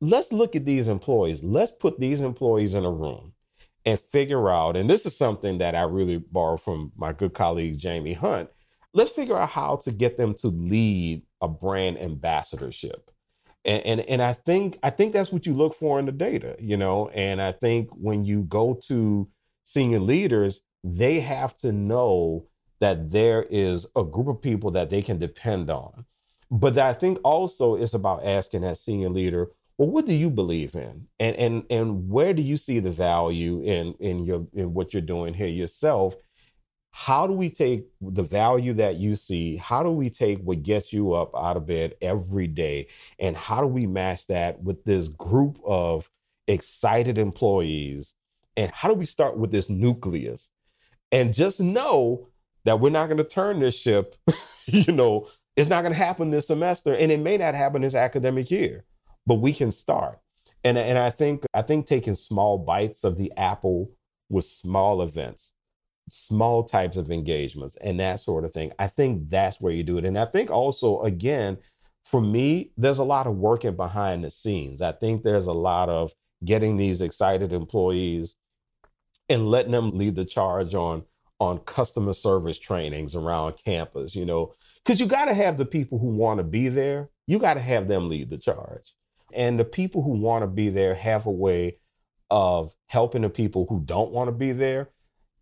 Let's 0.00 0.32
look 0.32 0.54
at 0.54 0.64
these 0.64 0.86
employees. 0.86 1.42
Let's 1.42 1.72
put 1.72 1.98
these 1.98 2.20
employees 2.20 2.74
in 2.74 2.84
a 2.84 2.90
room 2.90 3.32
and 3.84 3.98
figure 3.98 4.50
out, 4.50 4.76
and 4.76 4.88
this 4.88 5.06
is 5.06 5.16
something 5.16 5.58
that 5.58 5.74
I 5.74 5.82
really 5.82 6.18
borrow 6.18 6.56
from 6.56 6.92
my 6.96 7.12
good 7.12 7.34
colleague 7.34 7.78
Jamie 7.78 8.12
Hunt. 8.12 8.50
Let's 8.92 9.10
figure 9.10 9.36
out 9.36 9.50
how 9.50 9.76
to 9.84 9.92
get 9.92 10.16
them 10.16 10.34
to 10.34 10.48
lead 10.48 11.22
a 11.40 11.48
brand 11.48 11.98
ambassadorship. 11.98 13.10
And, 13.64 13.84
and 13.84 14.00
and 14.00 14.22
I 14.22 14.32
think 14.32 14.78
I 14.82 14.90
think 14.90 15.12
that's 15.12 15.30
what 15.30 15.46
you 15.46 15.52
look 15.52 15.74
for 15.74 15.98
in 15.98 16.06
the 16.06 16.12
data, 16.12 16.56
you 16.58 16.76
know. 16.76 17.08
And 17.10 17.42
I 17.42 17.52
think 17.52 17.90
when 17.92 18.24
you 18.24 18.42
go 18.42 18.80
to 18.88 19.28
senior 19.64 20.00
leaders, 20.00 20.62
they 20.82 21.20
have 21.20 21.56
to 21.58 21.72
know 21.72 22.46
that 22.80 23.10
there 23.10 23.42
is 23.50 23.86
a 23.94 24.02
group 24.02 24.28
of 24.28 24.40
people 24.40 24.70
that 24.70 24.88
they 24.88 25.02
can 25.02 25.18
depend 25.18 25.70
on. 25.70 26.06
But 26.50 26.78
I 26.78 26.94
think 26.94 27.18
also 27.22 27.76
it's 27.76 27.94
about 27.94 28.24
asking 28.24 28.62
that 28.62 28.78
senior 28.78 29.10
leader, 29.10 29.50
well 29.80 29.88
what 29.88 30.06
do 30.06 30.12
you 30.12 30.28
believe 30.28 30.74
in 30.74 31.06
and 31.18 31.34
and 31.36 31.64
and 31.70 32.10
where 32.10 32.34
do 32.34 32.42
you 32.42 32.58
see 32.58 32.80
the 32.80 32.90
value 32.90 33.62
in 33.62 33.94
in 33.94 34.24
your 34.24 34.46
in 34.52 34.74
what 34.74 34.92
you're 34.92 35.00
doing 35.00 35.32
here 35.32 35.46
yourself 35.46 36.14
how 36.92 37.26
do 37.26 37.32
we 37.32 37.50
take 37.50 37.86
the 38.00 38.22
value 38.22 38.72
that 38.74 38.96
you 38.96 39.14
see? 39.14 39.56
How 39.56 39.82
do 39.82 39.90
we 39.90 40.10
take 40.10 40.40
what 40.40 40.62
gets 40.62 40.92
you 40.92 41.12
up 41.12 41.30
out 41.36 41.56
of 41.56 41.66
bed 41.66 41.94
every 42.02 42.46
day? 42.46 42.88
And 43.18 43.36
how 43.36 43.60
do 43.60 43.66
we 43.66 43.86
match 43.86 44.26
that 44.26 44.62
with 44.62 44.84
this 44.84 45.08
group 45.08 45.58
of 45.64 46.10
excited 46.48 47.16
employees? 47.16 48.14
And 48.56 48.72
how 48.72 48.88
do 48.88 48.94
we 48.94 49.06
start 49.06 49.38
with 49.38 49.52
this 49.52 49.70
nucleus? 49.70 50.50
And 51.12 51.32
just 51.32 51.60
know 51.60 52.28
that 52.64 52.80
we're 52.80 52.90
not 52.90 53.06
going 53.06 53.18
to 53.18 53.24
turn 53.24 53.60
this 53.60 53.78
ship, 53.78 54.16
you 54.66 54.92
know, 54.92 55.28
it's 55.56 55.68
not 55.68 55.82
going 55.82 55.92
to 55.92 55.98
happen 55.98 56.30
this 56.30 56.46
semester 56.46 56.94
and 56.94 57.10
it 57.10 57.20
may 57.20 57.36
not 57.36 57.54
happen 57.54 57.82
this 57.82 57.94
academic 57.94 58.50
year, 58.50 58.84
but 59.26 59.36
we 59.36 59.52
can 59.52 59.70
start. 59.72 60.18
And, 60.62 60.76
and 60.76 60.98
I 60.98 61.10
think 61.10 61.44
I 61.54 61.62
think 61.62 61.86
taking 61.86 62.14
small 62.14 62.58
bites 62.58 63.04
of 63.04 63.16
the 63.16 63.32
apple 63.36 63.90
with 64.28 64.44
small 64.44 65.02
events 65.02 65.54
small 66.10 66.64
types 66.64 66.96
of 66.96 67.10
engagements 67.10 67.76
and 67.76 68.00
that 68.00 68.20
sort 68.20 68.44
of 68.44 68.52
thing. 68.52 68.72
I 68.78 68.86
think 68.86 69.28
that's 69.28 69.60
where 69.60 69.72
you 69.72 69.82
do 69.82 69.98
it. 69.98 70.04
And 70.04 70.18
I 70.18 70.26
think 70.26 70.50
also, 70.50 71.00
again, 71.02 71.58
for 72.04 72.20
me, 72.20 72.72
there's 72.76 72.98
a 72.98 73.04
lot 73.04 73.26
of 73.26 73.36
working 73.36 73.76
behind 73.76 74.24
the 74.24 74.30
scenes. 74.30 74.82
I 74.82 74.92
think 74.92 75.22
there's 75.22 75.46
a 75.46 75.52
lot 75.52 75.88
of 75.88 76.12
getting 76.44 76.76
these 76.76 77.02
excited 77.02 77.52
employees 77.52 78.34
and 79.28 79.48
letting 79.48 79.72
them 79.72 79.96
lead 79.96 80.16
the 80.16 80.24
charge 80.24 80.74
on 80.74 81.04
on 81.38 81.58
customer 81.60 82.12
service 82.12 82.58
trainings 82.58 83.14
around 83.14 83.54
campus, 83.64 84.14
you 84.14 84.26
know, 84.26 84.52
because 84.84 85.00
you 85.00 85.06
got 85.06 85.24
to 85.24 85.34
have 85.34 85.56
the 85.56 85.64
people 85.64 85.98
who 85.98 86.08
want 86.08 86.36
to 86.38 86.44
be 86.44 86.68
there. 86.68 87.08
You 87.26 87.38
got 87.38 87.54
to 87.54 87.60
have 87.60 87.88
them 87.88 88.08
lead 88.08 88.28
the 88.28 88.36
charge. 88.36 88.94
And 89.32 89.58
the 89.58 89.64
people 89.64 90.02
who 90.02 90.10
want 90.10 90.42
to 90.42 90.46
be 90.46 90.68
there 90.68 90.94
have 90.94 91.24
a 91.24 91.30
way 91.30 91.78
of 92.30 92.74
helping 92.86 93.22
the 93.22 93.30
people 93.30 93.66
who 93.68 93.80
don't 93.84 94.10
want 94.10 94.28
to 94.28 94.32
be 94.32 94.52
there 94.52 94.90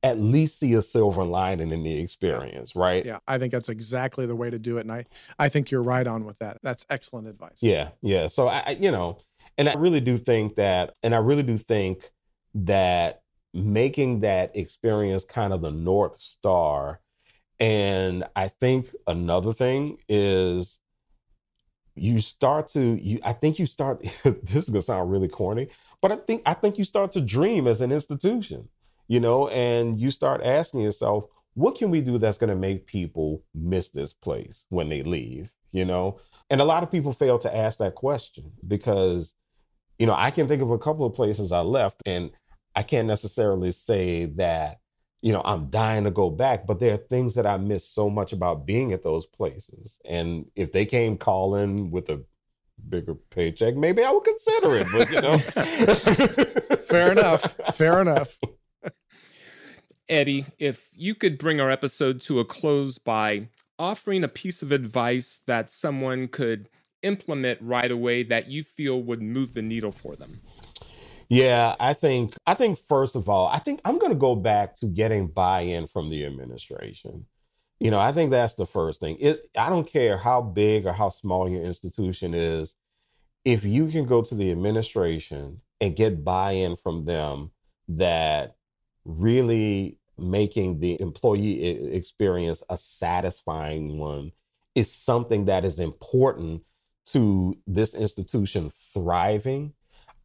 at 0.02 0.20
least 0.20 0.58
see 0.58 0.74
a 0.74 0.82
silver 0.82 1.24
lining 1.24 1.72
in 1.72 1.82
the 1.82 2.00
experience, 2.00 2.76
right? 2.76 3.04
Yeah, 3.04 3.18
I 3.26 3.38
think 3.38 3.52
that's 3.52 3.68
exactly 3.68 4.26
the 4.26 4.36
way 4.36 4.50
to 4.50 4.58
do 4.58 4.78
it, 4.78 4.82
and 4.82 4.92
I 4.92 5.06
I 5.38 5.48
think 5.48 5.70
you're 5.70 5.82
right 5.82 6.06
on 6.06 6.24
with 6.24 6.38
that. 6.38 6.58
That's 6.62 6.86
excellent 6.90 7.26
advice. 7.26 7.62
Yeah, 7.62 7.90
yeah. 8.02 8.28
So 8.28 8.48
I, 8.48 8.76
you 8.80 8.90
know, 8.90 9.18
and 9.56 9.68
I 9.68 9.74
really 9.74 10.00
do 10.00 10.16
think 10.16 10.56
that, 10.56 10.94
and 11.02 11.14
I 11.14 11.18
really 11.18 11.42
do 11.42 11.56
think 11.56 12.10
that 12.54 13.22
making 13.52 14.20
that 14.20 14.56
experience 14.56 15.24
kind 15.24 15.52
of 15.52 15.62
the 15.62 15.72
north 15.72 16.20
star, 16.20 17.00
and 17.58 18.24
I 18.36 18.48
think 18.48 18.94
another 19.06 19.52
thing 19.52 19.98
is 20.08 20.78
you 22.00 22.20
start 22.20 22.68
to 22.68 22.96
you 23.02 23.18
i 23.24 23.32
think 23.32 23.58
you 23.58 23.66
start 23.66 24.00
this 24.22 24.54
is 24.54 24.68
going 24.68 24.80
to 24.80 24.82
sound 24.82 25.10
really 25.10 25.26
corny 25.26 25.68
but 26.00 26.12
i 26.12 26.16
think 26.16 26.42
i 26.46 26.54
think 26.54 26.78
you 26.78 26.84
start 26.84 27.10
to 27.10 27.20
dream 27.20 27.66
as 27.66 27.80
an 27.80 27.90
institution 27.90 28.68
you 29.08 29.20
know, 29.20 29.48
and 29.48 29.98
you 29.98 30.10
start 30.10 30.42
asking 30.44 30.80
yourself, 30.80 31.26
what 31.54 31.76
can 31.76 31.90
we 31.90 32.00
do 32.00 32.18
that's 32.18 32.38
going 32.38 32.50
to 32.50 32.56
make 32.56 32.86
people 32.86 33.42
miss 33.54 33.88
this 33.88 34.12
place 34.12 34.64
when 34.68 34.88
they 34.88 35.02
leave, 35.02 35.50
you 35.72 35.84
know? 35.84 36.20
And 36.50 36.60
a 36.60 36.64
lot 36.64 36.82
of 36.82 36.90
people 36.90 37.12
fail 37.12 37.38
to 37.40 37.54
ask 37.54 37.78
that 37.78 37.94
question 37.94 38.52
because, 38.66 39.34
you 39.98 40.06
know, 40.06 40.14
I 40.16 40.30
can 40.30 40.46
think 40.46 40.62
of 40.62 40.70
a 40.70 40.78
couple 40.78 41.04
of 41.04 41.14
places 41.14 41.50
I 41.50 41.60
left 41.60 42.02
and 42.06 42.30
I 42.76 42.82
can't 42.82 43.08
necessarily 43.08 43.72
say 43.72 44.26
that, 44.36 44.78
you 45.20 45.32
know, 45.32 45.42
I'm 45.44 45.68
dying 45.68 46.04
to 46.04 46.12
go 46.12 46.30
back, 46.30 46.64
but 46.64 46.78
there 46.78 46.94
are 46.94 46.98
things 46.98 47.34
that 47.34 47.46
I 47.46 47.56
miss 47.56 47.84
so 47.84 48.08
much 48.08 48.32
about 48.32 48.66
being 48.66 48.92
at 48.92 49.02
those 49.02 49.26
places. 49.26 49.98
And 50.04 50.46
if 50.54 50.70
they 50.70 50.86
came 50.86 51.16
calling 51.16 51.90
with 51.90 52.08
a 52.08 52.22
bigger 52.88 53.16
paycheck, 53.16 53.74
maybe 53.74 54.04
I 54.04 54.12
would 54.12 54.22
consider 54.22 54.76
it, 54.76 54.86
but 54.92 55.10
you 55.10 55.20
know. 55.20 55.38
Fair 56.88 57.10
enough. 57.10 57.56
Fair 57.74 58.00
enough. 58.00 58.38
Eddie, 60.08 60.46
if 60.58 60.88
you 60.94 61.14
could 61.14 61.38
bring 61.38 61.60
our 61.60 61.70
episode 61.70 62.22
to 62.22 62.40
a 62.40 62.44
close 62.44 62.98
by 62.98 63.48
offering 63.78 64.24
a 64.24 64.28
piece 64.28 64.62
of 64.62 64.72
advice 64.72 65.40
that 65.46 65.70
someone 65.70 66.28
could 66.28 66.68
implement 67.02 67.60
right 67.62 67.90
away 67.90 68.22
that 68.24 68.48
you 68.48 68.62
feel 68.62 69.02
would 69.02 69.22
move 69.22 69.54
the 69.54 69.62
needle 69.62 69.92
for 69.92 70.16
them. 70.16 70.40
Yeah, 71.28 71.76
I 71.78 71.92
think 71.92 72.34
I 72.46 72.54
think 72.54 72.78
first 72.78 73.14
of 73.14 73.28
all, 73.28 73.48
I 73.48 73.58
think 73.58 73.80
I'm 73.84 73.98
going 73.98 74.12
to 74.12 74.18
go 74.18 74.34
back 74.34 74.76
to 74.76 74.86
getting 74.86 75.28
buy-in 75.28 75.86
from 75.86 76.08
the 76.08 76.24
administration. 76.24 77.26
You 77.78 77.90
know, 77.90 77.98
I 77.98 78.12
think 78.12 78.30
that's 78.30 78.54
the 78.54 78.66
first 78.66 79.00
thing. 79.00 79.16
Is 79.16 79.40
I 79.56 79.68
don't 79.68 79.86
care 79.86 80.16
how 80.16 80.40
big 80.40 80.86
or 80.86 80.94
how 80.94 81.10
small 81.10 81.48
your 81.48 81.62
institution 81.62 82.32
is, 82.32 82.74
if 83.44 83.64
you 83.64 83.88
can 83.88 84.06
go 84.06 84.22
to 84.22 84.34
the 84.34 84.50
administration 84.50 85.60
and 85.80 85.94
get 85.94 86.24
buy-in 86.24 86.76
from 86.76 87.04
them 87.04 87.50
that 87.88 88.56
really 89.04 89.97
making 90.18 90.80
the 90.80 91.00
employee 91.00 91.94
experience 91.94 92.62
a 92.68 92.76
satisfying 92.76 93.98
one 93.98 94.32
is 94.74 94.92
something 94.92 95.46
that 95.46 95.64
is 95.64 95.80
important 95.80 96.62
to 97.06 97.56
this 97.66 97.94
institution 97.94 98.70
thriving. 98.92 99.72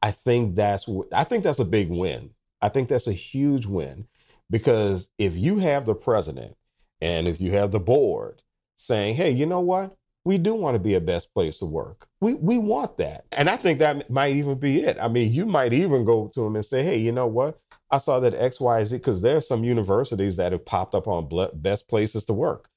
I 0.02 0.12
think 0.12 0.56
that's 0.56 0.88
i 1.12 1.24
think 1.24 1.44
that's 1.44 1.60
a 1.60 1.66
big 1.66 1.90
win. 1.90 2.32
I 2.62 2.70
think 2.70 2.90
that's 2.90 3.08
a 3.08 3.14
huge 3.14 3.66
win 3.66 4.08
because 4.50 5.10
if 5.18 5.36
you 5.38 5.60
have 5.60 5.86
the 5.86 5.96
president 5.96 6.56
and 7.02 7.28
if 7.28 7.42
you 7.42 7.52
have 7.52 7.72
the 7.72 7.80
board 7.80 8.42
saying 8.76 9.16
hey 9.16 9.32
you 9.32 9.46
know 9.46 9.62
what? 9.62 9.96
We 10.26 10.38
do 10.38 10.54
want 10.54 10.76
to 10.76 10.80
be 10.80 10.94
a 10.94 11.02
best 11.02 11.34
place 11.34 11.60
to 11.60 11.66
work. 11.66 12.08
We 12.22 12.34
we 12.34 12.58
want 12.58 12.98
that. 12.98 13.26
And 13.32 13.50
i 13.50 13.56
think 13.56 13.80
that 13.80 14.10
might 14.10 14.36
even 14.36 14.60
be 14.60 14.84
it. 14.84 14.98
I 15.02 15.08
mean 15.08 15.32
you 15.32 15.46
might 15.46 15.74
even 15.74 16.06
go 16.06 16.28
to 16.34 16.42
them 16.42 16.56
and 16.56 16.66
say 16.66 16.84
hey 16.84 16.98
you 16.98 17.12
know 17.12 17.28
what 17.28 17.60
I 17.94 18.00
saw 18.00 18.20
that 18.22 18.34
X, 18.34 18.60
Y, 18.60 18.84
Z, 18.86 18.98
because 18.98 19.22
there 19.22 19.38
are 19.38 19.42
some 19.42 19.64
universities 19.64 20.38
that 20.38 20.52
have 20.52 20.66
popped 20.66 20.96
up 20.96 21.08
on 21.08 21.30
best 21.54 21.88
places 21.88 22.26
to 22.26 22.34
work. 22.34 22.68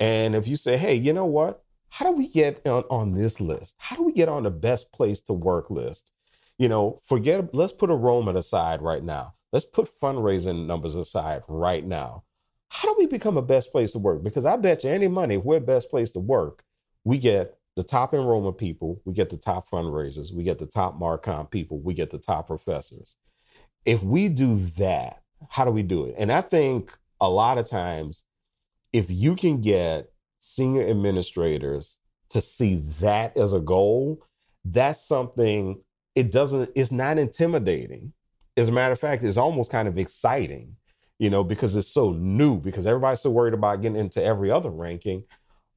And 0.00 0.34
if 0.34 0.48
you 0.48 0.56
say, 0.56 0.78
hey, 0.78 0.94
you 0.94 1.12
know 1.12 1.26
what? 1.26 1.62
How 1.90 2.06
do 2.06 2.12
we 2.12 2.26
get 2.26 2.66
on, 2.66 2.84
on 2.88 3.12
this 3.12 3.38
list? 3.38 3.74
How 3.76 3.96
do 3.96 4.02
we 4.02 4.12
get 4.12 4.30
on 4.30 4.44
the 4.44 4.50
best 4.50 4.90
place 4.90 5.20
to 5.22 5.34
work 5.34 5.68
list? 5.68 6.12
You 6.56 6.70
know, 6.70 7.02
forget, 7.04 7.54
let's 7.54 7.74
put 7.74 7.90
enrollment 7.90 8.38
aside 8.38 8.80
right 8.80 9.04
now. 9.04 9.34
Let's 9.52 9.66
put 9.66 9.90
fundraising 10.00 10.66
numbers 10.66 10.94
aside 10.94 11.42
right 11.48 11.84
now. 11.84 12.24
How 12.70 12.88
do 12.88 12.96
we 12.98 13.04
become 13.04 13.36
a 13.36 13.42
best 13.42 13.72
place 13.72 13.92
to 13.92 13.98
work? 13.98 14.22
Because 14.24 14.46
I 14.46 14.56
bet 14.56 14.84
you 14.84 14.90
any 14.90 15.06
money, 15.06 15.34
if 15.34 15.44
we're 15.44 15.60
best 15.60 15.90
place 15.90 16.12
to 16.12 16.20
work, 16.20 16.64
we 17.04 17.18
get 17.18 17.58
the 17.76 17.82
top 17.82 18.14
enrollment 18.14 18.56
people, 18.56 19.02
we 19.04 19.12
get 19.12 19.28
the 19.28 19.36
top 19.36 19.68
fundraisers, 19.68 20.32
we 20.32 20.44
get 20.44 20.58
the 20.58 20.66
top 20.66 20.98
Marcom 20.98 21.50
people, 21.50 21.78
we 21.78 21.92
get 21.92 22.08
the 22.08 22.18
top 22.18 22.46
professors 22.46 23.16
if 23.84 24.02
we 24.02 24.28
do 24.28 24.56
that, 24.76 25.22
how 25.48 25.64
do 25.64 25.70
we 25.70 25.82
do 25.82 26.04
it? 26.06 26.14
And 26.18 26.32
I 26.32 26.40
think 26.40 26.96
a 27.20 27.28
lot 27.28 27.58
of 27.58 27.68
times, 27.68 28.24
if 28.92 29.10
you 29.10 29.34
can 29.34 29.60
get 29.60 30.10
senior 30.40 30.86
administrators 30.86 31.96
to 32.30 32.40
see 32.40 32.76
that 33.00 33.36
as 33.36 33.52
a 33.52 33.60
goal, 33.60 34.24
that's 34.64 35.06
something 35.06 35.80
it 36.14 36.30
doesn't, 36.30 36.70
it's 36.74 36.92
not 36.92 37.18
intimidating. 37.18 38.12
As 38.56 38.68
a 38.68 38.72
matter 38.72 38.92
of 38.92 39.00
fact, 39.00 39.24
it's 39.24 39.38
almost 39.38 39.70
kind 39.70 39.88
of 39.88 39.96
exciting, 39.96 40.76
you 41.18 41.30
know, 41.30 41.42
because 41.42 41.74
it's 41.74 41.88
so 41.88 42.12
new, 42.12 42.58
because 42.58 42.86
everybody's 42.86 43.20
so 43.20 43.30
worried 43.30 43.54
about 43.54 43.80
getting 43.80 43.98
into 43.98 44.22
every 44.22 44.50
other 44.50 44.70
ranking. 44.70 45.24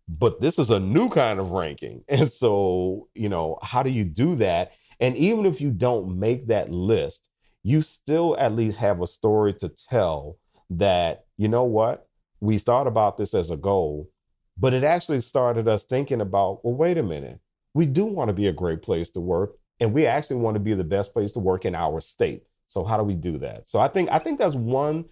But 0.08 0.42
this 0.42 0.60
is 0.60 0.70
a 0.70 0.80
new 0.80 1.10
kind 1.10 1.40
of 1.40 1.52
ranking. 1.52 2.04
And 2.10 2.30
so, 2.30 3.08
you 3.16 3.30
know, 3.30 3.58
how 3.62 3.82
do 3.82 3.92
you 3.92 4.04
do 4.04 4.36
that? 4.36 4.74
And 5.00 5.16
even 5.18 5.46
if 5.46 5.62
you 5.62 5.72
don't 5.72 6.20
make 6.20 6.48
that 6.48 6.70
list, 6.70 7.30
you 7.66 7.82
still 7.82 8.38
at 8.38 8.54
least 8.54 8.78
have 8.78 9.02
a 9.02 9.08
story 9.08 9.52
to 9.52 9.68
tell 9.68 10.38
that, 10.70 11.26
you 11.36 11.48
know 11.48 11.64
what, 11.64 12.08
we 12.40 12.60
thought 12.60 12.86
about 12.86 13.18
this 13.18 13.34
as 13.34 13.50
a 13.50 13.58
goal, 13.58 14.08
but 14.56 14.72
it 14.76 14.84
actually 14.84 15.20
started 15.20 15.68
us 15.68 15.84
thinking 15.84 16.22
about, 16.22 16.64
well, 16.64 16.76
wait 16.76 16.96
a 16.96 17.02
minute, 17.02 17.40
we 17.74 17.88
do 17.88 18.06
want 18.06 18.28
to 18.28 18.36
be 18.36 18.46
a 18.46 18.54
great 18.54 18.84
place 18.84 19.10
to 19.10 19.20
work, 19.20 19.56
and 19.80 19.94
we 19.94 20.06
actually 20.06 20.36
want 20.36 20.54
to 20.54 20.60
be 20.60 20.76
the 20.76 20.84
best 20.84 21.12
place 21.12 21.32
to 21.32 21.40
work 21.40 21.66
in 21.66 21.74
our 21.74 22.00
state. 22.00 22.44
So 22.68 22.84
how 22.84 22.98
do 22.98 23.04
we 23.04 23.16
do 23.16 23.40
that? 23.40 23.68
So 23.68 23.80
I 23.80 23.88
think 23.88 24.10
I 24.12 24.20
think 24.20 24.38
that's 24.38 24.54
one 24.54 25.06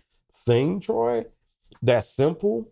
thing, 0.45 0.79
Troy, 0.79 1.25
that's 1.81 2.07
simple. 2.07 2.71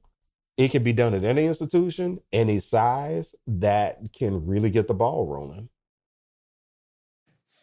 It 0.57 0.69
can 0.69 0.83
be 0.83 0.93
done 0.93 1.15
at 1.15 1.23
any 1.23 1.45
institution, 1.45 2.19
any 2.31 2.59
size 2.59 3.33
that 3.47 3.97
can 4.13 4.45
really 4.45 4.69
get 4.69 4.87
the 4.87 4.93
ball 4.93 5.25
rolling. 5.25 5.69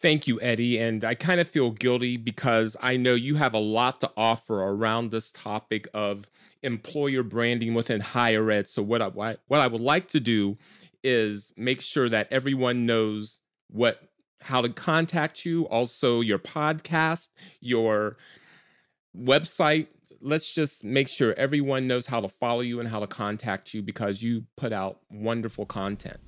Thank 0.01 0.27
you, 0.27 0.39
Eddie. 0.39 0.79
And 0.79 1.03
I 1.03 1.13
kind 1.13 1.41
of 1.41 1.47
feel 1.47 1.71
guilty 1.71 2.15
because 2.15 2.77
I 2.81 2.95
know 2.95 3.15
you 3.15 3.35
have 3.35 3.53
a 3.53 3.59
lot 3.59 3.99
to 4.01 4.11
offer 4.15 4.63
around 4.63 5.11
this 5.11 5.31
topic 5.31 5.89
of 5.93 6.29
employer 6.63 7.21
branding 7.21 7.73
within 7.73 7.99
higher 7.99 8.49
ed. 8.49 8.69
So 8.69 8.81
what 8.81 9.01
I 9.01 9.07
what 9.09 9.61
I 9.61 9.67
would 9.67 9.81
like 9.81 10.07
to 10.09 10.21
do 10.21 10.55
is 11.03 11.51
make 11.57 11.81
sure 11.81 12.07
that 12.09 12.27
everyone 12.31 12.85
knows 12.85 13.41
what 13.69 14.01
how 14.41 14.61
to 14.61 14.69
contact 14.69 15.45
you, 15.45 15.67
also 15.67 16.21
your 16.21 16.39
podcast, 16.39 17.29
your 17.59 18.15
website. 19.17 19.87
Let's 20.21 20.51
just 20.51 20.83
make 20.83 21.09
sure 21.09 21.33
everyone 21.33 21.87
knows 21.87 22.05
how 22.05 22.21
to 22.21 22.29
follow 22.29 22.61
you 22.61 22.79
and 22.79 22.87
how 22.87 23.01
to 23.01 23.07
contact 23.07 23.73
you 23.73 23.81
because 23.81 24.23
you 24.23 24.45
put 24.55 24.71
out 24.71 24.99
wonderful 25.09 25.65
content. 25.65 26.19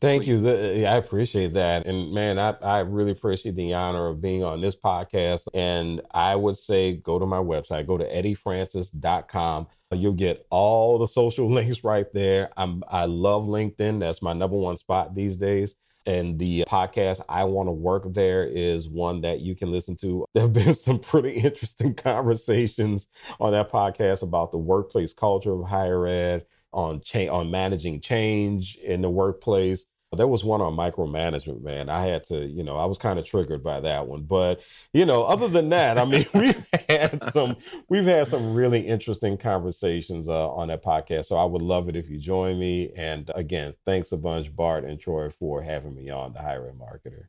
Thank 0.00 0.24
Please. 0.24 0.42
you. 0.42 0.86
I 0.86 0.96
appreciate 0.96 1.54
that. 1.54 1.86
And 1.86 2.12
man, 2.12 2.38
I, 2.38 2.56
I 2.62 2.80
really 2.80 3.12
appreciate 3.12 3.56
the 3.56 3.74
honor 3.74 4.08
of 4.08 4.20
being 4.20 4.44
on 4.44 4.60
this 4.60 4.76
podcast. 4.76 5.46
And 5.54 6.00
I 6.12 6.36
would 6.36 6.56
say 6.56 6.96
go 6.96 7.18
to 7.18 7.26
my 7.26 7.38
website, 7.38 7.86
go 7.86 7.98
to 7.98 8.04
eddiefrancis.com. 8.04 9.66
You'll 9.92 10.12
get 10.12 10.44
all 10.50 10.98
the 10.98 11.06
social 11.06 11.48
links 11.50 11.84
right 11.84 12.06
there. 12.12 12.50
I'm 12.56 12.82
I 12.88 13.06
love 13.06 13.46
LinkedIn. 13.46 14.00
That's 14.00 14.22
my 14.22 14.32
number 14.32 14.56
one 14.56 14.76
spot 14.76 15.14
these 15.14 15.36
days. 15.36 15.76
And 16.06 16.38
the 16.38 16.64
podcast, 16.68 17.22
I 17.28 17.44
Want 17.44 17.68
to 17.68 17.72
Work 17.72 18.12
There, 18.12 18.44
is 18.44 18.88
one 18.88 19.22
that 19.22 19.40
you 19.40 19.54
can 19.54 19.70
listen 19.70 19.96
to. 19.96 20.26
There 20.34 20.42
have 20.42 20.52
been 20.52 20.74
some 20.74 20.98
pretty 20.98 21.32
interesting 21.40 21.94
conversations 21.94 23.08
on 23.40 23.52
that 23.52 23.70
podcast 23.70 24.22
about 24.22 24.50
the 24.50 24.58
workplace 24.58 25.14
culture 25.14 25.52
of 25.52 25.66
higher 25.66 26.06
ed, 26.06 26.44
on 26.74 27.00
on 27.28 27.50
managing 27.50 28.00
change 28.00 28.76
in 28.76 29.00
the 29.00 29.10
workplace, 29.10 29.86
there 30.16 30.26
was 30.26 30.44
one 30.44 30.60
on 30.60 30.74
micromanagement, 30.74 31.62
man. 31.62 31.88
I 31.88 32.06
had 32.06 32.24
to, 32.26 32.46
you 32.46 32.62
know, 32.62 32.76
I 32.76 32.84
was 32.84 32.98
kind 32.98 33.18
of 33.18 33.24
triggered 33.24 33.62
by 33.62 33.80
that 33.80 34.06
one. 34.06 34.22
But, 34.22 34.62
you 34.92 35.04
know, 35.04 35.24
other 35.24 35.48
than 35.48 35.68
that, 35.70 35.98
I 35.98 36.04
mean, 36.04 36.24
we've 36.34 36.66
had 36.88 37.22
some 37.22 37.56
we've 37.88 38.04
had 38.04 38.26
some 38.26 38.54
really 38.54 38.80
interesting 38.80 39.36
conversations 39.36 40.28
uh, 40.28 40.50
on 40.50 40.68
that 40.68 40.84
podcast. 40.84 41.26
So 41.26 41.36
I 41.36 41.44
would 41.44 41.62
love 41.62 41.88
it 41.88 41.96
if 41.96 42.08
you 42.08 42.18
join 42.18 42.58
me. 42.58 42.92
And 42.96 43.30
again, 43.34 43.74
thanks 43.84 44.12
a 44.12 44.16
bunch, 44.16 44.54
Bart 44.54 44.84
and 44.84 45.00
Troy, 45.00 45.30
for 45.30 45.62
having 45.62 45.94
me 45.94 46.10
on 46.10 46.32
the 46.32 46.40
Ed 46.40 46.60
Marketer. 46.78 47.26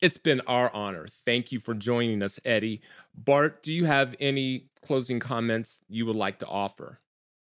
It's 0.00 0.16
been 0.16 0.40
our 0.46 0.70
honor. 0.72 1.06
Thank 1.26 1.52
you 1.52 1.60
for 1.60 1.74
joining 1.74 2.22
us, 2.22 2.40
Eddie. 2.46 2.80
Bart, 3.14 3.62
do 3.62 3.72
you 3.72 3.84
have 3.84 4.16
any 4.18 4.70
closing 4.80 5.20
comments 5.20 5.80
you 5.88 6.06
would 6.06 6.16
like 6.16 6.38
to 6.38 6.46
offer? 6.46 7.00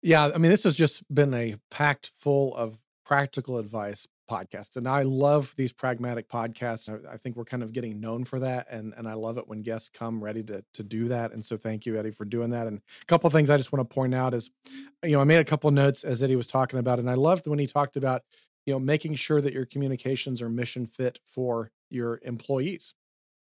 Yeah, 0.03 0.30
I 0.34 0.38
mean, 0.38 0.51
this 0.51 0.64
has 0.64 0.76
just 0.76 1.03
been 1.12 1.34
a 1.34 1.57
packed 1.70 2.12
full 2.18 2.55
of 2.57 2.78
practical 3.05 3.59
advice 3.59 4.07
podcast. 4.30 4.76
And 4.76 4.86
I 4.86 5.03
love 5.03 5.53
these 5.57 5.72
pragmatic 5.72 6.28
podcasts. 6.28 6.88
I, 6.88 7.14
I, 7.14 7.16
think 7.16 7.36
we're 7.36 7.44
kind 7.44 7.64
of 7.64 7.72
getting 7.72 8.01
known 8.01 8.24
for 8.24 8.38
that. 8.38 8.68
And, 8.70 8.94
and 8.96 9.09
I 9.09 9.14
love 9.14 9.36
it 9.38 9.48
when 9.48 9.62
guests 9.62 9.90
come 9.92 10.22
ready 10.22 10.44
to, 10.44 10.64
to 10.74 10.82
do 10.84 11.09
that. 11.09 11.32
And 11.32 11.44
so 11.44 11.57
thank 11.57 11.84
you, 11.84 11.98
Eddie, 11.98 12.12
for 12.12 12.24
doing 12.24 12.51
that. 12.51 12.68
And 12.68 12.80
a 13.03 13.05
couple 13.07 13.28
things 13.30 13.51
I 13.51 13.57
just 13.57 13.72
want 13.72 13.88
to 13.88 13.92
point 13.92 14.14
out 14.14 14.32
is, 14.32 14.51
you 15.03 15.11
know, 15.11 15.20
I 15.20 15.24
made 15.24 15.38
a 15.38 15.44
couple 15.44 15.68
notes 15.72 16.05
as 16.05 16.22
Eddie 16.22 16.36
was 16.36 16.46
talking 16.46 16.78
about, 16.78 17.01
and 17.01 17.11
I 17.11 17.14
loved 17.14 17.48
when 17.48 17.59
he 17.59 17.66
talked 17.66 17.96
about, 17.96 18.22
you 18.66 18.72
know, 18.72 18.78
making 18.78 19.16
sure 19.16 19.40
that 19.40 19.53
your 19.53 19.66
communications 19.66 20.40
are 20.40 20.48
mission 20.48 20.86
fit 20.86 21.18
for 21.26 21.72
your 21.90 22.20
employees. 22.22 22.94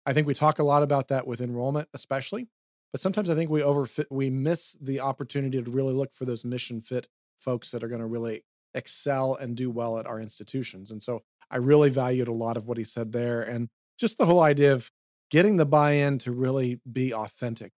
I 0.07 0.13
think 0.13 0.25
we 0.25 0.33
talk 0.33 0.57
a 0.57 0.63
lot 0.63 0.81
about 0.81 1.09
that 1.09 1.27
with 1.27 1.39
enrollment, 1.39 1.87
especially, 1.93 2.47
but 2.91 3.01
sometimes 3.01 3.29
I 3.29 3.35
think 3.35 3.49
we 3.49 3.61
overfit, 3.61 4.05
we 4.09 4.29
miss 4.29 4.75
the 4.81 4.99
opportunity 4.99 5.61
to 5.61 5.71
really 5.71 5.93
look 5.93 6.13
for 6.13 6.25
those 6.25 6.43
mission 6.43 6.81
fit 6.81 7.07
folks 7.39 7.71
that 7.71 7.83
are 7.83 7.87
going 7.87 8.01
to 8.01 8.07
really 8.07 8.43
excel 8.73 9.35
and 9.35 9.55
do 9.55 9.69
well 9.69 9.97
at 9.97 10.05
our 10.05 10.19
institutions. 10.19 10.91
And 10.91 11.01
so 11.01 11.23
I 11.49 11.57
really 11.57 11.89
valued 11.89 12.27
a 12.27 12.33
lot 12.33 12.57
of 12.57 12.67
what 12.67 12.77
he 12.77 12.83
said 12.83 13.11
there 13.11 13.41
and 13.41 13.69
just 13.97 14.17
the 14.17 14.25
whole 14.25 14.41
idea 14.41 14.73
of 14.73 14.91
getting 15.31 15.57
the 15.57 15.65
buy-in 15.65 16.17
to 16.19 16.31
really 16.31 16.79
be 16.91 17.13
authentic. 17.13 17.71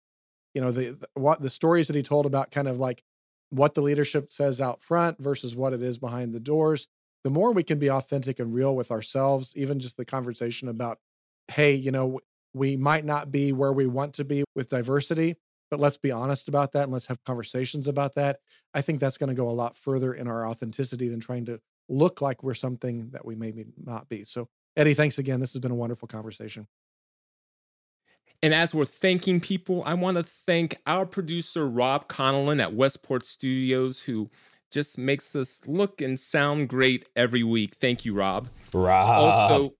You 0.54 0.60
know, 0.60 0.70
the, 0.70 0.90
the 0.90 1.08
what 1.14 1.40
the 1.40 1.50
stories 1.50 1.86
that 1.86 1.96
he 1.96 2.02
told 2.02 2.26
about 2.26 2.50
kind 2.50 2.68
of 2.68 2.78
like 2.78 3.02
what 3.50 3.74
the 3.74 3.82
leadership 3.82 4.32
says 4.32 4.60
out 4.60 4.82
front 4.82 5.18
versus 5.18 5.54
what 5.56 5.72
it 5.72 5.82
is 5.82 5.98
behind 5.98 6.34
the 6.34 6.40
doors. 6.40 6.88
The 7.22 7.30
more 7.30 7.52
we 7.52 7.62
can 7.62 7.78
be 7.78 7.90
authentic 7.90 8.38
and 8.38 8.54
real 8.54 8.74
with 8.74 8.90
ourselves, 8.90 9.52
even 9.56 9.78
just 9.78 9.96
the 9.96 10.04
conversation 10.04 10.68
about, 10.68 10.98
hey, 11.48 11.74
you 11.74 11.90
know, 11.90 12.20
we 12.52 12.76
might 12.76 13.04
not 13.04 13.30
be 13.30 13.52
where 13.52 13.72
we 13.72 13.86
want 13.86 14.14
to 14.14 14.24
be 14.24 14.44
with 14.54 14.68
diversity, 14.68 15.36
but 15.70 15.80
let's 15.80 15.96
be 15.96 16.10
honest 16.10 16.48
about 16.48 16.72
that 16.72 16.84
and 16.84 16.92
let's 16.92 17.06
have 17.06 17.22
conversations 17.24 17.86
about 17.86 18.14
that. 18.16 18.40
I 18.74 18.82
think 18.82 19.00
that's 19.00 19.18
going 19.18 19.28
to 19.28 19.34
go 19.34 19.48
a 19.48 19.52
lot 19.52 19.76
further 19.76 20.12
in 20.14 20.26
our 20.26 20.46
authenticity 20.46 21.08
than 21.08 21.20
trying 21.20 21.44
to 21.46 21.60
look 21.88 22.20
like 22.20 22.42
we're 22.42 22.54
something 22.54 23.10
that 23.10 23.24
we 23.24 23.34
maybe 23.34 23.66
not 23.84 24.08
be. 24.08 24.24
So, 24.24 24.48
Eddie, 24.76 24.94
thanks 24.94 25.18
again. 25.18 25.40
This 25.40 25.52
has 25.52 25.60
been 25.60 25.72
a 25.72 25.76
wonderful 25.76 26.08
conversation. 26.08 26.66
And 28.42 28.54
as 28.54 28.74
we're 28.74 28.86
thanking 28.86 29.40
people, 29.40 29.82
I 29.84 29.94
want 29.94 30.16
to 30.16 30.22
thank 30.22 30.78
our 30.86 31.04
producer, 31.04 31.68
Rob 31.68 32.08
Connellan 32.08 32.60
at 32.60 32.72
Westport 32.72 33.26
Studios, 33.26 34.00
who 34.00 34.30
just 34.70 34.96
makes 34.96 35.36
us 35.36 35.60
look 35.66 36.00
and 36.00 36.18
sound 36.18 36.68
great 36.68 37.08
every 37.16 37.42
week. 37.42 37.74
Thank 37.74 38.04
you, 38.04 38.14
Rob. 38.14 38.48
Rob. 38.72 39.08
Also, 39.08 39.74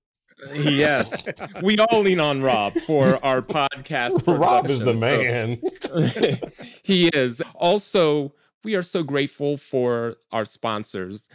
yes, 0.55 1.28
we 1.62 1.78
all 1.78 2.01
lean 2.01 2.20
on 2.20 2.43
Rob 2.43 2.72
for 2.86 3.24
our 3.24 3.43
podcast. 3.43 4.26
Rob 4.41 4.68
is 4.68 4.80
the 4.80 4.95
man. 4.95 5.61
So, 5.80 6.36
he 6.82 7.09
is. 7.09 7.41
Also, 7.55 8.32
we 8.64 8.74
are 8.74 8.82
so 8.82 9.03
grateful 9.03 9.57
for 9.57 10.16
our 10.32 10.45
sponsors, 10.45 11.28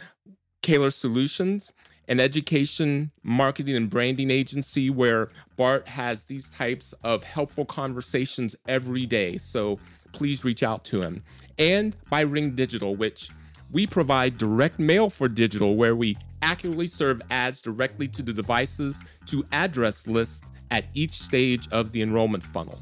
Caylor 0.62 0.90
Solutions, 0.90 1.72
an 2.08 2.20
education, 2.20 3.10
marketing, 3.22 3.76
and 3.76 3.90
branding 3.90 4.30
agency 4.30 4.90
where 4.90 5.30
Bart 5.56 5.88
has 5.88 6.24
these 6.24 6.50
types 6.50 6.94
of 7.02 7.24
helpful 7.24 7.64
conversations 7.64 8.54
every 8.68 9.06
day. 9.06 9.38
So 9.38 9.78
please 10.12 10.44
reach 10.44 10.62
out 10.62 10.84
to 10.86 11.00
him. 11.00 11.22
And 11.58 11.96
by 12.10 12.20
Ring 12.20 12.54
Digital, 12.54 12.94
which 12.94 13.30
we 13.72 13.86
provide 13.86 14.38
direct 14.38 14.78
mail 14.78 15.10
for 15.10 15.28
digital, 15.28 15.74
where 15.74 15.96
we 15.96 16.16
accurately 16.42 16.86
serve 16.86 17.20
ads 17.30 17.60
directly 17.60 18.08
to 18.08 18.22
the 18.22 18.32
devices 18.32 19.02
to 19.26 19.44
address 19.52 20.06
lists 20.06 20.40
at 20.70 20.84
each 20.94 21.12
stage 21.12 21.68
of 21.70 21.92
the 21.92 22.02
enrollment 22.02 22.42
funnel. 22.42 22.78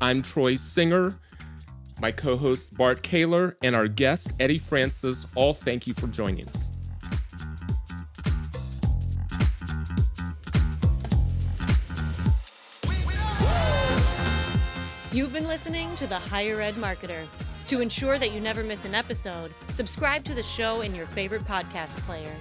I'm 0.00 0.22
Troy 0.22 0.56
Singer, 0.56 1.14
my 2.00 2.12
co 2.12 2.36
host 2.36 2.76
Bart 2.76 3.02
Caylor, 3.02 3.56
and 3.62 3.74
our 3.74 3.88
guest 3.88 4.32
Eddie 4.40 4.58
Francis. 4.58 5.26
All 5.34 5.54
thank 5.54 5.86
you 5.86 5.94
for 5.94 6.06
joining 6.08 6.48
us. 6.48 6.70
You've 15.12 15.32
been 15.32 15.46
listening 15.46 15.94
to 15.94 16.08
the 16.08 16.18
Higher 16.18 16.60
Ed 16.60 16.74
Marketer. 16.74 17.24
To 17.68 17.80
ensure 17.80 18.18
that 18.18 18.32
you 18.32 18.40
never 18.40 18.62
miss 18.62 18.84
an 18.84 18.94
episode, 18.94 19.52
subscribe 19.70 20.24
to 20.24 20.34
the 20.34 20.42
show 20.42 20.80
in 20.80 20.94
your 20.94 21.06
favorite 21.06 21.44
podcast 21.44 21.96
player. 21.98 22.32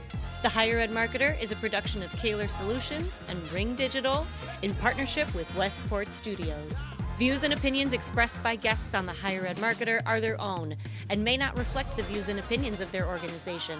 The 0.43 0.49
Higher 0.49 0.77
Ed 0.79 0.89
Marketer 0.89 1.41
is 1.41 1.53
a 1.53 1.55
production 1.55 2.03
of 2.03 2.11
Caylor 2.17 2.49
Solutions 2.49 3.23
and 3.29 3.51
Ring 3.53 3.75
Digital 3.75 4.27
in 4.61 4.75
partnership 4.75 5.33
with 5.33 5.49
Westport 5.55 6.11
Studios. 6.11 6.85
Views 7.17 7.45
and 7.45 7.53
opinions 7.53 7.93
expressed 7.93 8.43
by 8.43 8.57
guests 8.57 8.93
on 8.93 9.05
the 9.05 9.13
Higher 9.13 9.45
Ed 9.45 9.55
Marketer 9.55 10.01
are 10.05 10.19
their 10.19 10.37
own 10.41 10.75
and 11.09 11.23
may 11.23 11.37
not 11.37 11.57
reflect 11.57 11.95
the 11.95 12.03
views 12.03 12.27
and 12.27 12.39
opinions 12.39 12.81
of 12.81 12.91
their 12.91 13.07
organization. 13.07 13.79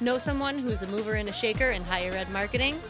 Know 0.00 0.16
someone 0.16 0.58
who's 0.58 0.80
a 0.80 0.86
mover 0.86 1.16
and 1.16 1.28
a 1.28 1.34
shaker 1.34 1.72
in 1.72 1.84
higher 1.84 2.12
ed 2.12 2.30
marketing? 2.30 2.80